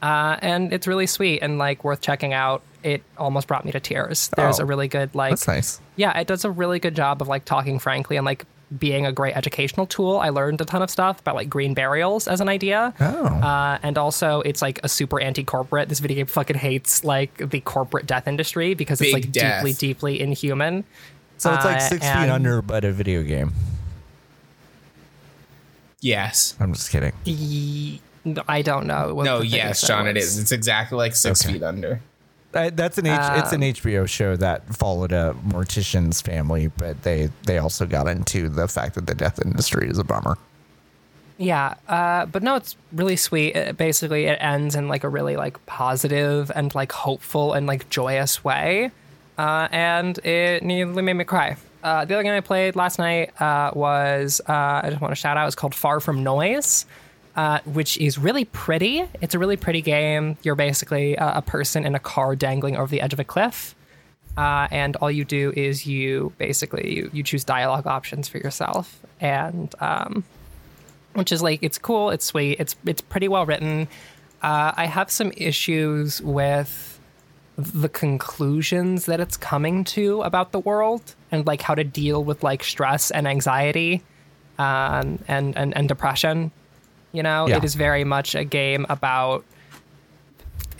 uh 0.00 0.36
and 0.40 0.72
it's 0.72 0.86
really 0.86 1.08
sweet 1.08 1.40
and 1.42 1.58
like 1.58 1.82
worth 1.82 2.00
checking 2.00 2.32
out 2.32 2.62
it 2.84 3.02
almost 3.16 3.48
brought 3.48 3.64
me 3.64 3.72
to 3.72 3.80
tears 3.80 4.30
there's 4.36 4.60
Oh, 4.60 4.62
a 4.62 4.66
really 4.66 4.86
good 4.86 5.12
like 5.16 5.30
That's 5.30 5.48
nice. 5.48 5.80
yeah 5.96 6.16
it 6.20 6.28
does 6.28 6.44
a 6.44 6.50
really 6.52 6.78
good 6.78 6.94
job 6.94 7.20
of 7.20 7.26
like 7.26 7.44
talking 7.46 7.80
frankly 7.80 8.16
and 8.16 8.24
like 8.24 8.44
being 8.78 9.06
a 9.06 9.12
great 9.12 9.34
educational 9.36 9.86
tool 9.86 10.18
i 10.18 10.28
learned 10.28 10.60
a 10.60 10.64
ton 10.64 10.82
of 10.82 10.90
stuff 10.90 11.20
about 11.20 11.34
like 11.34 11.48
green 11.48 11.72
burials 11.72 12.28
as 12.28 12.40
an 12.40 12.48
idea 12.48 12.92
Oh. 13.00 13.24
uh, 13.26 13.78
and 13.82 13.96
also 13.96 14.40
it's 14.42 14.60
like 14.60 14.78
a 14.82 14.88
super 14.88 15.18
anti-corporate 15.20 15.88
this 15.88 16.00
video 16.00 16.16
game 16.16 16.26
fucking 16.26 16.56
hates 16.56 17.02
like 17.04 17.50
the 17.50 17.60
corporate 17.60 18.06
death 18.06 18.28
industry 18.28 18.74
because 18.74 19.00
it's 19.00 19.12
like 19.14 19.32
death. 19.32 19.62
deeply 19.64 19.72
deeply 19.72 20.20
inhuman 20.20 20.84
So 21.38 21.54
it's 21.54 21.64
like 21.64 21.76
uh, 21.76 21.80
six 21.80 22.04
feet 22.04 22.28
under, 22.28 22.60
but 22.62 22.84
a 22.84 22.90
video 22.92 23.22
game. 23.22 23.52
Yes. 26.00 26.54
I'm 26.60 26.72
just 26.74 26.90
kidding. 26.90 27.12
Ye- 27.24 28.00
I 28.46 28.62
don't 28.62 28.86
know. 28.86 29.14
what 29.14 29.24
No. 29.24 29.38
the 29.38 29.44
thing 29.48 29.52
Yes, 29.58 29.86
John. 29.86 30.06
It 30.06 30.14
was. 30.14 30.24
is. 30.24 30.38
It's 30.38 30.52
exactly 30.52 30.96
like 30.98 31.14
six 31.14 31.42
Okay. 31.44 31.54
feet 31.54 31.62
under. 31.62 32.00
Uh, 32.54 32.70
that's 32.72 32.96
an 32.96 33.06
H- 33.06 33.18
it's 33.34 33.52
an 33.52 33.60
HBO 33.60 34.08
show 34.08 34.34
that 34.36 34.74
followed 34.74 35.12
a 35.12 35.36
mortician's 35.46 36.22
family, 36.22 36.68
but 36.78 37.02
they 37.02 37.30
they 37.44 37.58
also 37.58 37.84
got 37.84 38.08
into 38.08 38.48
the 38.48 38.66
fact 38.66 38.94
that 38.94 39.06
the 39.06 39.14
death 39.14 39.38
industry 39.44 39.88
is 39.88 39.98
a 39.98 40.04
bummer. 40.04 40.38
Yeah, 41.36 41.74
uh, 41.86 42.26
but 42.26 42.42
no, 42.42 42.56
it's 42.56 42.74
really 42.92 43.16
sweet. 43.16 43.54
It, 43.54 43.76
basically, 43.76 44.24
it 44.24 44.38
ends 44.40 44.74
in 44.74 44.88
like 44.88 45.04
a 45.04 45.08
really 45.08 45.36
like 45.36 45.64
positive 45.66 46.50
and 46.54 46.74
like 46.74 46.90
hopeful 46.90 47.52
and 47.52 47.66
like 47.66 47.88
joyous 47.90 48.42
way, 48.42 48.90
uh, 49.36 49.68
and 49.70 50.18
it 50.18 50.62
nearly 50.62 51.02
made 51.02 51.14
me 51.14 51.24
cry. 51.24 51.56
Uh, 51.84 52.04
the 52.04 52.14
other 52.14 52.24
game 52.24 52.32
I 52.32 52.40
played 52.40 52.74
last 52.74 52.98
night 52.98 53.40
uh, 53.40 53.70
was 53.74 54.40
uh, 54.48 54.80
I 54.82 54.86
just 54.88 55.00
want 55.00 55.12
to 55.12 55.16
shout 55.16 55.36
out. 55.36 55.46
It's 55.46 55.54
called 55.54 55.74
Far 55.74 56.00
From 56.00 56.24
Noise. 56.24 56.86
Uh, 57.38 57.60
which 57.66 57.96
is 57.98 58.18
really 58.18 58.44
pretty. 58.46 59.04
It's 59.20 59.32
a 59.32 59.38
really 59.38 59.56
pretty 59.56 59.80
game. 59.80 60.36
You're 60.42 60.56
basically 60.56 61.16
uh, 61.16 61.38
a 61.38 61.40
person 61.40 61.86
in 61.86 61.94
a 61.94 62.00
car 62.00 62.34
dangling 62.34 62.76
over 62.76 62.90
the 62.90 63.00
edge 63.00 63.12
of 63.12 63.20
a 63.20 63.24
cliff, 63.24 63.76
uh, 64.36 64.66
and 64.72 64.96
all 64.96 65.08
you 65.08 65.24
do 65.24 65.52
is 65.56 65.86
you 65.86 66.32
basically 66.38 66.96
you, 66.96 67.10
you 67.12 67.22
choose 67.22 67.44
dialogue 67.44 67.86
options 67.86 68.26
for 68.26 68.38
yourself, 68.38 69.00
and 69.20 69.72
um, 69.78 70.24
which 71.12 71.30
is 71.30 71.40
like 71.40 71.60
it's 71.62 71.78
cool, 71.78 72.10
it's 72.10 72.24
sweet, 72.24 72.58
it's 72.58 72.74
it's 72.84 73.00
pretty 73.00 73.28
well 73.28 73.46
written. 73.46 73.86
Uh, 74.42 74.72
I 74.76 74.86
have 74.86 75.08
some 75.08 75.30
issues 75.36 76.20
with 76.20 76.98
the 77.56 77.88
conclusions 77.88 79.06
that 79.06 79.20
it's 79.20 79.36
coming 79.36 79.84
to 79.84 80.22
about 80.22 80.50
the 80.50 80.58
world 80.58 81.14
and 81.30 81.46
like 81.46 81.62
how 81.62 81.76
to 81.76 81.84
deal 81.84 82.24
with 82.24 82.42
like 82.42 82.64
stress 82.64 83.12
and 83.12 83.28
anxiety 83.28 84.02
um, 84.58 85.20
and, 85.28 85.56
and 85.56 85.76
and 85.76 85.88
depression. 85.88 86.50
You 87.12 87.22
know, 87.22 87.48
Yeah. 87.48 87.56
it 87.56 87.64
is 87.64 87.74
very 87.74 88.04
much 88.04 88.34
a 88.34 88.44
game 88.44 88.86
about 88.88 89.44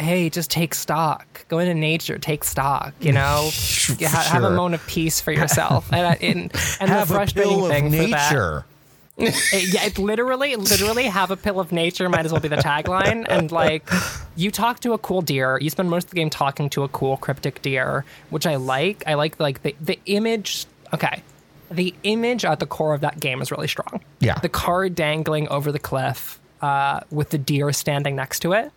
hey, 0.01 0.31
just 0.31 0.49
take 0.51 0.75
stock, 0.75 1.45
go 1.49 1.59
into 1.59 1.75
nature, 1.75 2.19
take 2.19 2.45
stock. 2.45 2.95
You 3.01 3.13
know, 3.13 3.51
Yeah, 3.99 4.09
ha- 4.09 4.29
have 4.33 4.45
a 4.45 4.51
moment 4.51 4.81
of 4.81 4.87
peace 4.87 5.21
for 5.21 5.33
yourself. 5.33 5.93
and 5.93 6.07
uh, 6.07 6.11
I- 6.11 6.15
and, 6.25 6.41
and 6.81 6.89
Have 6.91 7.09
the 7.09 7.15
a 7.15 7.17
frustrating 7.17 7.53
pill 7.53 7.65
of 7.67 7.71
thing 7.73 7.91
for 7.91 7.97
that- 7.97 8.31
nature. 8.31 8.65
it- 9.19 9.75
yeah, 9.75 9.85
it 9.87 9.99
literally, 9.99 10.55
literally 10.55 11.05
have 11.07 11.33
a 11.33 11.37
pill 11.37 11.59
of 11.59 11.73
nature 11.73 12.09
might 12.09 12.25
as 12.25 12.31
well 12.31 12.41
be 12.41 12.47
the 12.47 12.57
tagline. 12.57 13.27
And 13.29 13.51
like, 13.51 13.89
you 14.37 14.53
talk 14.53 14.79
to 14.81 14.93
a 14.93 14.99
cool 14.99 15.21
deer. 15.23 15.59
You 15.61 15.69
spend 15.71 15.91
most 15.91 16.05
of 16.05 16.11
the 16.11 16.17
game 16.17 16.31
talking 16.31 16.71
to 16.71 16.85
a 16.85 16.89
cool 16.89 17.17
cryptic 17.17 17.61
deer, 17.63 18.05
which 18.31 18.47
I 18.47 18.55
like. 18.55 19.03
I 19.09 19.15
like 19.15 19.41
like 19.41 19.63
the 19.63 19.75
the 19.81 19.99
image. 20.07 20.67
Okay, 20.95 21.23
the 21.71 21.95
image 22.03 22.45
at 22.45 22.61
the 22.61 22.67
core 22.67 22.95
of 22.95 23.01
that 23.03 23.21
game 23.21 23.41
is 23.43 23.51
really 23.51 23.69
strong. 23.69 24.01
Yeah. 24.21 24.39
the 24.41 24.49
car 24.49 24.89
dangling 24.89 25.49
over 25.49 25.71
the 25.71 25.79
cliff 25.79 26.41
uh, 26.61 27.01
with 27.11 27.31
the 27.31 27.39
deer 27.39 27.73
standing 27.73 28.17
next 28.17 28.41
to 28.41 28.53
it 28.53 28.73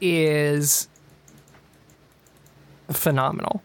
is 0.00 0.88
phenomenal. 2.90 3.62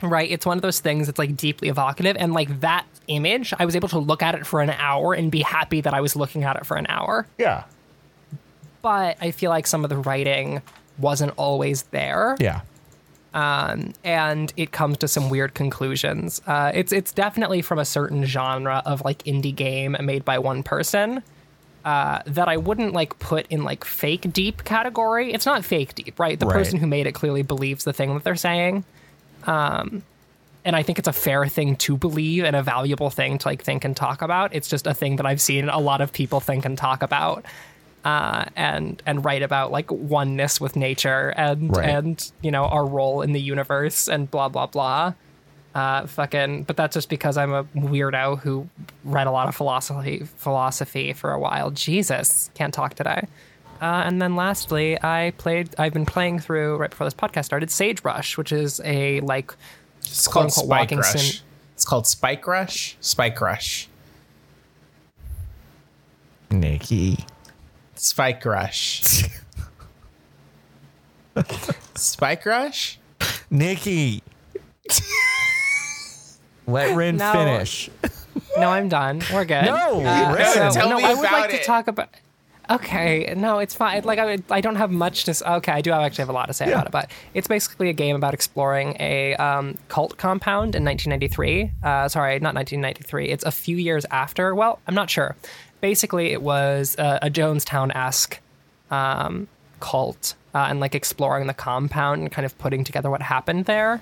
Right? 0.00 0.30
It's 0.30 0.46
one 0.46 0.56
of 0.56 0.62
those 0.62 0.78
things 0.80 1.06
that's 1.06 1.18
like 1.18 1.36
deeply 1.36 1.68
evocative. 1.68 2.16
And 2.18 2.32
like 2.32 2.60
that 2.60 2.86
image, 3.08 3.52
I 3.58 3.64
was 3.64 3.74
able 3.74 3.88
to 3.88 3.98
look 3.98 4.22
at 4.22 4.34
it 4.36 4.46
for 4.46 4.60
an 4.60 4.70
hour 4.70 5.12
and 5.12 5.30
be 5.30 5.40
happy 5.40 5.80
that 5.80 5.92
I 5.92 6.00
was 6.00 6.14
looking 6.14 6.44
at 6.44 6.56
it 6.56 6.64
for 6.64 6.76
an 6.76 6.86
hour. 6.88 7.26
Yeah. 7.36 7.64
But 8.80 9.16
I 9.20 9.32
feel 9.32 9.50
like 9.50 9.66
some 9.66 9.82
of 9.82 9.90
the 9.90 9.96
writing 9.96 10.62
wasn't 10.98 11.32
always 11.36 11.82
there. 11.84 12.36
Yeah. 12.38 12.60
And 14.04 14.52
it 14.56 14.72
comes 14.72 14.98
to 14.98 15.08
some 15.08 15.30
weird 15.30 15.54
conclusions. 15.54 16.40
Uh, 16.46 16.72
it's 16.74 16.92
it's 16.92 17.12
definitely 17.12 17.62
from 17.62 17.78
a 17.78 17.84
certain 17.84 18.24
genre 18.24 18.82
of 18.84 19.02
like 19.04 19.22
indie 19.24 19.54
game 19.54 19.96
made 20.00 20.24
by 20.24 20.38
one 20.38 20.62
person 20.62 21.22
uh, 21.84 22.20
that 22.26 22.48
I 22.48 22.56
wouldn't 22.56 22.92
like 22.92 23.18
put 23.18 23.46
in 23.48 23.64
like 23.64 23.84
fake 23.84 24.32
deep 24.32 24.64
category. 24.64 25.32
It's 25.32 25.46
not 25.46 25.64
fake 25.64 25.94
deep, 25.94 26.18
right? 26.18 26.38
The 26.38 26.46
Right. 26.46 26.54
person 26.54 26.78
who 26.78 26.86
made 26.86 27.06
it 27.06 27.12
clearly 27.12 27.42
believes 27.42 27.84
the 27.84 27.92
thing 27.92 28.14
that 28.14 28.24
they're 28.24 28.36
saying. 28.36 28.84
Um, 29.46 30.02
and 30.64 30.74
I 30.76 30.82
think 30.82 30.98
it's 30.98 31.08
a 31.08 31.12
fair 31.12 31.46
thing 31.46 31.76
to 31.76 31.96
believe 31.96 32.44
and 32.44 32.54
a 32.56 32.62
valuable 32.62 33.08
thing 33.10 33.38
to 33.38 33.48
like 33.48 33.62
think 33.62 33.84
and 33.84 33.96
talk 33.96 34.20
about. 34.22 34.54
It's 34.54 34.68
just 34.68 34.86
a 34.86 34.92
thing 34.92 35.16
that 35.16 35.24
I've 35.26 35.40
seen 35.40 35.68
a 35.68 35.78
lot 35.78 36.00
of 36.00 36.12
people 36.12 36.40
think 36.40 36.64
and 36.64 36.76
talk 36.76 37.02
about. 37.02 37.44
Uh, 38.08 38.44
and 38.56 39.02
and 39.04 39.22
write 39.24 39.42
about 39.42 39.70
like 39.70 39.90
oneness 39.90 40.60
with 40.62 40.76
nature 40.76 41.34
and 41.36 41.76
Right. 41.76 41.88
and 41.90 42.32
you 42.40 42.50
know 42.50 42.64
our 42.64 42.86
role 42.86 43.20
in 43.22 43.32
the 43.32 43.40
universe 43.40 44.08
and 44.08 44.30
blah 44.30 44.48
blah 44.48 44.66
blah. 44.66 45.12
Uh, 45.74 46.06
fucking, 46.06 46.62
but 46.62 46.76
that's 46.76 46.94
just 46.94 47.08
because 47.10 47.36
I'm 47.36 47.52
a 47.52 47.64
weirdo 47.92 48.38
who 48.40 48.66
read 49.04 49.26
a 49.26 49.30
lot 49.30 49.46
of 49.48 49.54
philosophy 49.54 50.22
philosophy 50.38 51.12
for 51.12 51.32
a 51.32 51.38
while. 51.38 51.70
Jesus, 51.70 52.50
can't 52.54 52.72
talk 52.72 52.94
today. 52.94 53.22
Uh, 53.82 54.02
and 54.06 54.20
then 54.22 54.34
lastly, 54.36 54.96
I 55.02 55.32
played. 55.36 55.68
I've 55.78 55.92
been 55.92 56.06
playing 56.06 56.38
through 56.40 56.76
right 56.78 56.90
before 56.90 57.06
this 57.06 57.14
podcast 57.14 57.44
started. 57.44 57.70
Sagebrush, 57.70 58.38
which 58.38 58.52
is 58.52 58.80
a 58.84 59.20
like 59.20 59.52
It's 60.00 60.26
quote, 60.26 60.32
called 60.32 60.44
unquote, 60.46 60.64
Spike 60.66 60.80
walking 60.80 60.98
Rush. 60.98 61.12
sim- 61.36 61.44
It's 61.74 61.84
called 61.84 62.06
Spike 62.06 62.46
Rush. 62.46 62.96
Spike 63.00 63.40
Rush. 63.40 63.88
Nikki. 66.50 67.18
Spike 67.98 68.44
Rush. 68.44 69.24
Spike 71.94 72.46
Rush? 72.46 72.98
Nikki. 73.50 74.22
Let 76.66 76.96
Ren 76.96 77.16
No. 77.16 77.32
finish. 77.32 77.90
No, 78.58 78.68
I'm 78.70 78.88
done. 78.88 79.22
We're 79.32 79.44
good. 79.44 79.64
No, 79.64 80.00
Uh, 80.00 80.34
Ren. 80.34 80.52
so- 80.72 80.80
Tell 80.80 80.88
no, 80.90 80.96
me 80.98 81.04
I 81.04 81.14
would 81.14 81.20
about 81.20 81.32
like 81.40 81.54
it. 81.54 81.58
to 81.60 81.64
talk 81.64 81.88
about. 81.88 82.08
Okay, 82.70 83.32
no, 83.34 83.60
it's 83.60 83.72
fine. 83.74 84.02
Like 84.04 84.18
I, 84.18 84.38
I 84.50 84.60
don't 84.60 84.76
have 84.76 84.90
much 84.90 85.24
to. 85.24 85.30
s- 85.30 85.42
Okay, 85.42 85.72
I 85.72 85.80
do 85.80 85.90
actually 85.90 86.22
have 86.22 86.28
a 86.28 86.32
lot 86.34 86.48
to 86.48 86.52
say 86.54 86.66
Yeah. 86.66 86.72
about 86.74 86.86
it, 86.86 86.92
but 86.92 87.10
it's 87.32 87.48
basically 87.48 87.88
a 87.88 87.94
game 87.94 88.14
about 88.14 88.34
exploring 88.34 88.94
a 89.00 89.34
um, 89.36 89.78
cult 89.88 90.18
compound 90.18 90.74
in 90.74 90.84
1993. 90.84 91.70
Uh, 91.82 92.08
sorry, 92.08 92.34
not 92.40 92.54
1993. 92.54 93.30
It's 93.30 93.44
a 93.44 93.50
few 93.50 93.78
years 93.78 94.04
after. 94.10 94.54
Well, 94.54 94.80
I'm 94.86 94.94
not 94.94 95.08
sure. 95.08 95.34
Basically, 95.80 96.32
it 96.32 96.42
was 96.42 96.96
a 96.98 97.30
Jonestown 97.30 97.94
esque 97.94 98.40
um, 98.90 99.46
cult, 99.80 100.34
uh, 100.54 100.66
and 100.68 100.80
like 100.80 100.94
exploring 100.94 101.46
the 101.46 101.54
compound 101.54 102.22
and 102.22 102.32
kind 102.32 102.44
of 102.46 102.56
putting 102.58 102.84
together 102.84 103.10
what 103.10 103.22
happened 103.22 103.66
there. 103.66 104.00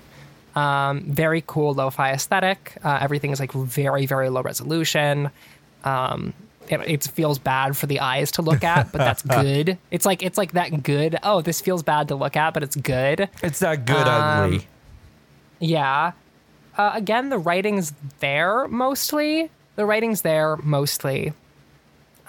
Um, 0.55 1.01
very 1.01 1.43
cool 1.45 1.73
lo-fi 1.75 2.11
aesthetic. 2.13 2.77
Uh, 2.83 2.97
everything 2.99 3.29
is 3.31 3.39
like 3.39 3.51
very, 3.51 4.07
very 4.07 4.29
low 4.29 4.41
resolution. 4.41 5.29
Um, 5.83 6.33
it, 6.67 6.79
it 6.87 7.03
feels 7.03 7.37
bad 7.37 7.77
for 7.77 7.85
the 7.85 7.99
eyes 7.99 8.31
to 8.31 8.41
look 8.41 8.63
at, 8.63 8.91
but 8.91 8.97
that's 8.97 9.21
good. 9.41 9.77
It's 9.91 10.05
like 10.05 10.23
it's 10.23 10.37
like 10.37 10.53
that 10.53 10.81
good. 10.83 11.17
Oh, 11.21 11.41
this 11.41 11.61
feels 11.61 11.83
bad 11.83 12.07
to 12.07 12.15
look 12.15 12.35
at, 12.35 12.53
but 12.55 12.63
it's 12.63 12.75
good. 12.75 13.29
It's 13.43 13.59
that 13.59 13.85
good 13.85 14.07
Um, 14.07 14.43
ugly. 14.55 14.67
Yeah. 15.59 16.13
Uh, 16.77 16.91
again, 16.93 17.29
the 17.29 17.37
writing's 17.37 17.93
there 18.19 18.67
mostly. 18.67 19.49
The 19.75 19.85
writing's 19.85 20.21
there 20.23 20.57
mostly. 20.57 21.33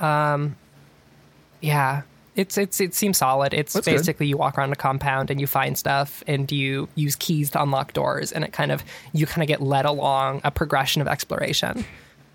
Um, 0.01 0.57
yeah, 1.61 2.03
it's 2.37 2.57
it's 2.57 2.81
it 2.81 2.95
seems 2.95 3.19
solid. 3.19 3.53
It's 3.53 3.73
That's 3.73 3.87
good. 3.87 3.97
basically 3.97 4.27
you 4.29 4.37
walk 4.37 4.57
around 4.59 4.73
a 4.73 4.77
compound 4.77 5.31
and 5.31 5.41
you 5.41 5.47
find 5.47 5.77
stuff 5.77 6.23
and 6.27 6.51
you 6.53 6.89
use 6.95 7.17
keys 7.17 7.51
to 7.51 7.63
unlock 7.63 7.93
doors, 7.93 8.33
and 8.33 8.45
it 8.45 8.53
kind 8.53 8.71
of 8.71 8.85
you 9.13 9.27
kind 9.27 9.43
of 9.43 9.49
get 9.49 9.61
led 9.61 9.85
along 9.85 10.41
a 10.45 10.51
progression 10.51 11.03
of 11.03 11.09
exploration 11.09 11.85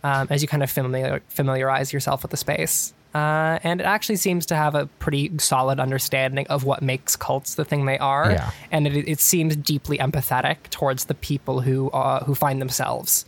um, 0.04 0.28
as 0.30 0.42
you 0.42 0.48
kind 0.48 0.62
of 0.64 0.70
familiar, 0.70 1.22
familiarize 1.30 1.94
yourself 1.94 2.22
with 2.24 2.32
the 2.32 2.38
space. 2.38 2.94
Uh, 3.16 3.60
and 3.64 3.80
it 3.80 3.84
actually 3.84 4.16
seems 4.16 4.44
to 4.48 4.56
have 4.56 4.74
a 4.74 4.88
pretty 4.98 5.32
solid 5.38 5.80
understanding 5.80 6.48
of 6.48 6.64
what 6.64 6.82
makes 6.82 7.16
cults 7.16 7.54
the 7.54 7.64
thing 7.64 7.86
they 7.86 8.00
are 8.00 8.32
Yeah. 8.32 8.50
and 8.72 8.88
it, 8.88 9.08
it 9.08 9.20
seems 9.20 9.56
deeply 9.56 10.00
empathetic 10.00 10.58
towards 10.72 11.06
the 11.06 11.14
people 11.14 11.62
who 11.62 11.92
uh, 11.92 12.24
who 12.24 12.34
find 12.34 12.60
themselves 12.60 13.26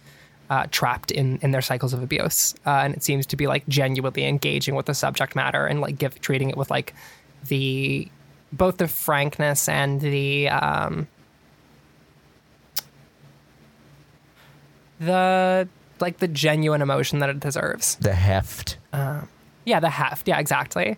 uh, 0.49 0.67
trapped 0.71 1.11
in 1.11 1.39
in 1.41 1.51
their 1.51 1.61
cycles 1.61 1.93
of 1.93 2.03
abuse, 2.03 2.55
uh, 2.65 2.81
and 2.83 2.95
it 2.95 3.03
seems 3.03 3.25
to 3.27 3.35
be 3.35 3.47
like 3.47 3.67
genuinely 3.67 4.25
engaging 4.25 4.75
with 4.75 4.85
the 4.85 4.93
subject 4.93 5.35
matter 5.35 5.65
and 5.65 5.81
like 5.81 5.97
give 5.97 6.19
treating 6.21 6.49
it 6.49 6.57
with 6.57 6.69
like 6.69 6.93
the 7.47 8.07
both 8.51 8.77
the 8.77 8.87
frankness 8.87 9.67
and 9.67 10.01
the 10.01 10.49
um, 10.49 11.07
the 14.99 15.67
like 15.99 16.17
the 16.17 16.27
genuine 16.27 16.81
emotion 16.81 17.19
that 17.19 17.29
it 17.29 17.39
deserves. 17.39 17.95
The 17.95 18.13
heft. 18.13 18.77
Yeah, 19.65 19.79
the 19.79 19.89
heft. 19.89 20.27
Yeah, 20.27 20.39
exactly. 20.39 20.97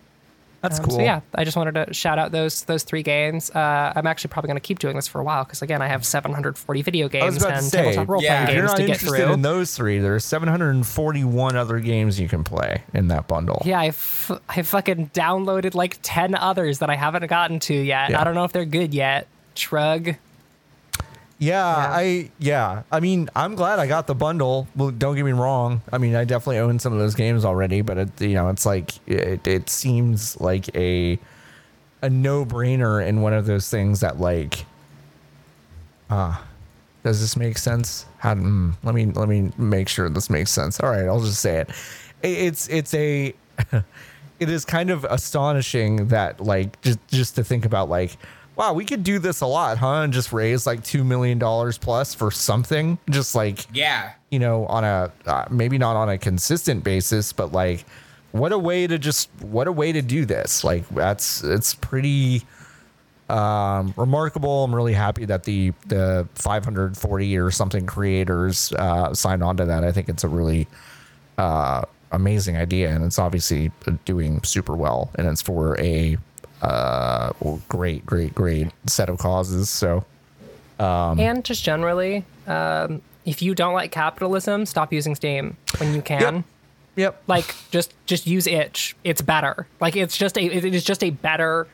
That's 0.68 0.78
Um, 0.80 0.84
cool. 0.86 0.96
So 0.96 1.02
yeah, 1.02 1.20
I 1.34 1.44
just 1.44 1.56
wanted 1.56 1.74
to 1.86 1.94
shout 1.94 2.18
out 2.18 2.32
those 2.32 2.64
those 2.64 2.82
three 2.82 3.02
games. 3.02 3.50
Uh, 3.50 3.92
I'm 3.96 4.06
actually 4.06 4.28
probably 4.30 4.48
going 4.48 4.56
to 4.56 4.66
keep 4.66 4.78
doing 4.78 4.96
this 4.96 5.08
for 5.08 5.20
a 5.20 5.24
while 5.24 5.44
because 5.44 5.62
again, 5.62 5.80
I 5.82 5.88
have 5.88 6.04
740 6.04 6.82
video 6.82 7.08
games 7.08 7.42
and 7.42 7.64
say, 7.64 7.78
tabletop 7.84 8.08
role 8.08 8.22
yeah, 8.22 8.44
playing 8.46 8.58
if 8.58 8.64
If 8.64 8.78
you're 8.78 8.86
games 8.86 8.98
to 9.00 9.04
get 9.06 9.16
through. 9.24 9.32
in 9.34 9.42
those 9.42 9.74
three, 9.76 9.98
there's 9.98 10.24
741 10.24 11.56
other 11.56 11.80
games 11.80 12.18
you 12.20 12.28
can 12.28 12.44
play 12.44 12.82
in 12.94 13.08
that 13.08 13.26
bundle. 13.28 13.62
yeah, 13.64 13.78
I, 13.80 13.86
f- 13.88 14.30
I 14.48 14.62
fucking 14.62 15.10
downloaded 15.10 15.74
like 15.74 15.98
10 16.02 16.34
others 16.34 16.78
that 16.80 16.90
I 16.90 16.96
haven't 16.96 17.26
gotten 17.28 17.60
to 17.60 17.74
yet. 17.74 18.10
Yeah. 18.10 18.20
I 18.20 18.24
don't 18.24 18.34
know 18.34 18.44
if 18.44 18.52
they're 18.52 18.64
good 18.64 18.94
yet. 18.94 19.26
Shrug. 19.54 20.14
Yeah, 21.40 21.64
I 21.64 22.30
yeah. 22.40 22.82
I 22.90 22.98
mean, 23.00 23.28
I'm 23.36 23.54
glad 23.54 23.78
I 23.78 23.86
got 23.86 24.06
the 24.08 24.14
bundle. 24.14 24.66
Well, 24.74 24.90
don't 24.90 25.14
get 25.14 25.24
me 25.24 25.30
wrong. 25.32 25.82
I 25.92 25.98
mean, 25.98 26.16
I 26.16 26.24
definitely 26.24 26.58
own 26.58 26.80
some 26.80 26.92
of 26.92 26.98
those 26.98 27.14
games 27.14 27.44
already, 27.44 27.80
but 27.80 27.96
it, 27.98 28.20
you 28.20 28.34
know, 28.34 28.48
it's 28.48 28.66
like 28.66 28.90
it, 29.06 29.46
it 29.46 29.70
seems 29.70 30.40
like 30.40 30.74
a 30.76 31.18
a 32.02 32.10
no 32.10 32.44
brainer 32.44 33.06
in 33.06 33.22
one 33.22 33.32
of 33.34 33.46
those 33.46 33.70
things 33.70 34.00
that 34.00 34.18
like, 34.18 34.64
ah, 36.10 36.44
does 37.04 37.20
this 37.20 37.36
make 37.36 37.58
sense? 37.58 38.06
How? 38.18 38.34
Mm, 38.34 38.74
let 38.82 38.94
me 38.94 39.06
let 39.06 39.28
me 39.28 39.52
make 39.56 39.88
sure 39.88 40.08
this 40.08 40.30
makes 40.30 40.50
sense. 40.50 40.80
All 40.80 40.90
right, 40.90 41.06
I'll 41.06 41.20
just 41.20 41.40
say 41.40 41.58
it. 41.58 41.70
It- 42.22 42.38
It's 42.46 42.68
it's 42.68 42.94
a. 42.94 43.34
it 44.40 44.48
is 44.48 44.64
kind 44.64 44.90
of 44.90 45.04
astonishing 45.04 46.08
that 46.08 46.40
like 46.40 46.80
just 46.82 46.98
just 47.08 47.34
to 47.36 47.44
think 47.44 47.64
about 47.64 47.88
like 47.88 48.16
wow 48.58 48.74
we 48.74 48.84
could 48.84 49.02
do 49.02 49.18
this 49.18 49.40
a 49.40 49.46
lot 49.46 49.78
huh? 49.78 50.02
And 50.02 50.12
just 50.12 50.32
raise 50.32 50.66
like 50.66 50.84
two 50.84 51.02
million 51.04 51.38
dollars 51.38 51.78
plus 51.78 52.14
for 52.14 52.30
something? 52.30 52.98
Just 53.08 53.34
like 53.34 53.66
Yeah. 53.72 54.12
you 54.30 54.38
know 54.38 54.66
on 54.66 54.84
a 54.84 55.10
uh, 55.26 55.46
maybe 55.50 55.78
not 55.78 55.96
on 55.96 56.10
a 56.10 56.18
consistent 56.18 56.84
basis 56.84 57.32
but 57.32 57.52
like 57.52 57.86
what 58.32 58.52
a 58.52 58.58
way 58.58 58.86
to 58.86 58.98
just 58.98 59.30
what 59.40 59.66
a 59.68 59.72
way 59.72 59.90
to 59.92 60.02
do 60.02 60.26
this. 60.26 60.62
Like 60.64 60.86
that's 60.90 61.42
it's 61.42 61.74
pretty 61.74 62.42
um 63.30 63.92
remarkable. 63.96 64.64
I'm 64.64 64.74
really 64.74 64.92
happy 64.94 65.24
that 65.26 65.44
the 65.44 65.72
the 65.86 66.26
540 66.34 67.36
or 67.38 67.50
something 67.50 67.86
creators 67.86 68.72
uh 68.72 69.14
signed 69.14 69.42
on 69.42 69.56
to 69.58 69.64
that. 69.66 69.84
I 69.84 69.92
think 69.92 70.08
it's 70.08 70.24
a 70.24 70.28
really 70.28 70.66
uh 71.38 71.82
amazing 72.12 72.56
idea 72.56 72.90
and 72.90 73.04
it's 73.04 73.18
obviously 73.18 73.70
doing 74.06 74.42
super 74.42 74.74
well 74.74 75.10
and 75.16 75.26
it's 75.28 75.42
for 75.42 75.78
a 75.78 76.16
uh 76.62 77.32
great 77.68 78.04
great 78.06 78.34
great 78.34 78.68
set 78.86 79.08
of 79.08 79.18
causes 79.18 79.68
so 79.70 80.04
Um, 80.78 81.18
and 81.18 81.44
just 81.44 81.64
generally, 81.64 82.24
um, 82.46 83.02
if 83.24 83.42
you 83.42 83.54
don't 83.54 83.74
like 83.74 83.90
capitalism, 83.90 84.64
stop 84.66 84.92
using 84.92 85.14
Steam 85.16 85.56
when 85.78 85.92
you 85.94 86.02
can. 86.02 86.34
Yep. 86.36 86.44
yep 86.96 87.22
like 87.26 87.54
just 87.70 87.92
just 88.06 88.26
use 88.26 88.46
itch 88.46 88.96
it's 89.04 89.20
better 89.22 89.66
like 89.80 89.94
it's 89.96 90.16
just 90.16 90.36
a 90.38 90.42
it 90.42 90.64
is 90.64 90.84
just 90.84 91.02
a 91.04 91.10
better 91.10 91.66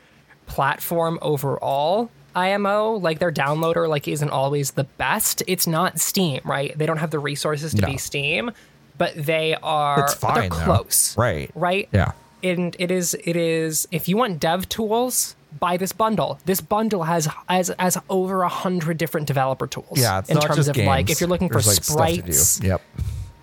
platform 0.47 1.19
overall 1.23 2.11
imo 2.37 2.93
like 2.95 3.19
their 3.21 3.33
downloader 3.33 3.89
like 3.89 4.07
isn't 4.09 4.29
always 4.31 4.73
the 4.73 4.85
best 4.85 5.43
it's 5.47 5.67
not 5.67 5.99
steam 6.01 6.41
right 6.45 6.77
they 6.77 6.85
don't 6.85 6.99
have 6.99 7.11
the 7.11 7.19
resources 7.19 7.73
to 7.73 7.81
No. 7.81 7.87
be 7.87 7.97
steam 7.97 8.51
but 8.99 9.15
they 9.17 9.57
are 9.63 10.05
It's 10.05 10.15
fine, 10.15 10.51
they're 10.51 10.51
though. 10.51 10.65
close 10.65 11.17
Right. 11.17 11.51
right 11.55 11.89
Yeah. 11.93 12.13
And 12.45 12.77
it 12.79 12.91
is 12.91 13.17
it 13.25 13.37
is 13.37 13.89
if 13.91 14.09
you 14.09 14.17
want 14.17 14.39
dev 14.39 14.69
tools 14.69 15.35
buy 15.59 15.77
this 15.77 15.93
bundle 15.93 16.39
this 16.45 16.61
bundle 16.61 17.05
has 17.05 17.29
has, 17.49 17.73
has 17.79 17.97
over 18.09 18.43
a 18.43 18.49
hundred 18.49 18.99
different 18.99 19.27
developer 19.27 19.67
tools 19.67 19.99
yeah 19.99 20.19
it's 20.19 20.31
in 20.31 20.41
terms 20.41 20.69
of 20.69 20.75
games. 20.75 20.87
like 20.87 21.11
if 21.11 21.21
you're 21.21 21.29
looking 21.29 21.49
for 21.49 21.61
There's, 21.61 21.95
like, 21.95 22.17
to 22.17 22.23
do. 22.23 22.33
sprites 22.33 22.61
yep 22.61 22.83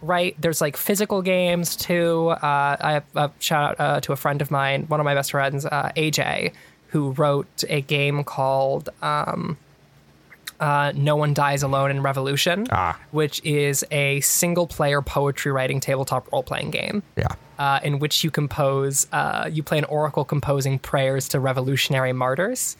right? 0.01 0.35
There's 0.39 0.61
like 0.61 0.77
physical 0.77 1.21
games 1.21 1.75
too. 1.75 2.29
Uh, 2.29 2.75
I 2.79 2.93
have 2.93 3.05
a 3.15 3.31
shout 3.39 3.79
out 3.79 3.97
uh, 3.97 4.01
to 4.01 4.13
a 4.13 4.15
friend 4.15 4.41
of 4.41 4.51
mine, 4.51 4.85
one 4.87 4.99
of 4.99 5.03
my 5.03 5.13
best 5.13 5.31
friends, 5.31 5.65
uh, 5.65 5.91
AJ, 5.95 6.53
who 6.87 7.11
wrote 7.11 7.63
a 7.69 7.81
game 7.81 8.23
called 8.23 8.89
um, 9.01 9.57
uh, 10.61 10.93
No 10.95 11.15
One 11.17 11.33
Dies 11.33 11.63
Alone 11.63 11.91
in 11.91 12.01
Revolution, 12.01 12.67
Ah. 12.71 12.97
which 13.11 13.41
is 13.43 13.83
a 13.91 14.21
single 14.21 14.67
player 14.67 15.01
poetry 15.01 15.51
writing 15.51 15.79
tabletop 15.81 16.31
role 16.31 16.43
playing 16.43 16.71
game. 16.71 17.03
Yeah. 17.17 17.27
Uh, 17.59 17.79
in 17.83 17.99
which 17.99 18.23
you 18.23 18.31
compose, 18.31 19.07
uh, 19.11 19.49
you 19.51 19.61
play 19.63 19.77
an 19.77 19.85
oracle 19.85 20.23
composing 20.25 20.79
prayers 20.79 21.27
to 21.29 21.39
revolutionary 21.39 22.13
martyrs. 22.13 22.77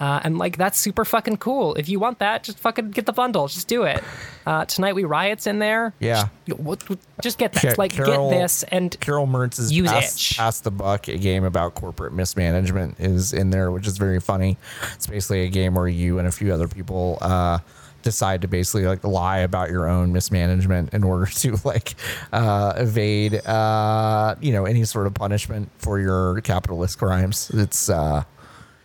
Uh, 0.00 0.20
and 0.22 0.38
like 0.38 0.56
that's 0.56 0.78
super 0.78 1.04
fucking 1.04 1.38
cool. 1.38 1.74
If 1.74 1.88
you 1.88 1.98
want 1.98 2.20
that, 2.20 2.44
just 2.44 2.58
fucking 2.58 2.90
get 2.92 3.06
the 3.06 3.12
bundle. 3.12 3.48
Just 3.48 3.66
do 3.66 3.82
it. 3.82 4.02
Uh, 4.46 4.64
tonight 4.64 4.94
we 4.94 5.04
riots 5.04 5.46
in 5.46 5.58
there. 5.58 5.92
Yeah. 5.98 6.28
Just, 6.46 6.86
just 7.20 7.38
get. 7.38 7.52
Ca- 7.52 7.74
like 7.76 7.92
Carol- 7.92 8.30
get 8.30 8.38
this 8.38 8.62
and 8.64 8.98
Carol 9.00 9.26
Mertz 9.26 9.58
is 9.58 9.72
Use 9.72 9.90
pass, 9.90 10.36
pass 10.36 10.60
the 10.60 10.70
buck. 10.70 11.08
A 11.08 11.18
game 11.18 11.44
about 11.44 11.74
corporate 11.74 12.12
mismanagement 12.12 12.96
is 13.00 13.32
in 13.32 13.50
there, 13.50 13.70
which 13.72 13.86
is 13.86 13.98
very 13.98 14.20
funny. 14.20 14.56
It's 14.94 15.06
basically 15.06 15.44
a 15.44 15.48
game 15.48 15.74
where 15.74 15.88
you 15.88 16.18
and 16.18 16.28
a 16.28 16.32
few 16.32 16.52
other 16.54 16.68
people 16.68 17.18
uh, 17.20 17.58
decide 18.02 18.42
to 18.42 18.48
basically 18.48 18.86
like 18.86 19.02
lie 19.04 19.38
about 19.38 19.70
your 19.70 19.88
own 19.88 20.12
mismanagement 20.12 20.94
in 20.94 21.02
order 21.02 21.26
to 21.26 21.58
like 21.64 21.94
uh, 22.32 22.72
evade 22.76 23.34
uh, 23.46 24.36
you 24.40 24.52
know 24.52 24.64
any 24.64 24.84
sort 24.84 25.06
of 25.08 25.14
punishment 25.14 25.70
for 25.78 25.98
your 25.98 26.40
capitalist 26.42 26.98
crimes. 26.98 27.50
It's 27.52 27.90
uh, 27.90 28.22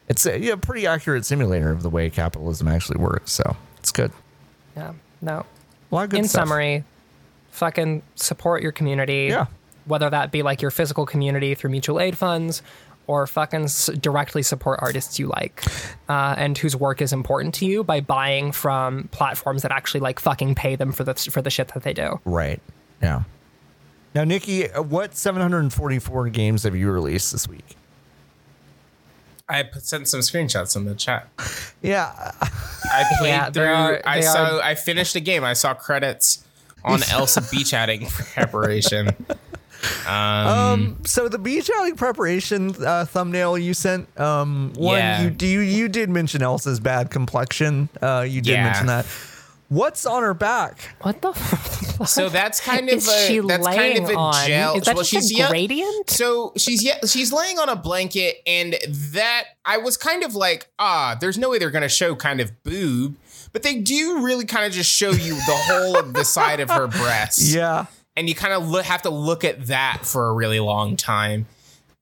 it's 0.07 0.25
a 0.25 0.39
yeah, 0.39 0.55
pretty 0.55 0.85
accurate 0.87 1.25
simulator 1.25 1.71
of 1.71 1.81
the 1.83 1.89
way 1.89 2.09
capitalism 2.09 2.67
actually 2.67 2.99
works. 2.99 3.31
So 3.31 3.55
it's 3.79 3.91
good. 3.91 4.11
yeah, 4.75 4.93
no. 5.21 5.45
A 5.91 5.95
lot 5.95 6.03
of 6.05 6.09
good 6.09 6.19
in 6.19 6.27
stuff. 6.27 6.47
summary, 6.47 6.83
fucking 7.51 8.01
support 8.15 8.61
your 8.63 8.71
community. 8.71 9.27
Yeah. 9.29 9.45
Whether 9.85 10.09
that 10.09 10.31
be 10.31 10.43
like 10.43 10.61
your 10.61 10.71
physical 10.71 11.05
community 11.05 11.55
through 11.55 11.71
mutual 11.71 11.99
aid 11.99 12.17
funds 12.17 12.61
or 13.05 13.27
fucking 13.27 13.65
s- 13.65 13.87
directly 13.99 14.41
support 14.41 14.79
artists 14.81 15.19
you 15.19 15.27
like 15.27 15.61
uh, 16.07 16.35
and 16.37 16.57
whose 16.57 16.73
work 16.73 17.01
is 17.01 17.11
important 17.11 17.53
to 17.55 17.65
you 17.65 17.83
by 17.83 17.99
buying 17.99 18.53
from 18.53 19.09
platforms 19.09 19.61
that 19.63 19.71
actually 19.73 19.99
like 19.99 20.19
fucking 20.19 20.55
pay 20.55 20.77
them 20.77 20.93
for 20.93 21.03
the 21.03 21.13
for 21.15 21.41
the 21.41 21.49
shit 21.49 21.67
that 21.73 21.83
they 21.83 21.91
do. 21.93 22.19
Right. 22.23 22.61
Yeah. 23.01 23.23
Now, 24.15 24.23
Nikki, 24.23 24.69
uh, 24.69 24.81
what 24.81 25.15
744 25.15 26.29
games 26.29 26.63
have 26.63 26.75
you 26.75 26.89
released 26.91 27.31
this 27.33 27.47
week? 27.47 27.75
I 29.49 29.63
put, 29.63 29.83
sent 29.83 30.07
some 30.07 30.21
screenshots 30.21 30.75
in 30.75 30.85
the 30.85 30.95
chat. 30.95 31.27
Yeah. 31.81 32.11
I 32.41 33.03
played 33.19 33.29
Yeah, 33.29 33.49
through. 33.51 33.65
are- 33.65 34.01
I 34.05 34.21
saw. 34.21 34.57
are- 34.57 34.61
I 34.61 34.75
finished 34.75 35.15
a 35.15 35.19
game. 35.19 35.43
I 35.43 35.53
saw 35.53 35.73
credits 35.73 36.43
on 36.83 37.01
Elsa 37.11 37.41
beach 37.51 37.73
outing 37.73 38.07
preparation. 38.07 39.09
Um, 40.07 40.97
So 41.05 41.27
the 41.27 41.37
beach 41.37 41.69
outing 41.77 41.97
preparation 41.97 42.73
uh, 42.85 43.03
thumbnail 43.03 43.57
you 43.57 43.73
sent, 43.73 44.07
um, 44.17 44.71
one 44.77 44.97
Yeah. 44.97 45.21
you 45.23 45.29
do 45.29 45.45
you, 45.45 45.59
you 45.59 45.89
did 45.89 46.09
mention 46.09 46.41
Elsa's 46.41 46.79
bad 46.79 47.09
complexion. 47.11 47.89
Uh, 48.01 48.25
you 48.25 48.39
did 48.41 48.51
Yeah. 48.53 48.63
mention 48.63 48.87
that. 48.87 49.05
What's 49.73 50.05
on 50.05 50.21
her 50.21 50.33
back? 50.35 50.95
What 51.01 51.21
the? 51.21 51.33
Fuck? 51.33 52.07
so 52.07 52.29
that's 52.29 52.59
kind 52.59 52.89
of 52.89 52.95
is 52.95 53.07
a 53.07 53.27
she 53.27 53.39
that's 53.39 53.65
laying 53.65 53.95
kind 53.95 54.05
of 54.05 54.11
a 54.11 54.17
on? 54.17 54.47
gel. 54.47 54.75
Is 54.77 54.83
that 54.83 54.95
well, 54.95 55.01
just 55.03 55.09
she's 55.11 55.31
a 55.31 55.35
yeah- 55.35 55.49
gradient? 55.49 56.09
So 56.09 56.53
she's 56.57 56.83
yeah, 56.83 56.99
she's 57.07 57.33
laying 57.33 57.57
on 57.57 57.69
a 57.69 57.75
blanket, 57.75 58.37
and 58.45 58.75
that 59.13 59.45
I 59.65 59.77
was 59.77 59.97
kind 59.97 60.23
of 60.23 60.35
like, 60.35 60.67
ah, 60.77 61.17
there's 61.19 61.37
no 61.37 61.49
way 61.49 61.57
they're 61.57 61.71
gonna 61.71 61.89
show 61.89 62.15
kind 62.15 62.39
of 62.39 62.51
boob, 62.63 63.15
but 63.51 63.63
they 63.63 63.75
do 63.79 64.21
really 64.23 64.45
kind 64.45 64.65
of 64.65 64.73
just 64.73 64.91
show 64.91 65.09
you 65.11 65.33
the 65.33 65.55
whole 65.55 65.97
of 65.97 66.13
the 66.13 66.23
side 66.25 66.59
of 66.59 66.69
her 66.69 66.87
breast. 66.87 67.39
Yeah. 67.55 67.85
and 68.15 68.29
you 68.29 68.35
kind 68.35 68.53
of 68.53 68.67
look, 68.69 68.85
have 68.85 69.01
to 69.03 69.09
look 69.09 69.43
at 69.43 69.67
that 69.67 70.01
for 70.03 70.27
a 70.27 70.33
really 70.33 70.59
long 70.59 70.95
time. 70.97 71.47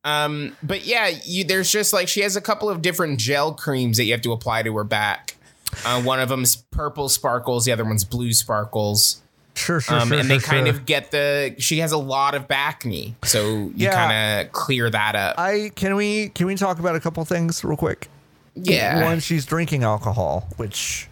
Um, 0.03 0.57
but 0.63 0.85
yeah, 0.85 1.09
you, 1.23 1.43
there's 1.43 1.71
just 1.71 1.93
like 1.93 2.07
she 2.07 2.21
has 2.21 2.35
a 2.35 2.41
couple 2.41 2.69
of 2.69 2.81
different 2.81 3.19
gel 3.19 3.53
creams 3.53 3.97
that 3.97 4.05
you 4.05 4.11
have 4.13 4.21
to 4.23 4.31
apply 4.33 4.63
to 4.63 4.75
her 4.75 4.83
back. 4.83 5.37
Uh, 5.85 6.01
one 6.01 6.19
of 6.19 6.29
them's 6.29 6.55
purple 6.55 7.09
sparkles, 7.09 7.65
the 7.65 7.71
other 7.71 7.85
one's 7.85 8.03
blue 8.03 8.33
sparkles. 8.33 9.21
Sure, 9.53 9.81
sure, 9.81 9.97
Um, 9.99 10.07
sure. 10.09 10.17
and 10.19 10.29
they 10.29 10.39
sure, 10.39 10.47
kind 10.49 10.67
sure. 10.67 10.75
of 10.75 10.85
get 10.85 11.11
the. 11.11 11.55
She 11.59 11.79
has 11.79 11.91
a 11.91 11.97
lot 11.97 12.35
of 12.35 12.47
back 12.47 12.85
knee, 12.85 13.15
so 13.23 13.41
you 13.49 13.73
Yeah. 13.75 13.93
kind 13.93 14.47
of 14.47 14.53
clear 14.53 14.89
that 14.89 15.15
up. 15.15 15.37
I 15.37 15.71
can 15.75 15.95
we 15.95 16.29
can 16.29 16.47
we 16.47 16.55
talk 16.55 16.79
about 16.79 16.95
a 16.95 16.99
couple 16.99 17.23
things 17.25 17.63
real 17.63 17.75
quick? 17.77 18.07
yeah, 18.55 19.03
One, 19.03 19.19
she's 19.19 19.45
drinking 19.45 19.83
alcohol, 19.83 20.47
which 20.57 21.07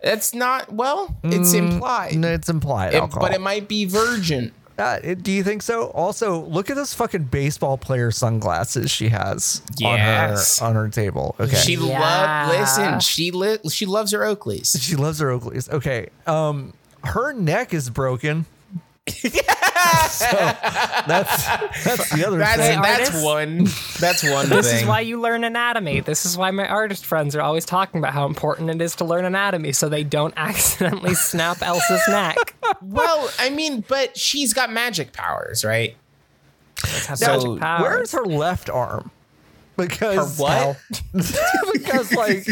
it's 0.00 0.34
not. 0.34 0.72
Well, 0.72 1.14
it's 1.22 1.52
implied, 1.52 2.14
no, 2.16 2.28
it's 2.32 2.48
implied 2.48 2.94
It- 2.94 2.98
alcohol. 2.98 3.22
but 3.22 3.34
it 3.34 3.40
might 3.40 3.68
be 3.68 3.84
virgin. 3.84 4.52
Uh, 4.78 4.98
do 5.22 5.32
you 5.32 5.42
think 5.42 5.62
so? 5.62 5.84
Also, 5.92 6.44
look 6.44 6.68
at 6.68 6.76
those 6.76 6.92
fucking 6.92 7.24
baseball 7.24 7.78
player 7.78 8.10
sunglasses 8.10 8.90
she 8.90 9.08
has 9.08 9.62
Yes. 9.78 10.60
on 10.60 10.74
her 10.74 10.80
on 10.80 10.84
her 10.84 10.90
table. 10.90 11.34
Okay, 11.40 11.56
She 11.56 11.74
Yeah. 11.76 11.98
love. 11.98 12.48
Listen, 12.60 13.00
she 13.00 13.30
li- 13.30 13.58
She 13.70 13.86
loves 13.86 14.12
her 14.12 14.20
Oakleys. 14.20 14.76
She 14.80 14.94
loves 14.96 15.18
her 15.20 15.28
Oakleys. 15.28 15.70
Okay. 15.70 16.08
Um, 16.26 16.74
her 17.04 17.32
neck 17.32 17.72
is 17.72 17.88
broken. 17.88 18.44
so 20.10 20.26
that's 21.06 21.46
that's 21.84 22.10
the 22.14 22.26
other 22.26 22.38
That's 22.38 22.56
thing. 22.60 22.80
that's 22.82 23.10
artists? 23.10 23.24
one. 23.24 23.64
That's 24.00 24.22
one 24.22 24.48
This 24.56 24.70
thing. 24.70 24.82
is 24.82 24.86
why 24.86 25.00
you 25.00 25.20
learn 25.20 25.44
anatomy. 25.44 26.00
This 26.00 26.24
is 26.26 26.36
why 26.36 26.50
my 26.50 26.66
artist 26.68 27.04
friends 27.06 27.34
are 27.36 27.42
always 27.42 27.64
talking 27.64 27.98
about 28.00 28.12
how 28.14 28.26
important 28.26 28.70
it 28.70 28.80
is 28.80 28.96
to 28.96 29.04
learn 29.04 29.24
anatomy 29.24 29.72
so 29.72 29.88
they 29.88 30.04
don't 30.04 30.34
accidentally 30.38 31.14
snap 31.14 31.62
Elsa's 31.62 32.02
neck. 32.08 32.54
well, 32.82 33.30
I 33.38 33.50
mean, 33.50 33.84
but 33.88 34.16
she's 34.16 34.52
got 34.54 34.72
magic 34.72 35.12
powers, 35.12 35.64
right? 35.64 35.96
So, 37.14 37.58
powers. 37.58 37.82
Where's 37.82 38.12
her 38.12 38.24
left 38.24 38.68
arm? 38.70 39.10
Because 39.76 40.38
Her 40.38 40.42
what? 40.42 40.80
because 41.72 42.10
like 42.12 42.46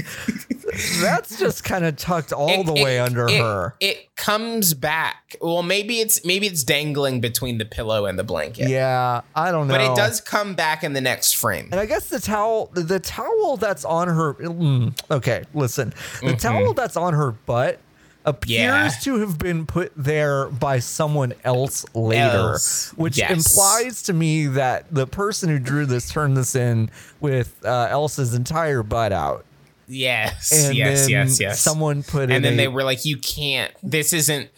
that's 1.00 1.38
just 1.38 1.64
kind 1.64 1.84
of 1.84 1.96
tucked 1.96 2.32
all 2.32 2.48
It- 2.60 2.66
the 2.66 2.72
way 2.74 2.98
under 2.98 3.26
it- 3.28 3.40
her. 3.40 3.74
It 3.80 4.14
comes 4.16 4.74
back. 4.74 5.36
Well, 5.40 5.62
maybe 5.62 6.00
it's 6.00 6.24
maybe 6.24 6.46
it's 6.46 6.62
dangling 6.64 7.20
between 7.20 7.58
the 7.58 7.64
pillow 7.64 8.06
and 8.06 8.18
the 8.18 8.24
blanket. 8.24 8.68
Yeah, 8.68 9.22
I 9.34 9.50
don't 9.50 9.66
know. 9.68 9.74
But 9.74 9.80
it 9.82 9.96
does 9.96 10.20
come 10.20 10.54
back 10.54 10.84
in 10.84 10.92
the 10.92 11.00
next 11.00 11.34
frame. 11.36 11.68
And 11.72 11.80
I 11.80 11.86
guess 11.86 12.08
the 12.08 12.20
towel, 12.20 12.70
the 12.74 13.00
towel 13.00 13.56
that's 13.56 13.84
on 13.84 14.08
her. 14.08 14.34
mm, 14.34 14.94
okay, 15.10 15.44
listen, 15.54 15.92
the 16.22 16.34
towel 16.36 16.74
that's 16.74 16.96
on 16.96 17.14
her 17.14 17.32
butt 17.32 17.78
appears 18.26 18.56
Yeah. 18.56 18.90
to 19.02 19.18
have 19.18 19.38
been 19.38 19.66
put 19.66 19.92
there 19.96 20.46
by 20.46 20.78
someone 20.78 21.34
else 21.44 21.84
later, 21.94 22.52
Else. 22.52 22.90
which 22.96 23.18
Yes. 23.18 23.30
implies 23.30 24.00
to 24.04 24.14
me 24.14 24.46
that 24.46 24.86
the 24.90 25.06
person 25.06 25.50
who 25.50 25.58
drew 25.58 25.84
this 25.84 26.08
turned 26.08 26.34
this 26.34 26.54
in 26.54 26.90
with 27.20 27.52
uh, 27.66 27.88
Elsa's 27.90 28.32
entire 28.32 28.82
butt 28.82 29.12
out. 29.12 29.44
Yes, 29.86 30.50
And 30.52 30.74
yes, 30.76 31.02
then 31.02 31.10
yes, 31.10 31.40
yes. 31.40 31.60
Someone 31.60 32.02
put 32.02 32.24
in 32.24 32.32
and 32.32 32.44
then 32.44 32.54
a- 32.54 32.56
they 32.56 32.68
were 32.68 32.84
like, 32.84 33.04
"You 33.04 33.16
can't. 33.18 33.70
This 33.82 34.12
isn't. 34.12 34.48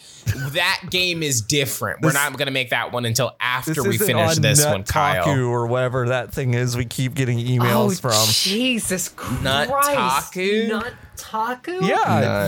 That 0.52 0.82
game 0.90 1.22
is 1.22 1.40
different. 1.40 2.00
We're 2.02 2.08
This- 2.10 2.14
not 2.14 2.32
going 2.36 2.46
to 2.46 2.52
make 2.52 2.70
that 2.70 2.92
one 2.92 3.04
until 3.04 3.36
after 3.40 3.82
we 3.82 3.96
finish 3.98 4.36
on 4.36 4.42
this 4.42 4.64
one, 4.64 4.82
Nutaku 4.84 4.88
Kyle." 4.88 5.28
or 5.48 5.66
whatever 5.66 6.08
that 6.08 6.32
thing 6.32 6.54
is. 6.54 6.76
We 6.76 6.84
keep 6.84 7.14
getting 7.14 7.38
Oh, 7.38 7.42
emails 7.64 8.00
from. 8.00 8.12
Jesus 8.28 9.08
Christ. 9.08 9.42
Nut-taku? 9.42 10.66
Nut-taku? 10.68 11.72
Yeah, 11.84 11.96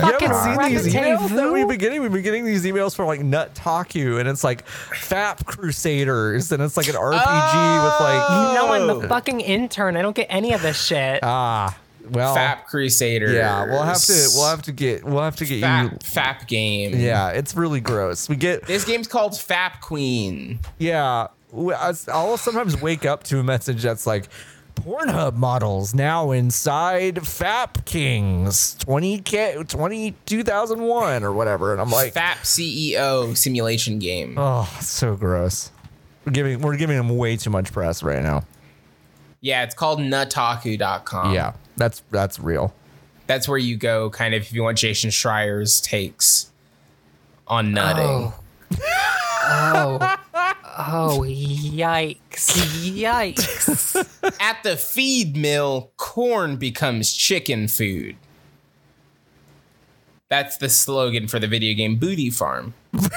Nut 0.01 0.03
you 0.03 0.11
Fucking 0.11 0.27
haven't 0.29 0.59
seen 0.65 0.83
these 0.83 0.93
emails 0.93 1.35
that 1.35 1.51
we've 1.53 1.67
been 1.67 1.77
getting. 1.77 2.01
We've 2.01 2.11
been 2.11 2.21
getting 2.23 2.45
these 2.45 2.65
emails 2.65 2.95
from 2.95 3.07
like 3.07 3.21
Nut 3.21 3.55
Taku, 3.55 4.17
and 4.17 4.27
it's 4.27 4.43
like 4.43 4.65
Fap 4.67 5.45
Crusaders, 5.45 6.51
and 6.51 6.61
it's 6.61 6.75
like 6.77 6.87
an 6.87 6.95
RPG 6.95 7.83
with 7.83 7.99
like 8.01 8.29
No, 8.55 8.71
I'm 8.73 8.87
the 9.01 9.07
fucking 9.07 9.39
intern. 9.41 9.95
I 9.97 10.01
don't 10.01 10.15
get 10.15 10.27
any 10.29 10.53
of 10.53 10.61
this 10.61 10.81
shit. 10.83 11.19
ah, 11.23 11.77
well, 12.11 12.35
Fap 12.35 12.65
Crusader. 12.65 13.31
yeah, 13.33 13.65
we'll 13.65 13.83
have 13.83 14.01
to 14.01 14.27
we'll 14.35 14.49
have 14.49 14.61
to 14.63 14.71
get 14.71 15.03
we'll 15.03 15.23
have 15.23 15.35
to 15.37 15.45
get 15.45 15.55
you. 15.57 15.63
Fap, 15.63 15.99
Fap 15.99 16.47
game. 16.47 16.99
Yeah, 16.99 17.29
it's 17.29 17.55
really 17.55 17.79
gross. 17.81 18.27
We 18.29 18.35
get 18.35 18.65
This 18.65 18.85
game's 18.85 19.07
called 19.07 19.33
Fap 19.33 19.81
Queen. 19.81 20.59
yeah. 20.77 21.27
I'll 21.51 22.37
sometimes 22.37 22.79
wake 22.79 23.05
up 23.07 23.23
to 23.25 23.39
a 23.39 23.43
message 23.43 23.81
that's 23.83 24.05
like. 24.05 24.29
Pornhub 24.75 25.35
models 25.35 25.93
now 25.93 26.31
inside 26.31 27.15
Fap 27.15 27.83
Kings 27.83 28.77
20K 28.85 29.67
20, 29.67 30.15
2001 30.25 31.23
or 31.23 31.33
whatever. 31.33 31.73
And 31.73 31.81
I'm 31.81 31.89
like, 31.91 32.13
Fap 32.13 32.37
CEO 32.43 33.35
simulation 33.35 33.99
game. 33.99 34.35
Oh, 34.37 34.71
so 34.79 35.17
gross. 35.17 35.71
We're 36.23 36.31
giving 36.31 36.61
we're 36.61 36.77
giving 36.77 36.95
them 36.95 37.09
way 37.09 37.35
too 37.35 37.49
much 37.49 37.73
press 37.73 38.03
right 38.03 38.23
now. 38.23 38.45
Yeah, 39.41 39.63
it's 39.63 39.75
called 39.75 39.99
nutaku.com. 39.99 41.33
yeah, 41.33 41.53
that's 41.79 42.03
that's 42.11 42.39
real. 42.39 42.73
That's 43.25 43.47
where 43.47 43.57
you 43.57 43.77
go 43.77 44.09
kind 44.09 44.33
of 44.33 44.43
if 44.43 44.53
you 44.53 44.63
want 44.63 44.77
Jason 44.77 45.09
Schreier's 45.09 45.81
takes 45.81 46.51
on 47.47 47.71
nutting. 47.73 48.05
Oh. 48.05 48.39
Oh, 49.51 49.97
oh 50.77 51.23
yikes. 51.25 52.51
Yikes. 52.95 54.35
At 54.39 54.61
the 54.63 54.77
feed 54.77 55.35
mill, 55.35 55.91
corn 55.97 56.57
becomes 56.57 57.13
chicken 57.13 57.67
food. 57.67 58.15
That's 60.29 60.57
the 60.57 60.69
slogan 60.69 61.27
for 61.27 61.39
the 61.39 61.47
video 61.47 61.73
game 61.73 61.95
Booty 61.95 62.29
Farm. 62.29 62.75
All 62.93 63.09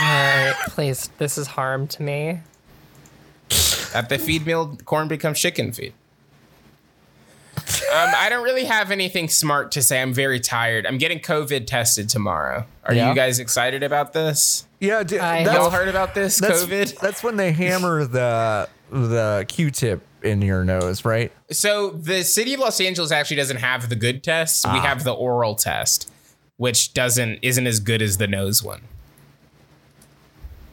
right, 0.00 0.54
please. 0.68 1.10
This 1.18 1.36
is 1.36 1.46
harm 1.46 1.86
to 1.88 2.02
me. 2.02 2.40
At 3.94 4.08
the 4.08 4.18
feed 4.18 4.46
mill, 4.46 4.78
corn 4.84 5.08
becomes 5.08 5.38
chicken 5.38 5.72
food. 5.72 5.92
Um, 7.90 8.12
I 8.16 8.28
don't 8.28 8.44
really 8.44 8.64
have 8.64 8.90
anything 8.90 9.28
smart 9.28 9.72
to 9.72 9.82
say. 9.82 10.00
I'm 10.02 10.12
very 10.12 10.40
tired. 10.40 10.86
I'm 10.86 10.98
getting 10.98 11.20
COVID 11.20 11.66
tested 11.66 12.08
tomorrow. 12.08 12.66
Are 12.84 12.94
Yeah? 12.94 13.08
you 13.08 13.14
guys 13.14 13.38
excited 13.38 13.82
about 13.82 14.12
this? 14.12 14.66
Yeah, 14.80 15.02
d- 15.02 15.18
I 15.18 15.44
that's, 15.44 15.56
Y'all 15.56 15.70
heard 15.70 15.88
about 15.88 16.14
this 16.14 16.38
that's, 16.38 16.64
COVID? 16.64 16.98
That's 17.00 17.22
when 17.22 17.36
they 17.36 17.52
hammer 17.52 18.04
the 18.04 18.68
the 18.90 19.44
Q-tip 19.48 20.02
in 20.22 20.40
your 20.42 20.64
nose, 20.64 21.04
right? 21.04 21.30
So 21.50 21.90
the 21.90 22.22
city 22.24 22.54
of 22.54 22.60
Los 22.60 22.80
Angeles 22.80 23.10
actually 23.12 23.36
doesn't 23.36 23.58
have 23.58 23.88
the 23.88 23.96
good 23.96 24.22
test. 24.22 24.66
We 24.70 24.78
have 24.78 25.04
the 25.04 25.12
oral 25.12 25.54
test, 25.54 26.10
which 26.58 26.92
doesn't 26.94 27.38
isn't 27.42 27.66
as 27.66 27.80
good 27.80 28.02
as 28.02 28.18
the 28.18 28.26
nose 28.26 28.62
one. 28.62 28.82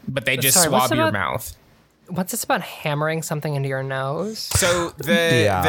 But 0.07 0.25
they 0.25 0.37
just 0.37 0.55
Sorry, 0.57 0.67
swab 0.67 0.91
your 0.91 1.07
about- 1.07 1.13
mouth. 1.13 1.55
What's 2.07 2.31
this 2.31 2.43
about 2.43 2.61
hammering 2.61 3.21
something 3.23 3.55
into 3.55 3.69
your 3.69 3.83
nose? 3.83 4.39
So 4.39 4.89
the 4.97 5.13
Yeah. 5.45 5.61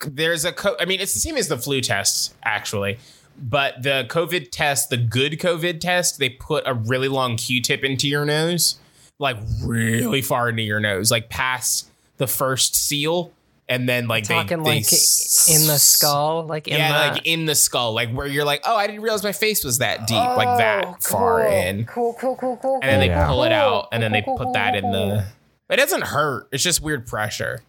the 0.00 0.08
there's 0.10 0.44
a 0.44 0.52
co- 0.52 0.76
I 0.80 0.84
mean 0.84 1.00
it's 1.00 1.14
the 1.14 1.20
same 1.20 1.36
as 1.36 1.48
the 1.48 1.56
flu 1.58 1.80
test 1.80 2.34
actually, 2.44 2.98
but 3.38 3.82
the 3.82 4.06
COVID 4.08 4.50
test, 4.50 4.90
the 4.90 4.96
good 4.96 5.32
COVID 5.34 5.80
test, 5.80 6.18
they 6.18 6.28
put 6.30 6.64
a 6.66 6.74
really 6.74 7.08
long 7.08 7.36
Q-tip 7.36 7.82
into 7.84 8.08
your 8.08 8.24
nose, 8.24 8.78
like 9.18 9.36
really 9.64 10.20
far 10.22 10.48
into 10.48 10.62
your 10.62 10.80
nose, 10.80 11.10
like 11.10 11.28
past 11.30 11.88
the 12.18 12.26
first 12.26 12.76
seal, 12.76 13.32
and 13.68 13.88
then 13.88 14.06
like 14.08 14.24
Talking 14.24 14.62
they 14.62 14.70
like 14.76 14.82
s- 14.82 15.48
in 15.48 15.66
the 15.66 15.78
skull, 15.78 16.44
like 16.46 16.68
in 16.68 16.76
yeah, 16.76 17.08
the 17.08 17.14
like 17.14 17.26
in 17.26 17.46
the 17.46 17.54
skull, 17.54 17.92
like 17.94 18.10
where 18.10 18.26
you're 18.26 18.44
like, 18.44 18.60
oh, 18.66 18.76
I 18.76 18.86
didn't 18.86 19.02
realize 19.02 19.22
my 19.24 19.32
face 19.32 19.64
was 19.64 19.78
that 19.78 20.06
deep, 20.06 20.16
like 20.18 20.58
that 20.58 20.84
oh, 20.86 20.96
far 21.00 21.46
in, 21.46 21.86
Cool, 21.86 22.14
cool, 22.20 22.36
cool, 22.36 22.56
cool. 22.58 22.78
and 22.82 22.90
then 22.90 23.00
they 23.00 23.06
Yeah. 23.06 23.26
pull 23.26 23.42
it 23.44 23.52
out, 23.52 23.88
and 23.90 24.02
then 24.02 24.12
they 24.12 24.22
put 24.22 24.52
that 24.52 24.74
in 24.76 24.84
the. 24.92 25.24
It 25.70 25.76
doesn't 25.76 26.02
hurt. 26.04 26.48
It's 26.52 26.62
just 26.62 26.80
weird 26.82 27.06
pressure. 27.06 27.62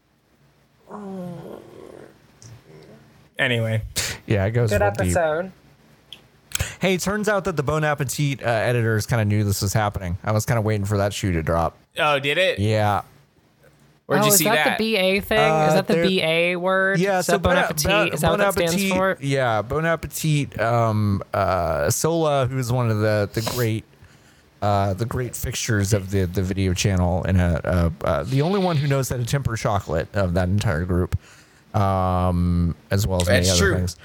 Anyway, 3.38 3.84
Yeah, 4.28 4.46
it 4.46 4.52
goes 4.52 4.70
Good 4.72 4.82
real 4.82 4.92
deep. 4.92 5.02
episode. 5.02 5.52
Hey, 6.80 6.98
turns 6.98 7.28
out 7.28 7.44
that 7.46 7.58
the 7.58 7.64
Bon 7.64 7.84
Appetit 7.84 8.42
uh, 8.42 8.46
editors 8.48 9.06
kind 9.06 9.22
of 9.22 9.28
knew 9.28 9.44
this 9.44 9.62
was 9.62 9.74
happening. 9.74 10.18
I 10.24 10.32
was 10.32 10.46
kind 10.46 10.58
of 10.58 10.64
waiting 10.64 10.86
for 10.86 10.98
that 10.98 11.14
shoe 11.14 11.32
to 11.34 11.44
drop. 11.44 11.78
oh, 12.00 12.20
did 12.20 12.38
it? 12.38 12.60
Yeah. 12.60 13.02
Where'd 14.06 14.22
oh, 14.22 14.26
you 14.26 14.32
is 14.32 14.38
see 14.38 14.44
that, 14.46 14.64
that? 14.66 14.78
the 14.78 14.96
BA 14.96 15.22
thing? 15.26 15.40
Uh, 15.40 15.66
is 15.68 15.74
that 15.74 15.88
the 15.88 15.96
BA 16.54 16.60
word? 16.60 17.00
Yeah, 17.00 17.20
is 17.20 17.26
so 17.26 17.40
Bon 17.40 17.56
Bon- 17.56 17.64
Appetit? 17.64 17.88
Bon- 17.88 18.08
is 18.14 18.22
that 18.22 18.28
Bon 18.30 18.40
what 18.40 18.46
that 18.46 18.54
stands 18.70 18.74
Appetit- 18.76 18.92
for? 18.92 19.18
Yeah, 19.20 19.62
Bon 19.64 19.86
Appetit. 19.86 20.60
Um, 20.62 21.24
uh, 21.34 21.86
Sohla, 21.88 22.48
who's 22.48 22.72
one 22.72 22.92
of 22.92 23.00
the 23.00 23.30
the 23.34 23.42
great, 23.56 23.84
uh, 24.66 24.94
the 24.96 25.06
great 25.06 25.36
fixtures 25.36 25.94
of 25.94 26.10
the 26.10 26.26
the 26.26 26.42
video 26.42 26.74
channel, 26.74 27.24
and 27.24 27.40
uh, 27.40 27.62
uh, 27.64 27.90
uh, 28.04 28.24
the 28.24 28.42
only 28.42 28.60
one 28.60 28.76
who 28.78 28.88
knows 28.88 29.10
how 29.10 29.18
to 29.18 29.26
temper 29.26 29.56
chocolate 29.56 30.08
of 30.16 30.34
that 30.34 30.50
entire 30.50 30.86
group, 30.86 31.16
um, 31.76 32.76
as 32.90 33.06
well 33.06 33.22
as 33.22 33.28
many 33.28 33.46
That's 33.46 33.52
other 33.52 33.60
true. 33.60 33.76
things. 33.76 33.98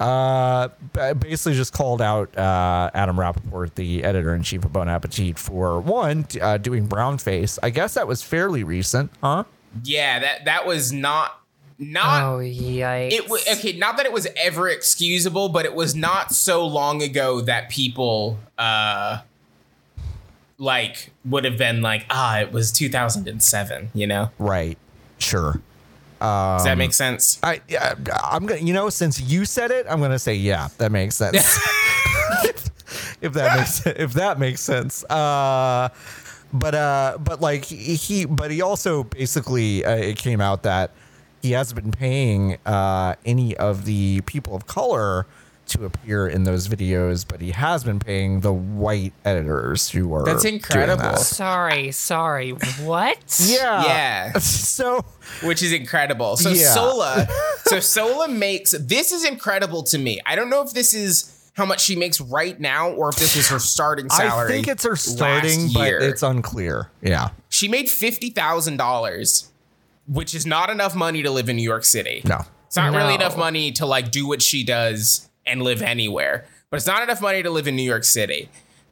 Uh, 0.00 0.68
basically 1.14 1.54
just 1.54 1.72
called 1.74 2.02
out 2.02 2.36
uh, 2.36 2.90
Adam 2.94 3.20
Rapoport, 3.20 3.76
the 3.76 4.02
editor 4.02 4.34
in 4.34 4.42
chief 4.42 4.64
of 4.64 4.72
Bon 4.72 4.88
Appetit, 4.88 5.38
for 5.38 5.78
one 5.78 6.26
uh, 6.40 6.56
doing 6.56 6.86
brown 6.86 7.18
face. 7.18 7.58
I 7.62 7.70
guess 7.70 7.94
that 7.94 8.08
was 8.08 8.22
fairly 8.22 8.64
recent, 8.64 9.12
huh? 9.22 9.44
Yeah, 9.84 10.18
that 10.18 10.46
that 10.46 10.66
was 10.66 10.90
not 10.90 11.38
not 11.78 12.22
Oh 12.24 12.38
yikes! 12.38 13.12
it 13.12 13.30
was 13.30 13.46
okay. 13.46 13.76
Not 13.76 13.96
that 13.98 14.06
it 14.06 14.12
was 14.12 14.26
ever 14.36 14.68
excusable, 14.68 15.50
but 15.50 15.66
it 15.66 15.74
was 15.74 15.94
not 15.94 16.32
so 16.32 16.66
long 16.66 17.00
ago 17.00 17.42
that 17.42 17.68
people 17.68 18.38
uh 18.58 19.18
like 20.60 21.10
would 21.24 21.44
have 21.44 21.56
been 21.58 21.80
like, 21.82 22.04
ah, 22.10 22.38
it 22.38 22.52
was 22.52 22.70
2007. 22.70 23.90
You 23.94 24.06
know, 24.06 24.30
Right. 24.38 24.78
Sure. 25.18 25.60
does 26.20 26.60
Um, 26.62 26.66
that 26.66 26.78
make 26.78 26.92
sense? 26.94 27.38
I, 27.42 27.60
yeah, 27.68 27.94
I'm 28.22 28.46
gonna, 28.46 28.60
you 28.60 28.72
know, 28.74 28.88
since 28.90 29.20
you 29.20 29.44
said 29.44 29.70
it, 29.70 29.86
I'm 29.88 30.00
gonna 30.00 30.18
say 30.18 30.34
yeah, 30.34 30.68
that 30.78 30.92
makes 30.92 31.16
sense. 31.16 31.36
if 33.20 33.32
that 33.34 33.56
makes 33.58 33.86
if 33.86 34.12
that 34.14 34.38
makes 34.38 34.60
sense. 34.60 35.04
Uh, 35.04 35.88
but 36.52 36.74
uh, 36.74 37.18
but 37.20 37.40
like 37.40 37.64
he, 37.64 38.24
but 38.24 38.50
he 38.50 38.60
also 38.62 39.04
basically 39.04 39.84
uh, 39.84 39.94
it 39.96 40.16
came 40.16 40.40
out 40.40 40.62
that 40.64 40.90
he 41.42 41.52
hasn't 41.52 41.80
been 41.80 41.92
paying 41.92 42.58
uh, 42.66 43.14
any 43.24 43.56
of 43.56 43.84
the 43.84 44.20
people 44.22 44.54
of 44.54 44.66
color 44.66 45.26
to 45.70 45.84
appear 45.84 46.28
in 46.28 46.44
those 46.44 46.68
videos, 46.68 47.26
but 47.26 47.40
he 47.40 47.50
has 47.52 47.82
been 47.84 47.98
paying 47.98 48.40
the 48.40 48.52
white 48.52 49.12
editors 49.24 49.90
who 49.90 50.12
are 50.14 50.24
That's 50.24 50.42
doing 50.42 50.54
incredible. 50.54 51.02
that. 51.02 51.18
Sorry, 51.20 51.90
sorry. 51.92 52.50
What? 52.82 53.18
Yeah. 53.46 53.84
Yeah. 53.84 54.32
So 54.38 55.04
which 55.42 55.62
is 55.62 55.72
incredible. 55.72 56.36
So 56.36 56.50
Yeah. 56.50 56.74
Sohla, 56.76 57.28
so 57.64 57.76
Sohla 57.78 58.30
makes 58.34 58.72
this 58.72 59.12
is 59.12 59.24
incredible 59.24 59.82
to 59.84 59.98
me. 59.98 60.20
I 60.26 60.36
don't 60.36 60.50
know 60.50 60.62
if 60.62 60.72
this 60.72 60.94
is 60.94 61.36
how 61.54 61.66
much 61.66 61.80
she 61.80 61.96
makes 61.96 62.20
right 62.20 62.58
now 62.60 62.90
or 62.90 63.08
if 63.10 63.16
this 63.16 63.36
was 63.36 63.48
her 63.48 63.58
starting 63.58 64.08
salary. 64.10 64.46
I 64.46 64.48
think 64.52 64.68
it's 64.68 64.84
her 64.84 64.90
last 64.90 65.16
starting, 65.16 65.70
but 65.72 65.92
it's 66.02 66.22
unclear. 66.22 66.90
Yeah. 67.02 67.30
she 67.48 67.68
made 67.68 67.90
fifty 67.90 68.30
thousand 68.30 68.76
dollars, 68.76 69.50
which 70.06 70.34
is 70.34 70.46
not 70.46 70.70
enough 70.70 70.94
money 70.94 71.22
to 71.22 71.30
live 71.30 71.48
in 71.48 71.56
New 71.56 71.62
York 71.62 71.84
City. 71.84 72.22
No. 72.24 72.44
It's 72.66 72.76
not 72.76 72.94
really 72.94 73.14
enough 73.16 73.36
money 73.36 73.72
to 73.72 73.86
like 73.86 74.12
do 74.12 74.28
what 74.28 74.40
she 74.42 74.62
does 74.64 75.28
and 75.46 75.62
live 75.62 75.82
anywhere, 75.82 76.46
but 76.70 76.76
it's 76.76 76.86
not 76.86 77.02
enough 77.02 77.20
money 77.20 77.42
to 77.42 77.50
live 77.50 77.66
in 77.66 77.76
New 77.76 77.82
York 77.82 78.04
City. 78.04 78.48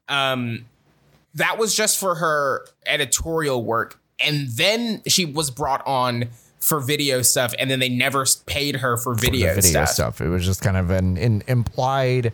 Um, 0.09 0.67
that 1.35 1.59
was 1.59 1.75
just 1.75 1.99
for 1.99 2.17
her 2.17 2.67
editorial 2.87 3.63
work, 3.63 4.01
and 4.19 4.49
then 4.49 5.03
she 5.07 5.25
was 5.25 5.51
brought 5.51 5.87
on 5.87 6.29
for 6.61 6.81
video 6.81 7.23
stuff, 7.23 7.55
and 7.59 7.71
then 7.71 7.79
they 7.79 7.89
never 7.89 8.27
paid 8.47 8.77
her 8.77 8.97
for 8.97 9.15
video, 9.15 9.55
the 9.55 9.61
video 9.61 9.85
stuff. 9.85 9.89
stuff. 9.89 10.21
It 10.21 10.29
was 10.29 10.45
just 10.45 10.63
kind 10.63 10.77
of 10.77 10.91
an, 10.91 11.17
an 11.17 11.43
implied 11.47 12.33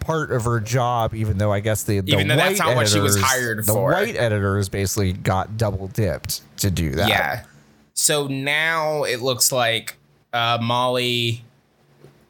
part 0.00 0.32
of 0.32 0.44
her 0.44 0.60
job, 0.60 1.14
even 1.14 1.38
though 1.38 1.52
I 1.52 1.60
guess 1.60 1.82
the, 1.82 2.00
the 2.00 2.12
Even 2.12 2.28
though 2.28 2.36
that's 2.36 2.58
not 2.58 2.76
what 2.76 2.88
she 2.88 3.00
was 3.00 3.20
hired 3.20 3.58
the 3.58 3.72
for. 3.72 3.90
The 3.90 3.96
white 3.96 4.16
editors 4.16 4.68
basically 4.68 5.12
got 5.12 5.56
double 5.56 5.88
dipped 5.88 6.40
to 6.58 6.70
do 6.70 6.92
that. 6.92 7.08
Yeah. 7.08 7.44
So 7.94 8.26
now 8.26 9.02
it 9.02 9.20
looks 9.20 9.50
like 9.50 9.96
uh, 10.32 10.58
Molly, 10.62 11.44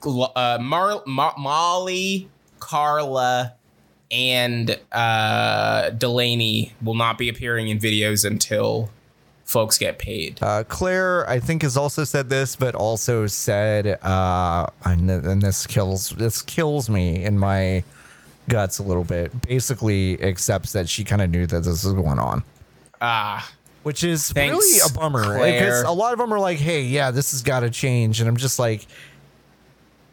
uh, 0.05 0.59
Mar- 0.61 1.03
Ma- 1.07 1.35
Molly, 1.37 2.29
Carla, 2.59 3.55
and 4.11 4.79
uh, 4.93 5.91
Delany 5.91 6.73
will 6.83 6.95
not 6.95 7.19
be 7.19 7.29
appearing 7.29 7.69
in 7.69 7.79
videos 7.79 8.25
until 8.25 8.91
folks 9.45 9.79
get 9.79 9.99
paid. 9.99 10.39
Uh, 10.43 10.65
Claire, 10.65 11.29
I 11.29 11.41
think, 11.41 11.63
has 11.63 11.77
also 11.77 12.05
said 12.05 12.29
this, 12.29 12.55
but 12.57 12.75
also 12.75 13.27
said, 13.27 14.03
uh, 14.05 14.67
and, 14.85 15.11
and 15.11 15.43
this 15.43 15.67
kills 15.67 16.11
this 16.11 16.43
kills 16.43 16.89
me 16.89 17.25
in 17.25 17.39
my 17.39 17.83
guts 18.49 18.79
a 18.79 18.83
little 18.83 19.05
bit. 19.05 19.43
Basically, 19.43 20.23
accepts 20.23 20.73
that 20.73 20.89
she 20.89 21.05
kind 21.05 21.23
of 21.23 21.31
knew 21.31 21.47
that 21.47 21.65
this 21.65 21.85
was 21.85 21.93
going 21.95 22.19
on. 22.19 22.45
Ah, 23.01 23.51
which 23.83 24.05
is 24.05 24.31
Thanks, 24.31 24.53
really 24.53 24.81
a 24.87 24.93
bummer 24.93 25.35
because 25.35 25.83
a 25.83 25.91
lot 25.91 26.13
of 26.13 26.19
them 26.19 26.33
are 26.33 26.41
like, 26.41 26.59
"Hey, 26.59 26.83
yeah, 26.83 27.11
this 27.11 27.33
has 27.33 27.43
got 27.43 27.61
to 27.61 27.71
change," 27.71 28.21
and 28.21 28.29
I'm 28.29 28.37
just 28.37 28.59
like, 28.59 28.87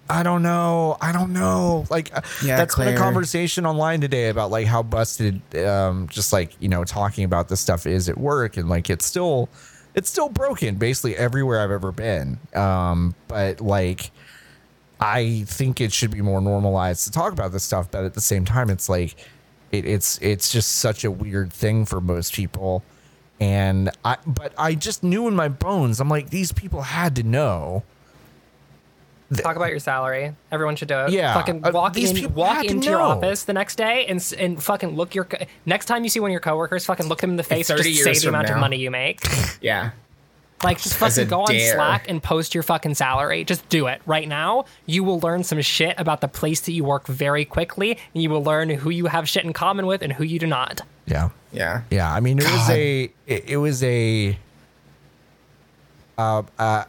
I 0.10 0.22
don't 0.24 0.44
know, 0.44 0.98
I 1.02 1.12
don't 1.12 1.34
know. 1.34 1.86
Like, 1.90 2.16
uh, 2.16 2.22
Yeah, 2.44 2.58
that's 2.58 2.76
been 2.76 2.90
a 2.90 2.98
conversation 2.98 3.66
online 3.66 4.02
today 4.02 4.30
about 4.30 4.52
like 4.52 4.68
how 4.68 4.84
busted, 4.84 5.42
um, 5.58 6.08
just 6.10 6.32
like 6.32 6.56
you 6.60 6.70
know, 6.70 6.84
talking 6.84 7.24
about 7.24 7.50
this 7.50 7.60
stuff 7.60 7.88
is 7.88 8.08
at 8.08 8.18
work, 8.18 8.58
and 8.58 8.70
like 8.70 8.90
it's 8.90 9.06
still, 9.06 9.50
it's 9.96 10.10
still 10.10 10.30
broken 10.30 10.76
basically 10.76 11.16
everywhere 11.16 11.62
I've 11.62 11.72
ever 11.72 11.92
been. 11.92 12.40
Um, 12.54 13.16
but 13.28 13.62
like. 13.62 14.12
I 14.98 15.44
think 15.46 15.82
it 15.82 15.92
should 15.92 16.12
be 16.12 16.22
more 16.22 16.40
normalized 16.40 17.04
to 17.04 17.12
talk 17.12 17.34
about 17.34 17.52
this 17.52 17.66
stuff, 17.66 17.92
but 17.92 18.06
at 18.06 18.14
the 18.14 18.22
same 18.22 18.46
time, 18.46 18.70
it's 18.70 18.88
like 18.88 19.18
it, 19.70 19.86
it's 19.86 20.18
it's 20.22 20.52
just 20.54 20.78
such 20.78 21.04
a 21.04 21.12
weird 21.12 21.52
thing 21.52 21.86
for 21.86 22.00
most 22.00 22.34
people. 22.34 22.82
And 23.42 23.90
I, 24.06 24.16
but 24.26 24.54
I 24.58 24.74
just 24.74 25.04
knew 25.04 25.28
in 25.28 25.36
my 25.36 25.50
bones, 25.50 26.00
I'm 26.00 26.08
like, 26.08 26.30
these 26.30 26.54
people 26.54 26.82
had 26.82 27.14
to 27.18 27.24
know. 27.24 27.84
Talk 29.38 29.56
about 29.56 29.70
your 29.72 29.80
salary. 29.80 30.36
Everyone 30.52 30.76
should 30.76 30.88
do 30.88 31.00
it. 31.00 31.10
Yeah, 31.12 31.34
Fucking 31.34 31.66
uh, 31.66 31.72
walk 31.74 31.94
these 31.94 32.12
in, 32.12 32.16
people 32.18 32.34
walk 32.36 32.58
had 32.58 32.68
to 32.68 32.72
into 32.72 32.90
your 32.90 33.02
office 33.02 33.44
the 33.44 33.54
next 33.54 33.76
day 33.76 34.06
and 34.06 34.36
and 34.38 34.62
fucking 34.62 34.96
look 34.96 35.16
your. 35.16 35.26
co- 35.26 35.46
Next 35.66 35.88
time 35.88 36.04
you 36.04 36.10
see 36.10 36.20
one 36.20 36.30
of 36.30 36.34
your 36.34 36.40
coworkers, 36.42 36.86
fucking 36.86 37.08
look 37.08 37.22
them 37.22 37.32
in 37.32 37.36
the 37.36 37.44
face. 37.44 37.68
30 37.68 37.84
Just 37.92 38.04
say 38.04 38.14
the 38.14 38.20
from 38.20 38.30
amount 38.36 38.50
of 38.52 38.58
money 38.58 38.78
you 38.78 38.92
make. 38.92 39.22
yeah. 39.62 39.92
Like 40.64 40.80
just 40.80 40.96
fucking 40.96 41.28
go 41.28 41.42
on. 41.42 41.48
Slack 41.60 42.08
and 42.10 42.24
post 42.24 42.54
your 42.54 42.64
fucking 42.64 42.94
salary. 42.96 43.44
Just 43.44 43.68
do 43.70 43.88
it 43.88 44.02
right 44.06 44.28
now. 44.28 44.66
You 44.86 45.04
will 45.04 45.20
learn 45.20 45.44
some 45.44 45.60
shit 45.62 45.96
about 46.00 46.22
the 46.22 46.28
place 46.28 46.62
that 46.62 46.72
you 46.72 46.84
work 46.84 47.08
very 47.08 47.46
quickly, 47.46 47.98
and 48.14 48.24
you 48.24 48.30
will 48.30 48.44
learn 48.44 48.70
who 48.70 48.90
you 48.90 49.08
have 49.08 49.28
shit 49.28 49.44
in 49.44 49.54
common 49.54 49.86
with 49.88 50.02
and 50.02 50.14
who 50.14 50.24
you 50.24 50.40
do 50.40 50.48
not. 50.48 50.82
Yeah, 51.08 51.30
Yeah. 51.52 51.82
yeah. 51.92 52.12
I 52.12 52.20
mean, 52.20 52.40
it 52.40 52.46
was 52.46 52.70
a, 52.70 53.12
it, 53.28 53.44
it 53.50 53.58
was 53.58 53.84
a. 53.84 54.38
Uh, 56.18 56.44
uh, 56.58 56.86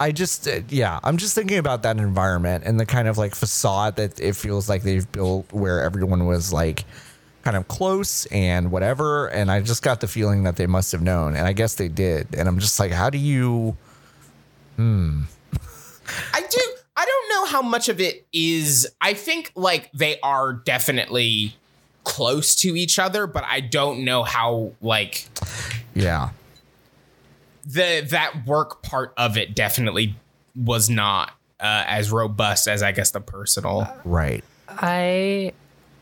I 0.00 0.12
just, 0.12 0.48
uh, 0.48 0.62
yeah, 0.70 0.98
I'm 1.04 1.18
just 1.18 1.34
thinking 1.34 1.58
about 1.58 1.82
that 1.82 1.98
environment 1.98 2.64
and 2.66 2.80
the 2.80 2.86
kind 2.86 3.06
of 3.06 3.18
like 3.18 3.34
facade 3.34 3.96
that 3.96 4.18
it 4.18 4.34
feels 4.34 4.66
like 4.66 4.82
they've 4.82 5.10
built 5.12 5.52
where 5.52 5.82
everyone 5.82 6.26
was 6.26 6.54
like 6.54 6.86
kind 7.42 7.54
of 7.54 7.68
close 7.68 8.24
and 8.26 8.72
whatever. 8.72 9.28
And 9.28 9.50
I 9.50 9.60
just 9.60 9.82
got 9.82 10.00
the 10.00 10.08
feeling 10.08 10.44
that 10.44 10.56
they 10.56 10.66
must 10.66 10.90
have 10.92 11.02
known. 11.02 11.36
And 11.36 11.46
I 11.46 11.52
guess 11.52 11.74
they 11.74 11.88
did. 11.88 12.28
And 12.34 12.48
I'm 12.48 12.58
just 12.58 12.80
like, 12.80 12.92
how 12.92 13.10
do 13.10 13.18
you, 13.18 13.76
hmm. 14.76 15.22
I 16.32 16.40
do. 16.40 16.60
I 16.96 17.04
don't 17.04 17.28
know 17.28 17.44
how 17.46 17.62
much 17.62 17.88
of 17.88 18.00
it 18.00 18.26
is. 18.32 18.88
I 19.02 19.12
think 19.14 19.52
like 19.54 19.90
they 19.92 20.18
are 20.22 20.54
definitely 20.54 21.54
close 22.04 22.54
to 22.56 22.76
each 22.76 22.98
other, 22.98 23.26
but 23.26 23.44
I 23.44 23.60
don't 23.60 24.04
know 24.04 24.22
how 24.22 24.72
like 24.80 25.28
Yeah. 25.94 26.30
The 27.72 28.06
that 28.10 28.46
work 28.46 28.82
part 28.82 29.12
of 29.16 29.36
it 29.36 29.54
definitely 29.54 30.16
was 30.56 30.90
not 30.90 31.30
uh, 31.60 31.84
as 31.86 32.10
robust 32.10 32.66
as 32.68 32.82
I 32.82 32.92
guess 32.92 33.10
the 33.10 33.20
personal. 33.20 33.88
Right. 34.04 34.42
I 34.68 35.52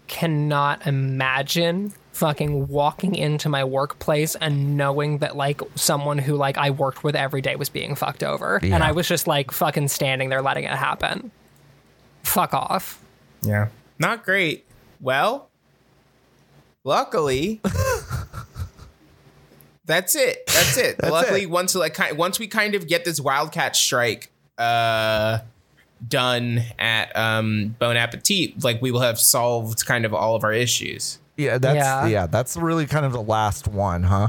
cannot 0.06 0.86
imagine 0.86 1.92
fucking 2.12 2.68
walking 2.68 3.14
into 3.14 3.48
my 3.48 3.62
workplace 3.62 4.34
and 4.36 4.76
knowing 4.76 5.18
that 5.18 5.36
like 5.36 5.60
someone 5.76 6.18
who 6.18 6.34
like 6.36 6.58
I 6.58 6.70
worked 6.70 7.04
with 7.04 7.14
every 7.14 7.40
day 7.40 7.54
was 7.54 7.68
being 7.68 7.94
fucked 7.94 8.24
over 8.24 8.56
and 8.62 8.82
I 8.82 8.90
was 8.92 9.06
just 9.06 9.26
like 9.26 9.52
fucking 9.52 9.88
standing 9.88 10.28
there 10.28 10.42
letting 10.42 10.64
it 10.64 10.72
happen. 10.72 11.30
Fuck 12.24 12.54
off. 12.54 13.00
Yeah, 13.42 13.68
not 13.98 14.24
great. 14.24 14.64
Well, 15.00 15.48
luckily. 16.82 17.60
That's 19.88 20.14
it. 20.14 20.46
That's 20.46 20.76
it. 20.76 20.96
That's 21.00 21.10
Luckily, 21.10 21.42
it. 21.42 21.50
once 21.50 21.74
like 21.74 21.98
once 22.16 22.38
we 22.38 22.46
kind 22.46 22.76
of 22.76 22.86
get 22.86 23.04
this 23.04 23.18
wildcat 23.20 23.74
strike 23.74 24.30
uh 24.56 25.38
done 26.06 26.62
at 26.78 27.16
um 27.16 27.74
Bon 27.80 27.96
Appetit, 27.96 28.62
like 28.62 28.80
we 28.80 28.92
will 28.92 29.00
have 29.00 29.18
solved 29.18 29.84
kind 29.86 30.04
of 30.04 30.14
all 30.14 30.36
of 30.36 30.44
our 30.44 30.52
issues. 30.52 31.18
Yeah, 31.36 31.58
that's 31.58 31.76
Yeah. 31.76 32.06
yeah. 32.06 32.26
that's 32.26 32.56
really 32.56 32.86
kind 32.86 33.04
of 33.06 33.12
the 33.12 33.22
last 33.22 33.66
one, 33.66 34.04
huh? 34.04 34.28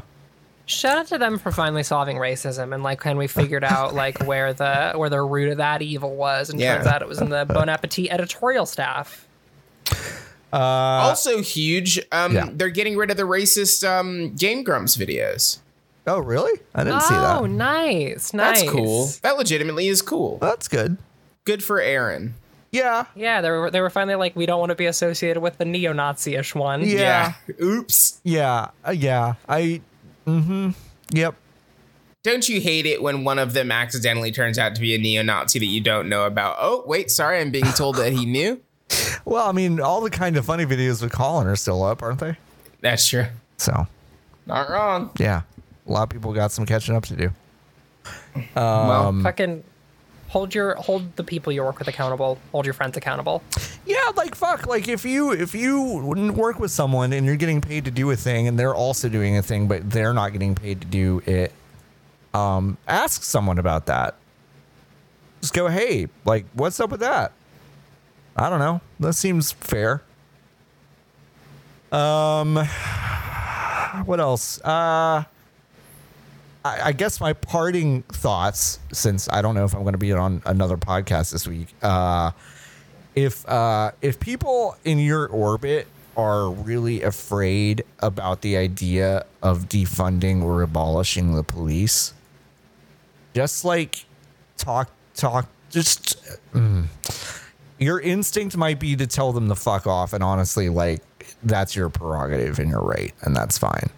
Shout 0.65 0.97
out 0.99 1.07
to 1.07 1.17
them 1.17 1.39
for 1.39 1.51
finally 1.51 1.81
solving 1.83 2.17
racism 2.17 2.73
and 2.75 2.83
like 2.83 3.03
when 3.03 3.17
we 3.17 3.25
figured 3.27 3.63
out 3.65 3.93
like 3.95 4.23
where 4.23 4.53
the 4.53 4.93
where 4.95 5.09
the 5.09 5.21
root 5.21 5.49
of 5.49 5.57
that 5.57 5.81
evil 5.81 6.15
was 6.15 6.49
and 6.49 6.59
Yeah. 6.59 6.75
turns 6.75 6.87
out 6.87 7.01
it 7.01 7.07
was 7.07 7.19
in 7.19 7.29
the 7.29 7.45
Bon 7.45 7.67
Appetit 7.69 8.11
editorial 8.11 8.65
staff. 8.65 9.27
Also 10.57 11.41
huge, 11.41 11.99
um 12.11 12.33
yeah. 12.33 12.49
they're 12.51 12.69
getting 12.69 12.97
rid 12.97 13.11
of 13.11 13.17
the 13.17 13.23
racist 13.23 13.87
um 13.87 14.35
Game 14.35 14.63
Grumps 14.63 14.97
videos. 14.97 15.59
Oh, 16.07 16.19
really? 16.19 16.59
I 16.73 16.83
didn't 16.83 17.01
see 17.01 17.13
that. 17.13 17.37
Oh, 17.37 17.45
nice, 17.45 18.33
nice. 18.33 18.61
That's 18.61 18.71
cool. 18.71 19.09
That 19.21 19.37
legitimately 19.37 19.89
is 19.89 20.01
cool. 20.01 20.39
That's 20.39 20.67
good. 20.67 20.97
Good 21.45 21.63
for 21.63 21.79
Arin. 21.79 22.31
Yeah. 22.71 23.05
Yeah, 23.15 23.41
they 23.41 23.49
were 23.49 23.71
they 23.71 23.81
were 23.81 23.89
finally 23.89 24.15
like 24.15 24.35
we 24.35 24.45
don't 24.45 24.59
want 24.59 24.71
to 24.71 24.75
be 24.75 24.85
associated 24.85 25.41
with 25.41 25.57
the 25.57 25.65
neo-Nazi-ish 25.65 26.55
one. 26.55 26.81
Yeah. 26.81 27.33
Oops. 27.61 28.21
Yeah. 28.23 28.69
Uh, 28.85 28.91
yeah. 28.91 29.35
I. 29.47 29.81
Mm-hmm. 30.25 30.71
Yep. 31.13 31.35
Don't 32.23 32.49
you 32.49 32.59
hate 32.59 32.85
it 32.85 33.01
when 33.01 33.23
one 33.23 33.39
of 33.39 33.53
them 33.53 33.71
accidentally 33.71 34.31
turns 34.31 34.59
out 34.59 34.75
to 34.75 34.81
be 34.81 34.93
a 34.93 34.97
neo-Nazi 34.97 35.59
that 35.59 35.65
you 35.65 35.79
don't 35.79 36.09
know 36.09 36.25
about? 36.25 36.57
Oh, 36.59 36.83
wait, 36.85 37.09
sorry, 37.09 37.39
I'm 37.39 37.49
being 37.49 37.71
told 37.77 37.95
that 37.95 38.11
he 38.13 38.25
knew. 38.25 38.61
Well, 39.25 39.47
I 39.47 39.51
mean, 39.51 39.79
all 39.79 40.01
the 40.01 40.09
kind 40.09 40.37
of 40.37 40.45
funny 40.45 40.65
videos 40.65 41.01
with 41.01 41.11
Colin 41.11 41.47
are 41.47 41.55
still 41.55 41.83
up, 41.83 42.01
aren't 42.01 42.19
they? 42.19 42.37
That's 42.81 43.07
true. 43.07 43.25
So, 43.57 43.87
Not 44.45 44.69
wrong. 44.69 45.11
yeah, 45.19 45.41
a 45.87 45.91
lot 45.91 46.03
of 46.03 46.09
people 46.09 46.33
got 46.33 46.51
some 46.51 46.65
catching 46.65 46.95
up 46.95 47.05
to 47.05 47.15
do. 47.15 47.31
well, 48.55 49.13
Fucking 49.21 49.63
hold 50.29 50.53
your 50.55 50.75
hold 50.75 51.15
the 51.15 51.23
people 51.23 51.51
you 51.51 51.63
work 51.63 51.79
with 51.79 51.87
accountable. 51.87 52.37
Hold 52.51 52.65
your 52.65 52.73
friends 52.73 52.95
accountable. 52.97 53.43
Yeah, 53.85 54.11
like 54.15 54.35
fuck. 54.35 54.65
Like 54.67 54.87
if 54.87 55.03
you 55.05 55.31
if 55.31 55.53
you 55.53 55.81
wouldn't 56.03 56.35
work 56.35 56.59
with 56.59 56.71
someone 56.71 57.13
and 57.13 57.25
you're 57.25 57.35
getting 57.35 57.61
paid 57.61 57.85
to 57.85 57.91
do 57.91 58.09
a 58.11 58.15
thing 58.15 58.47
and 58.47 58.57
they're 58.57 58.75
also 58.75 59.09
doing 59.09 59.37
a 59.37 59.41
thing 59.41 59.67
but 59.67 59.89
they're 59.89 60.13
not 60.13 60.31
getting 60.31 60.55
paid 60.55 60.81
to 60.81 60.87
do 60.87 61.21
it, 61.25 61.51
um, 62.33 62.77
ask 62.87 63.23
someone 63.23 63.57
about 63.59 63.87
that. 63.87 64.15
Just 65.41 65.53
go, 65.53 65.67
hey, 65.67 66.07
like, 66.25 66.45
what's 66.53 66.79
up 66.79 66.89
with 66.89 66.99
that? 66.99 67.31
I 68.39 68.49
don't 68.49 68.59
know. 68.59 68.81
That 68.99 69.13
seems 69.13 69.51
fair. 69.51 70.01
Um, 71.91 72.55
what 74.05 74.19
else? 74.19 74.61
Uh. 74.61 75.23
I, 76.63 76.87
I 76.87 76.91
guess 76.91 77.21
my 77.21 77.31
parting 77.33 78.01
thoughts, 78.03 78.79
since 78.91 79.29
I 79.29 79.41
don't 79.41 79.55
know 79.55 79.63
if 79.63 79.73
I'm 79.73 79.83
going 79.83 79.93
to 79.93 79.97
be 79.97 80.11
on 80.11 80.41
another 80.45 80.75
podcast 80.75 81.31
this 81.31 81.47
week, 81.47 81.73
uh, 81.81 82.31
if 83.15 83.47
uh, 83.47 83.91
if 84.01 84.19
people 84.19 84.75
in 84.83 84.99
your 84.99 85.27
orbit 85.27 85.87
are 86.17 86.49
really 86.49 87.01
afraid 87.01 87.85
about 87.99 88.41
the 88.41 88.57
idea 88.57 89.25
of 89.41 89.69
defunding 89.69 90.43
or 90.43 90.61
abolishing 90.61 91.33
the 91.33 91.43
police, 91.43 92.13
just 93.33 93.63
like 93.63 94.05
talk 94.57 94.91
talk 95.15 95.47
just 95.69 96.17
mm, 96.53 96.87
your 97.79 97.99
instinct 97.99 98.57
might 98.57 98.79
be 98.79 98.95
to 98.95 99.07
tell 99.07 99.31
them 99.31 99.47
to 99.47 99.55
fuck 99.55 99.87
off 99.87 100.13
and 100.13 100.23
honestly 100.23 100.69
like 100.69 101.01
that's 101.43 101.75
your 101.75 101.89
prerogative 101.89 102.59
and 102.59 102.69
you're 102.69 102.81
right 102.81 103.13
and 103.21 103.35
that's 103.35 103.57
fine. 103.57 103.89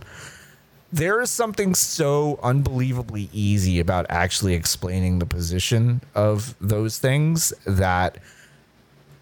There 0.93 1.21
is 1.21 1.29
something 1.29 1.73
so 1.73 2.37
unbelievably 2.43 3.29
easy 3.31 3.79
about 3.79 4.05
actually 4.09 4.53
explaining 4.53 5.19
the 5.19 5.25
position 5.25 6.01
of 6.15 6.53
those 6.59 6.99
things 6.99 7.53
that 7.65 8.17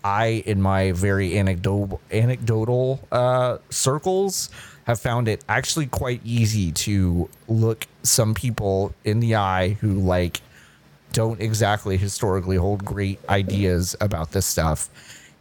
I, 0.03 0.43
in 0.45 0.61
my 0.61 0.93
very 0.93 1.37
anecdotal 1.37 2.01
anecdotal 2.11 2.99
uh, 3.11 3.59
circles, 3.69 4.49
have 4.85 4.99
found 4.99 5.27
it 5.27 5.43
actually 5.47 5.85
quite 5.85 6.21
easy 6.25 6.71
to 6.71 7.29
look 7.47 7.85
some 8.01 8.33
people 8.33 8.95
in 9.03 9.19
the 9.19 9.35
eye 9.35 9.77
who 9.81 9.93
like 9.93 10.41
don't 11.13 11.41
exactly 11.41 11.97
historically 11.97 12.57
hold 12.57 12.85
great 12.85 13.19
ideas 13.29 13.95
about 14.01 14.31
this 14.31 14.45
stuff, 14.45 14.89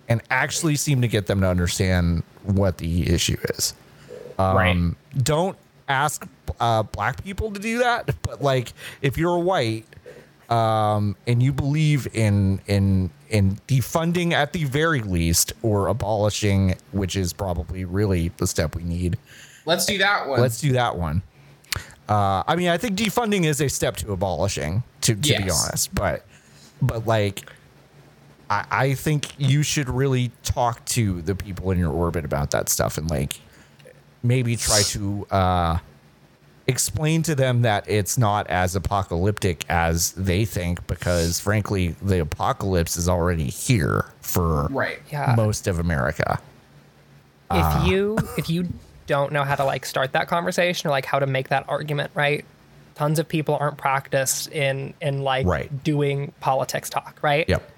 and 0.09 0.23
actually 0.31 0.77
seem 0.77 1.03
to 1.03 1.09
get 1.09 1.27
them 1.27 1.41
to 1.41 1.47
understand 1.47 2.23
what 2.45 2.79
the 2.79 3.13
issue 3.13 3.37
is 3.57 3.75
right. 4.39 4.71
um, 4.71 4.97
don't 5.23 5.57
ask 5.89 6.27
uh, 6.61 6.83
black 6.83 7.23
people 7.25 7.51
to 7.51 7.61
do 7.61 7.79
that 7.79 8.11
but 8.23 8.43
like 8.43 8.73
if 9.03 9.17
you're 9.19 9.39
white 9.39 9.85
um, 10.51 11.15
and 11.27 11.43
you 11.43 11.53
believe 11.53 12.09
in 12.15 12.61
in 12.67 13.11
in 13.29 13.57
defunding 13.69 14.33
at 14.33 14.53
the 14.53 14.65
very 14.65 15.01
least 15.03 15.53
or 15.63 15.89
abolishing 15.89 16.75
which 16.93 17.17
is 17.17 17.33
probably 17.33 17.85
really 17.85 18.29
the 18.39 18.47
step 18.47 18.75
we 18.75 18.83
need 18.83 19.19
Let's 19.67 19.85
do 19.85 19.99
that 19.99 20.29
one. 20.29 20.41
let's 20.41 20.61
do 20.61 20.73
that 20.73 20.97
one 20.97 21.23
uh, 22.09 22.43
i 22.47 22.57
mean 22.57 22.69
i 22.69 22.77
think 22.77 22.97
defunding 22.97 23.45
is 23.45 23.61
a 23.61 23.69
step 23.69 23.97
to 23.97 24.13
abolishing 24.13 24.83
to, 25.01 25.15
to 25.15 25.37
be 25.37 25.51
honest 25.51 25.95
but 25.95 26.25
but 26.81 27.07
like 27.07 27.51
I, 28.51 28.67
I 28.71 28.95
think 28.95 29.39
you 29.39 29.63
should 29.63 29.89
really 29.89 30.31
talk 30.43 30.85
to 30.87 31.21
the 31.23 31.35
people 31.35 31.71
in 31.71 31.79
your 31.79 31.93
orbit 31.93 32.25
about 32.25 32.51
that 32.53 32.69
stuff 32.69 32.99
and 32.99 33.09
like 33.11 33.41
maybe 34.23 34.57
try 34.57 34.83
to 34.83 35.27
uh, 35.31 35.79
explain 36.67 37.23
to 37.23 37.35
them 37.35 37.63
that 37.63 37.89
it's 37.89 38.19
not 38.19 38.47
as 38.49 38.77
apocalyptic 38.77 39.65
as 39.69 40.13
they 40.13 40.45
think 40.45 40.87
because 40.87 41.41
frankly 41.41 41.97
the 42.03 42.21
apocalypse 42.21 42.97
is 42.97 43.09
already 43.09 43.49
here 43.49 44.07
for 44.21 44.67
right. 44.67 45.01
Yeah. 45.11 45.35
most 45.37 45.67
of 45.67 45.79
america 45.79 46.41
if 47.51 47.89
you 47.89 48.19
if 48.37 48.51
you 48.51 48.69
don't 49.09 49.33
know 49.33 49.43
how 49.43 49.57
to 49.57 49.65
like 49.65 49.85
start 49.85 50.13
that 50.13 50.29
conversation 50.29 50.87
or 50.87 50.91
like 50.93 51.05
how 51.05 51.19
to 51.19 51.27
make 51.27 51.49
that 51.49 51.65
argument 51.69 52.13
right? 52.15 52.45
Tons 52.95 53.19
of 53.19 53.27
people 53.29 53.57
aren't 53.61 53.79
practiced 53.79 54.53
in 54.53 54.95
in 55.01 55.23
like 55.23 55.47
Right. 55.47 55.83
doing 55.83 56.33
politics 56.39 56.89
talk 56.89 57.19
right? 57.23 57.49
Yep. 57.49 57.69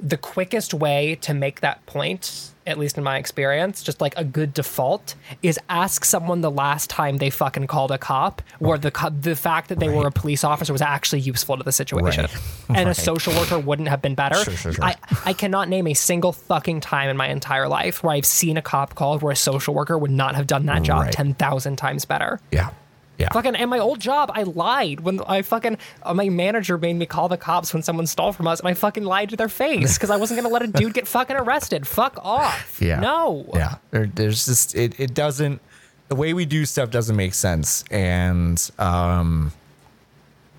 The 0.00 0.16
quickest 0.16 0.72
way 0.74 1.16
to 1.22 1.34
make 1.34 1.60
that 1.62 1.84
point 1.86 2.52
at 2.68 2.78
least 2.78 2.96
in 2.98 3.04
my 3.04 3.16
experience 3.16 3.82
just 3.82 4.00
like 4.00 4.14
a 4.16 4.24
good 4.24 4.52
default 4.54 5.14
is 5.42 5.58
ask 5.68 6.04
someone 6.04 6.40
the 6.42 6.50
last 6.50 6.88
time 6.90 7.16
they 7.16 7.30
fucking 7.30 7.66
called 7.66 7.90
a 7.90 7.98
cop 7.98 8.42
or 8.60 8.78
the 8.78 8.90
co- 8.90 9.10
the 9.10 9.34
fact 9.34 9.68
that 9.68 9.78
they 9.80 9.88
were 9.88 10.06
a 10.06 10.12
police 10.12 10.44
officer 10.44 10.72
was 10.72 10.82
actually 10.82 11.20
useful 11.20 11.56
to 11.56 11.62
the 11.62 11.72
situation 11.72 12.24
Right. 12.24 12.36
and 12.78 12.88
a 12.88 12.94
social 12.94 13.32
worker 13.34 13.58
wouldn't 13.58 13.88
have 13.88 14.02
been 14.02 14.14
better 14.14 14.36
Sure, 14.36 14.54
sure, 14.54 14.72
sure. 14.74 14.84
I, 14.84 14.96
I 15.24 15.32
cannot 15.32 15.68
name 15.68 15.86
a 15.86 15.94
single 15.94 16.32
fucking 16.32 16.80
time 16.80 17.08
in 17.08 17.16
my 17.16 17.28
entire 17.28 17.68
life 17.68 18.02
where 18.04 18.12
I've 18.14 18.26
seen 18.26 18.56
a 18.56 18.62
cop 18.62 18.94
called 18.94 19.22
where 19.22 19.32
a 19.32 19.36
social 19.36 19.74
worker 19.74 19.96
would 19.98 20.10
not 20.10 20.34
have 20.34 20.46
done 20.46 20.66
that 20.66 20.82
job 20.82 21.04
Right. 21.04 21.12
10,000 21.12 21.76
times 21.76 22.04
better. 22.04 22.38
yeah 22.52 22.70
yeah 23.18 23.28
Fucking, 23.32 23.56
and 23.56 23.68
my 23.68 23.78
old 23.78 24.00
job, 24.00 24.30
I 24.32 24.44
lied 24.44 25.00
when 25.00 25.20
I 25.26 25.42
fucking, 25.42 25.76
uh, 26.04 26.14
my 26.14 26.28
manager 26.28 26.78
made 26.78 26.94
me 26.94 27.04
call 27.04 27.28
the 27.28 27.36
cops 27.36 27.74
when 27.74 27.82
someone 27.82 28.06
stole 28.06 28.32
from 28.32 28.46
us, 28.46 28.60
and 28.60 28.68
I 28.68 28.74
fucking 28.74 29.04
lied 29.04 29.30
to 29.30 29.36
their 29.36 29.48
face 29.48 29.94
because 29.96 30.10
I 30.10 30.16
wasn't 30.16 30.40
gonna 30.40 30.52
let 30.52 30.62
a 30.62 30.68
dude 30.68 30.94
get 30.94 31.06
fucking 31.08 31.36
arrested. 31.36 31.86
Fuck 31.86 32.18
off. 32.22 32.78
Yeah. 32.80 33.00
No. 33.00 33.44
Yeah. 33.54 33.74
There, 33.90 34.06
there's 34.06 34.46
just 34.46 34.74
it, 34.76 34.98
it 35.00 35.12
doesn't 35.14 35.60
the 36.08 36.14
way 36.14 36.32
we 36.32 36.46
do 36.46 36.64
stuff 36.64 36.90
doesn't 36.90 37.16
make 37.16 37.34
sense. 37.34 37.84
And 37.90 38.58
um 38.78 39.52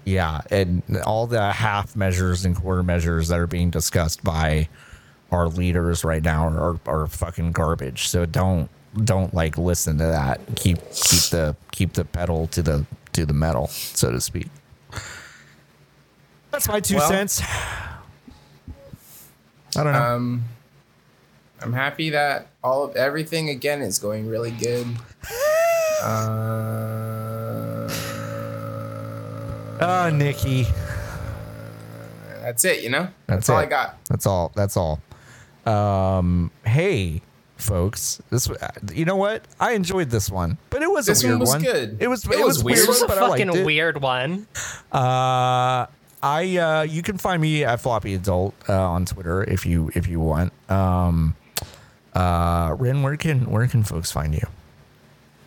yeah, 0.05 0.41
and 0.51 0.81
all 1.05 1.27
the 1.27 1.51
half 1.51 1.95
measures 1.95 2.43
and 2.45 2.55
quarter 2.55 2.83
measures 2.83 3.27
that 3.29 3.39
are 3.39 3.47
being 3.47 3.69
discussed 3.69 4.23
by 4.23 4.67
our 5.31 5.47
leaders 5.47 6.03
right 6.03 6.23
now 6.23 6.47
are, 6.47 6.79
are 6.85 7.07
fucking 7.07 7.51
garbage. 7.51 8.07
So 8.07 8.25
don't 8.25 8.69
don't 9.03 9.33
like 9.33 9.57
listen 9.57 9.97
to 9.99 10.05
that. 10.05 10.39
Keep 10.55 10.77
keep 10.91 11.21
the 11.31 11.55
keep 11.71 11.93
the 11.93 12.05
pedal 12.05 12.47
to 12.47 12.61
the 12.61 12.85
to 13.13 13.25
the 13.25 13.33
metal, 13.33 13.67
so 13.67 14.11
to 14.11 14.19
speak. 14.21 14.47
That's 16.51 16.67
my 16.67 16.79
two 16.79 16.95
Well, 16.95 17.07
cents. 17.07 17.41
I 19.75 19.83
don't 19.83 19.93
know. 19.93 20.01
Um, 20.01 20.43
I'm 21.61 21.73
happy 21.73 22.09
that 22.11 22.47
all 22.63 22.83
of 22.83 22.95
everything 22.95 23.49
again 23.49 23.81
is 23.81 23.99
going 23.99 24.27
really 24.27 24.51
good. 24.51 24.87
Uh, 26.03 27.87
Ah, 29.81 30.09
Nikki. 30.13 30.67
that's 32.41 32.65
it. 32.65 32.81
You 32.83 32.89
know. 32.89 33.07
That's 33.27 33.49
all 33.49 33.59
it. 33.59 33.63
I 33.63 33.65
got. 33.65 33.97
That's 34.09 34.25
all. 34.25 34.51
That's 34.55 34.75
all. 34.75 34.99
Um, 35.65 36.51
hey, 36.65 37.21
folks. 37.59 38.21
This, 38.29 38.49
you 38.93 39.05
know 39.05 39.15
what? 39.15 39.43
I 39.59 39.73
enjoyed 39.73 40.09
this 40.09 40.29
one, 40.31 40.57
but 40.69 40.81
it 40.81 40.89
was 40.89 41.05
This 41.05 41.23
a 41.23 41.27
weird 41.27 41.39
one 41.39 41.47
was 41.61 41.63
good. 41.63 41.97
It 41.99 42.07
was. 42.07 42.25
It, 42.25 42.31
It 42.31 42.37
was, 42.37 42.57
was 42.57 42.63
weird, 42.63 42.65
weird. 42.77 42.77
This 42.79 42.87
was 42.87 43.01
a 43.03 43.07
but 43.07 43.17
fucking 43.17 43.55
it. 43.55 43.65
weird 43.65 44.01
one. 44.01 44.47
Uh, 44.91 45.85
I 46.21 46.57
uh, 46.57 46.81
you 46.83 47.01
can 47.01 47.17
find 47.17 47.41
me 47.41 47.63
at 47.63 47.79
Floppy 47.79 48.13
Adult 48.15 48.53
uh, 48.67 48.73
on 48.89 49.05
Twitter 49.05 49.43
if 49.43 49.65
you 49.65 49.91
if 49.95 50.07
you 50.07 50.19
want. 50.19 50.51
Um, 50.69 51.35
uh, 52.13 52.75
Ren, 52.77 53.03
where 53.03 53.15
can 53.17 53.49
where 53.49 53.67
can 53.67 53.83
folks 53.83 54.11
find 54.11 54.33
you? 54.33 54.47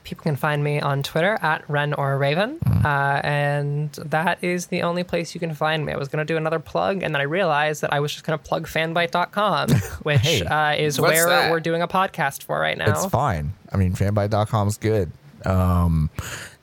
People 0.05 0.25
can 0.25 0.37
find 0.37 0.65
me 0.65 0.81
on 0.81 1.03
Twitter 1.03 1.39
at 1.43 1.69
Ren 1.71 1.95
or 1.95 2.19
Raven, 2.19 2.59
Mm. 2.59 2.85
uh, 2.85 3.21
and 3.25 3.93
that 4.05 4.43
is 4.43 4.67
the 4.67 4.83
only 4.83 5.05
place 5.05 5.35
you 5.35 5.39
can 5.41 5.55
find 5.55 5.87
me. 5.87 5.93
I 5.93 5.97
was 5.97 6.09
going 6.09 6.25
to 6.27 6.31
do 6.33 6.37
another 6.37 6.59
plug, 6.59 7.03
and 7.03 7.15
then 7.15 7.21
I 7.21 7.25
realized 7.25 7.83
that 7.83 7.93
I 7.93 8.01
was 8.01 8.13
just 8.13 8.25
going 8.25 8.39
to 8.39 8.45
plug 8.45 8.67
fanbyte.com, 8.67 9.71
which 10.03 10.21
Hey. 10.21 10.43
uh, 10.43 10.73
is 10.75 11.01
where 11.01 11.27
that? 11.27 11.51
we're 11.51 11.61
doing 11.61 11.83
a 11.83 11.89
podcast 11.89 12.43
for 12.43 12.59
right 12.59 12.77
now. 12.77 12.91
It's 12.91 13.07
fine. 13.07 13.53
I 13.73 13.77
mean, 13.77 13.95
fanbyte.com 13.95 14.69
is 14.69 14.77
good. 14.79 15.13
Um, 15.45 16.11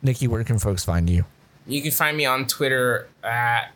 Nikki, 0.02 0.28
where 0.28 0.44
can 0.44 0.60
folks 0.60 0.84
find 0.84 1.10
you? 1.10 1.26
You 1.68 1.82
can 1.82 1.92
find 1.92 2.16
me 2.18 2.26
on 2.26 2.46
Twitter 2.48 3.08
at 3.24 3.72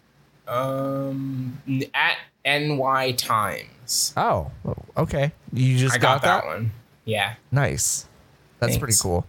um 0.47 1.57
at 1.93 2.17
ny 2.45 3.11
times. 3.13 4.13
Oh, 4.17 4.51
okay. 4.97 5.31
You 5.51 5.77
just 5.77 5.95
I 5.95 5.97
got, 5.99 6.21
that, 6.23 6.45
one. 6.45 6.71
Yeah. 7.05 7.35
Nice. 7.51 8.07
That's 8.59 8.77
pretty 8.77 8.95
cool. 9.01 9.25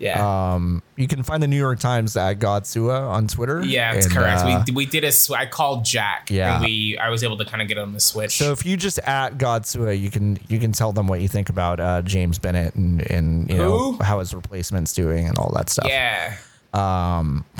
Yeah. 0.00 0.54
Um, 0.54 0.82
you 0.96 1.06
can 1.06 1.22
find 1.22 1.42
the 1.42 1.46
New 1.46 1.58
York 1.58 1.78
Times 1.78 2.16
at 2.16 2.38
Godsua 2.38 3.08
on 3.08 3.28
Twitter. 3.28 3.62
yeah, 3.62 3.92
that's 3.92 4.06
and, 4.06 4.14
correct. 4.14 4.40
uh, 4.42 4.64
we 4.66 4.72
we 4.74 4.86
did 4.86 5.04
a 5.04 5.12
sw- 5.12 5.32
I 5.32 5.44
called 5.44 5.84
Jack. 5.84 6.30
Yeah. 6.30 6.56
And 6.56 6.64
we 6.64 6.96
I 6.98 7.10
was 7.10 7.22
able 7.22 7.36
to 7.36 7.44
kind 7.44 7.60
of 7.60 7.68
get 7.68 7.76
on 7.76 7.92
the 7.92 8.00
switch. 8.00 8.32
so 8.32 8.50
if 8.50 8.64
you 8.64 8.78
just 8.78 8.98
at 9.00 9.36
Godsua, 9.36 10.00
you 10.00 10.10
can 10.10 10.38
you 10.48 10.58
can 10.58 10.72
tell 10.72 10.92
them 10.92 11.06
what 11.06 11.20
you 11.20 11.28
think 11.28 11.50
about 11.50 11.80
uh, 11.80 12.00
James 12.02 12.38
Bennett 12.38 12.74
and 12.74 13.08
and 13.10 13.50
you 13.50 13.58
know 13.58 13.92
how 14.00 14.18
his 14.20 14.34
replacement's 14.34 14.94
doing 14.94 15.28
and 15.28 15.38
all 15.38 15.52
that 15.54 15.68
stuff. 15.68 15.86
yeah. 15.88 16.36
Um. 16.72 17.44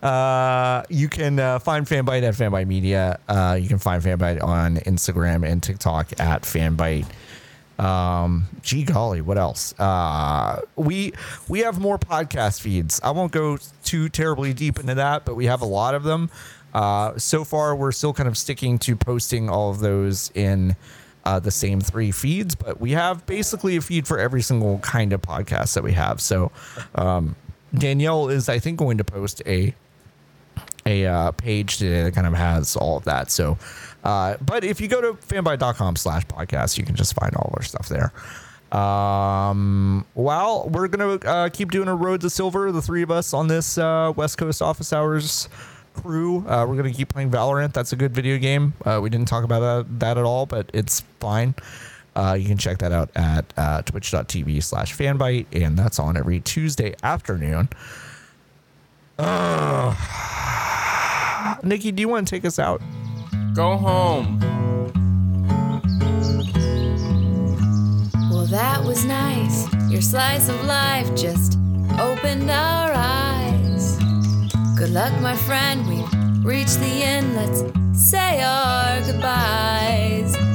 Uh, 0.00 0.84
you 0.88 1.08
can 1.08 1.38
uh, 1.40 1.58
find 1.58 1.84
Fanbyte 1.86 2.22
at 2.22 2.34
Fanbyte 2.34 2.68
Media. 2.68 3.18
Uh, 3.28 3.58
you 3.60 3.68
can 3.68 3.78
find 3.78 4.02
Fanbyte 4.02 4.42
on 4.42 4.76
Instagram 4.76 5.44
and 5.44 5.60
TikTok 5.60 6.12
at 6.20 6.42
Fanbyte. 6.42 7.06
Um, 7.80 8.46
gee 8.62 8.84
golly, 8.84 9.22
what 9.22 9.38
else? 9.38 9.78
Uh, 9.78 10.60
we 10.76 11.14
we 11.48 11.60
have 11.60 11.80
more 11.80 11.98
podcast 11.98 12.60
feeds. 12.60 13.00
I 13.02 13.10
won't 13.10 13.32
go 13.32 13.58
too 13.84 14.10
terribly 14.10 14.52
deep 14.52 14.78
into 14.78 14.94
that, 14.96 15.24
but 15.24 15.34
we 15.34 15.46
have 15.46 15.62
a 15.62 15.66
lot 15.66 15.94
of 15.94 16.02
them. 16.02 16.30
Uh, 16.74 17.16
so 17.16 17.42
far, 17.42 17.74
we're 17.74 17.92
still 17.92 18.12
kind 18.12 18.28
of 18.28 18.36
sticking 18.36 18.78
to 18.80 18.94
posting 18.94 19.48
all 19.48 19.70
of 19.70 19.80
those 19.80 20.30
in 20.34 20.76
uh, 21.24 21.40
the 21.40 21.50
same 21.50 21.80
three 21.80 22.10
feeds, 22.10 22.54
but 22.54 22.80
we 22.80 22.92
have 22.92 23.24
basically 23.26 23.76
a 23.76 23.80
feed 23.80 24.06
for 24.06 24.18
every 24.18 24.42
single 24.42 24.78
kind 24.80 25.12
of 25.12 25.22
podcast 25.22 25.74
that 25.74 25.82
we 25.82 25.92
have. 25.92 26.20
So 26.20 26.52
um, 26.94 27.34
Danielle 27.74 28.28
is, 28.28 28.48
I 28.48 28.58
think, 28.58 28.78
going 28.78 28.98
to 28.98 29.04
post 29.04 29.42
a 29.46 29.74
a 30.86 31.06
uh, 31.06 31.30
page 31.32 31.78
today 31.78 32.02
that 32.04 32.14
kind 32.14 32.26
of 32.26 32.34
has 32.34 32.76
all 32.76 32.96
of 32.96 33.04
that. 33.04 33.30
So, 33.30 33.58
uh, 34.04 34.36
but 34.40 34.64
if 34.64 34.80
you 34.80 34.88
go 34.88 35.00
to 35.00 35.12
fanbyte.com 35.12 35.96
slash 35.96 36.24
podcast, 36.26 36.78
you 36.78 36.84
can 36.84 36.94
just 36.94 37.14
find 37.14 37.34
all 37.36 37.48
of 37.48 37.54
our 37.56 37.62
stuff 37.62 37.88
there. 37.88 38.12
Um, 38.72 40.06
well, 40.14 40.68
we're 40.68 40.88
going 40.88 41.20
to 41.20 41.28
uh, 41.28 41.48
keep 41.48 41.70
doing 41.70 41.88
a 41.88 41.94
road 41.94 42.20
to 42.20 42.30
silver, 42.30 42.70
the 42.70 42.82
three 42.82 43.02
of 43.02 43.10
us 43.10 43.34
on 43.34 43.48
this 43.48 43.78
uh, 43.78 44.12
West 44.14 44.38
Coast 44.38 44.62
office 44.62 44.92
hours 44.92 45.48
crew. 45.94 46.46
Uh, 46.46 46.64
we're 46.68 46.76
going 46.76 46.90
to 46.90 46.96
keep 46.96 47.08
playing 47.08 47.30
Valorant. 47.30 47.72
That's 47.72 47.92
a 47.92 47.96
good 47.96 48.14
video 48.14 48.38
game. 48.38 48.74
Uh, 48.84 49.00
we 49.02 49.10
didn't 49.10 49.28
talk 49.28 49.44
about 49.44 49.60
that, 49.60 50.00
that 50.00 50.18
at 50.18 50.24
all, 50.24 50.46
but 50.46 50.70
it's 50.72 51.00
fine. 51.18 51.54
Uh, 52.14 52.36
you 52.38 52.46
can 52.46 52.58
check 52.58 52.78
that 52.78 52.92
out 52.92 53.10
at 53.14 53.44
uh, 53.56 53.82
twitch.tv 53.82 54.62
slash 54.62 54.96
fanbyte, 54.96 55.46
and 55.52 55.78
that's 55.78 55.98
on 55.98 56.16
every 56.16 56.40
Tuesday 56.40 56.94
afternoon. 57.02 57.68
Nikki, 61.62 61.92
do 61.92 62.00
you 62.00 62.08
want 62.08 62.26
to 62.26 62.30
take 62.30 62.44
us 62.44 62.58
out? 62.58 62.80
Go 63.54 63.76
home. 63.76 64.38
Well, 68.30 68.46
that 68.46 68.82
was 68.84 69.04
nice. 69.04 69.66
Your 69.90 70.00
slice 70.00 70.48
of 70.48 70.64
life 70.64 71.14
just 71.16 71.58
opened 71.98 72.48
our 72.50 72.92
eyes. 72.94 73.98
Good 74.76 74.90
luck, 74.90 75.12
my 75.20 75.34
friend. 75.34 75.86
We've 75.88 76.44
reached 76.44 76.78
the 76.78 77.02
end. 77.02 77.34
Let's 77.34 77.64
say 77.92 78.40
our 78.40 79.00
goodbyes. 79.00 80.49